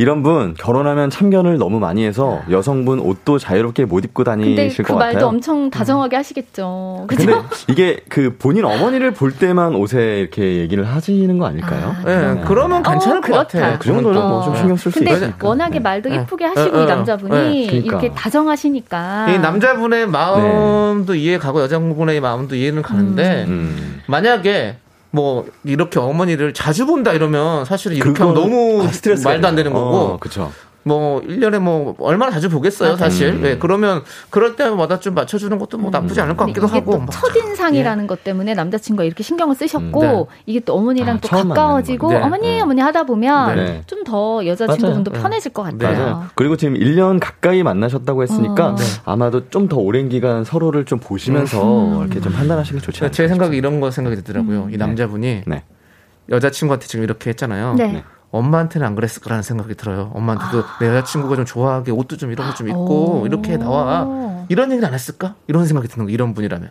[0.00, 4.98] 이런 분 결혼하면 참견을 너무 많이 해서 여성분 옷도 자유롭게 못 입고 근데 다니실 그것
[4.98, 5.28] 말도 같아요.
[5.28, 7.04] 엄청 다정하게 하시겠죠.
[7.06, 7.44] 근데 그죠?
[7.68, 11.94] 이게 그 본인 어머니를 볼 때만 옷에 이렇게 얘기를 하시는 거 아닐까요?
[12.02, 13.42] 아, 예, 그러면 괜찮을 어, 것 그렇다.
[13.44, 13.76] 같아요.
[13.78, 14.56] 그 정도는 뭐좀 어.
[14.56, 15.46] 신경 쓸수 근데 있으니까.
[15.46, 16.22] 워낙에 말도 네.
[16.22, 16.94] 이쁘게 하시고 네, 이 네.
[16.94, 17.86] 남자분이 네, 그러니까.
[17.98, 24.00] 이렇게 다정하시니까 이 남자분의 마음도 이해 가고 여자분의 마음도 이해는 가는데 음.
[24.06, 24.76] 만약에
[25.10, 29.72] 뭐 이렇게 어머니를 자주 본다 이러면 사실은 이렇게 하면 너무 아, 스트레스가 말도 안 되는.
[29.72, 30.52] 거고 어, 그쵸.
[30.82, 33.28] 뭐 1년에 뭐 얼마나 자주 보겠어요, 사실.
[33.28, 33.42] 음.
[33.42, 36.78] 네, 그러면 그럴 때마다 좀 맞춰 주는 것도 뭐 나쁘지 않을 것 근데 같기도 이게
[36.80, 36.92] 하고.
[36.92, 37.06] 또 뭐.
[37.10, 40.42] 첫인상이라는 것 때문에 남자 친구가 이렇게 신경을 쓰셨고 음, 네.
[40.46, 42.60] 이게 또 어머니랑 아, 또 가까워지고 만나는 어머니.
[42.60, 43.82] 어머니 하다 보면 네.
[43.86, 45.22] 좀더 여자 친구분도 맞아요.
[45.22, 45.98] 편해질 것 같아요.
[45.98, 46.24] 맞아요.
[46.34, 48.74] 그리고 지금 1년 가까이 만나셨다고 했으니까 어.
[48.76, 48.84] 네.
[49.04, 52.00] 아마도 좀 더 오랜 기간 서로를 좀 보시면서 음.
[52.00, 54.64] 이렇게 좀 판단하시는 게 좋지 않을까 제 생각에 이런 거 생각이 들더라고요.
[54.64, 54.70] 음.
[54.74, 55.62] 이 남자분이 네.
[56.30, 57.74] 여자친구한테 지금 이렇게 했잖아요.
[58.32, 58.38] 네.
[58.38, 58.38] 네.
[58.38, 60.10] 엄마한테는 안 그랬을 거라는 생각이 들어요.
[60.14, 63.26] 엄마한테도 내 여자친구가 좀 좋아하게 옷도 좀 이런 거 좀 입고 오.
[63.26, 64.06] 이렇게 나와.
[64.48, 65.34] 이런 얘기는 안 했을까?
[65.46, 66.70] 이런 생각이 드는 거 이런 분이라면.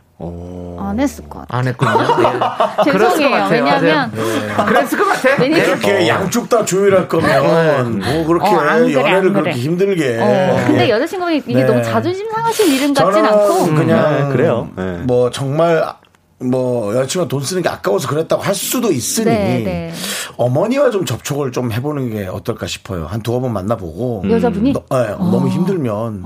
[0.82, 1.60] 안 했을 것 같아요.
[1.60, 1.91] 안 했군요.
[2.78, 3.30] 것 죄송해요.
[3.30, 3.64] 같아요.
[3.64, 4.12] 왜냐면
[4.57, 4.66] 맞아요.
[4.68, 5.30] 그랬을 것 같아.
[5.41, 5.66] 왜냐면- 네.
[5.66, 9.32] 그렇게 양쪽 다 조율할 거면 뭐 그렇게 어, 안 그래, 연애를 안 그래.
[9.34, 10.18] 그렇게 힘들게.
[10.20, 11.64] 어, 근데 여자친구가 이게 네.
[11.64, 14.70] 너무 자존심 상하실 일은 같진 않고 그냥 네, 그래요.
[14.76, 14.84] 네.
[15.03, 15.84] 뭐 정말
[16.42, 19.94] 뭐 여자친구가 돈 쓰는 게 아까워서 그랬다고 할 수도 있으니 네, 네.
[20.38, 23.06] 어머니와 좀 접촉을 좀 해보는 게 어떨까 싶어요.
[23.06, 24.24] 한 두어 번 만나보고.
[24.30, 24.74] 여자분이?
[24.74, 26.24] 너, 네, 너무 힘들면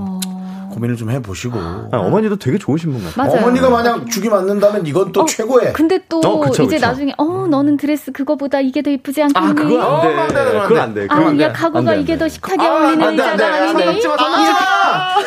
[0.73, 3.27] 고민을 좀 해보시고 아, 어머니도 되게 좋으신 분 같아요.
[3.27, 3.41] 맞아요.
[3.45, 6.87] 어머니가 만약 죽이 맞는다면 이건 또 어, 최고의 근데 또 어, 그쵸, 이제 그쵸.
[6.87, 9.47] 나중에 어 너는 드레스 그거보다 이게 더 이쁘지 않겠니?
[9.47, 10.17] 아, 그건 어, 안 돼.
[10.19, 10.79] 안 돼, 그건 안 그건 돼.
[10.81, 11.01] 안 돼.
[11.03, 11.43] 아, 그건 안 돼.
[11.43, 12.19] 야 가구가 안 돼, 안 이게 돼.
[12.19, 13.67] 더 식하게 아, 어울리는 안 의자가 돼.
[13.67, 14.03] 손 아니니?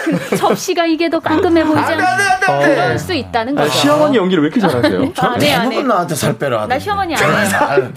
[0.05, 2.03] 그 접시가 이게 더 깔끔해 보이지 않니?
[2.03, 2.75] 안 돼, 안 돼.
[2.75, 3.73] 그럴 수 있다는 아, 거죠.
[3.75, 5.13] 시어머니 연기를 왜 이렇게 잘하세요?
[5.19, 5.83] 안 해, 안 해.
[5.83, 6.67] 나한테 살 빼라.
[6.67, 7.93] 나 시어머니 아니에요.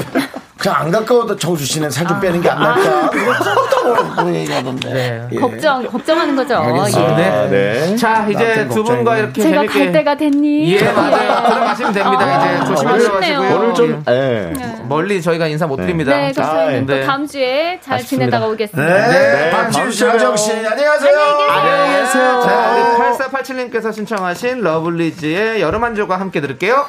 [0.60, 0.74] 살.
[0.74, 3.10] 그냥 안 가까워도 정수 씨는 살 좀 빼는 게안 나을까?
[3.10, 4.93] 그렇다고 얘기하던데.
[4.93, 5.28] 네.
[5.32, 5.39] 예.
[5.39, 6.55] 걱정 걱정하는 거죠.
[6.57, 7.03] 알겠어요.
[7.12, 7.16] 예.
[7.16, 7.30] 네.
[7.30, 7.95] 아, 네.
[7.95, 9.18] 자, 이제 두 분과.
[9.18, 10.76] 이렇게 제가 재밌게 갈 때가 됐니?
[10.76, 11.49] 예, 맞아요.
[11.49, 12.26] 들어가시면 됩니다.
[12.26, 13.55] 아, 이제 조심하셔가지고요.
[13.55, 14.53] 오늘 좀, 예.
[14.88, 16.12] 멀리 저희가 인사 못 드립니다.
[16.12, 16.64] 네, 그렇습니다.
[16.64, 16.80] 아, 예.
[16.86, 17.05] 또 네.
[17.05, 18.26] 다음 주에 잘 아쉽습니다.
[18.26, 19.07] 지내다가 오겠습니다.
[19.07, 19.07] 네.
[19.10, 19.49] 네.
[19.51, 21.20] 박지우 씨, 하정 씨, 안녕하세요.
[21.49, 22.41] 안녕히 계세요.
[22.43, 26.86] 자, 우리 8487님께서 신청하신 러블리즈의 여름 한 조각 함께 들을게요.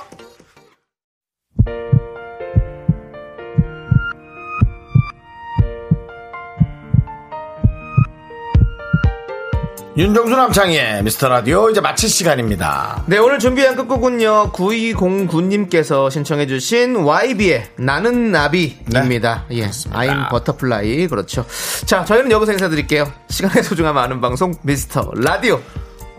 [10.00, 13.02] 윤정수 남창희의 미스터 라디오 이제 마칠 시간입니다.
[13.04, 19.44] 네, 오늘 준비한 끝곡은요, 9209님께서 신청해주신 YB의 나는 나비입니다.
[19.52, 21.06] 예, I'm butterfly.
[21.06, 21.44] 그렇죠.
[21.84, 23.12] 자, 저희는 여기서 인사드릴게요.
[23.28, 25.60] 시간의 소중함 아는 방송, 미스터 라디오.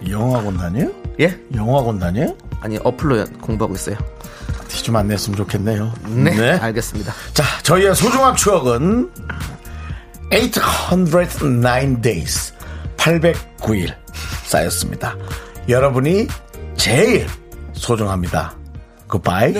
[0.07, 0.91] 영어학원 다녀요?
[1.19, 1.35] 예?
[1.55, 2.35] 영어학원 다녀요?
[2.61, 3.95] 아니, 어플로 공부하고 있어요.
[4.67, 5.91] 티 좀 안 냈으면 좋겠네요.
[6.05, 7.11] 네, 알겠습니다.
[7.33, 9.09] 자, 저희의 소중한 추억은
[10.29, 12.53] 809 days,
[13.01, 13.95] 809일
[14.45, 15.17] 쌓였습니다.
[15.67, 16.27] 여러분이
[16.77, 17.25] 제일
[17.73, 18.55] 소중합니다.
[19.07, 19.53] 굿바이.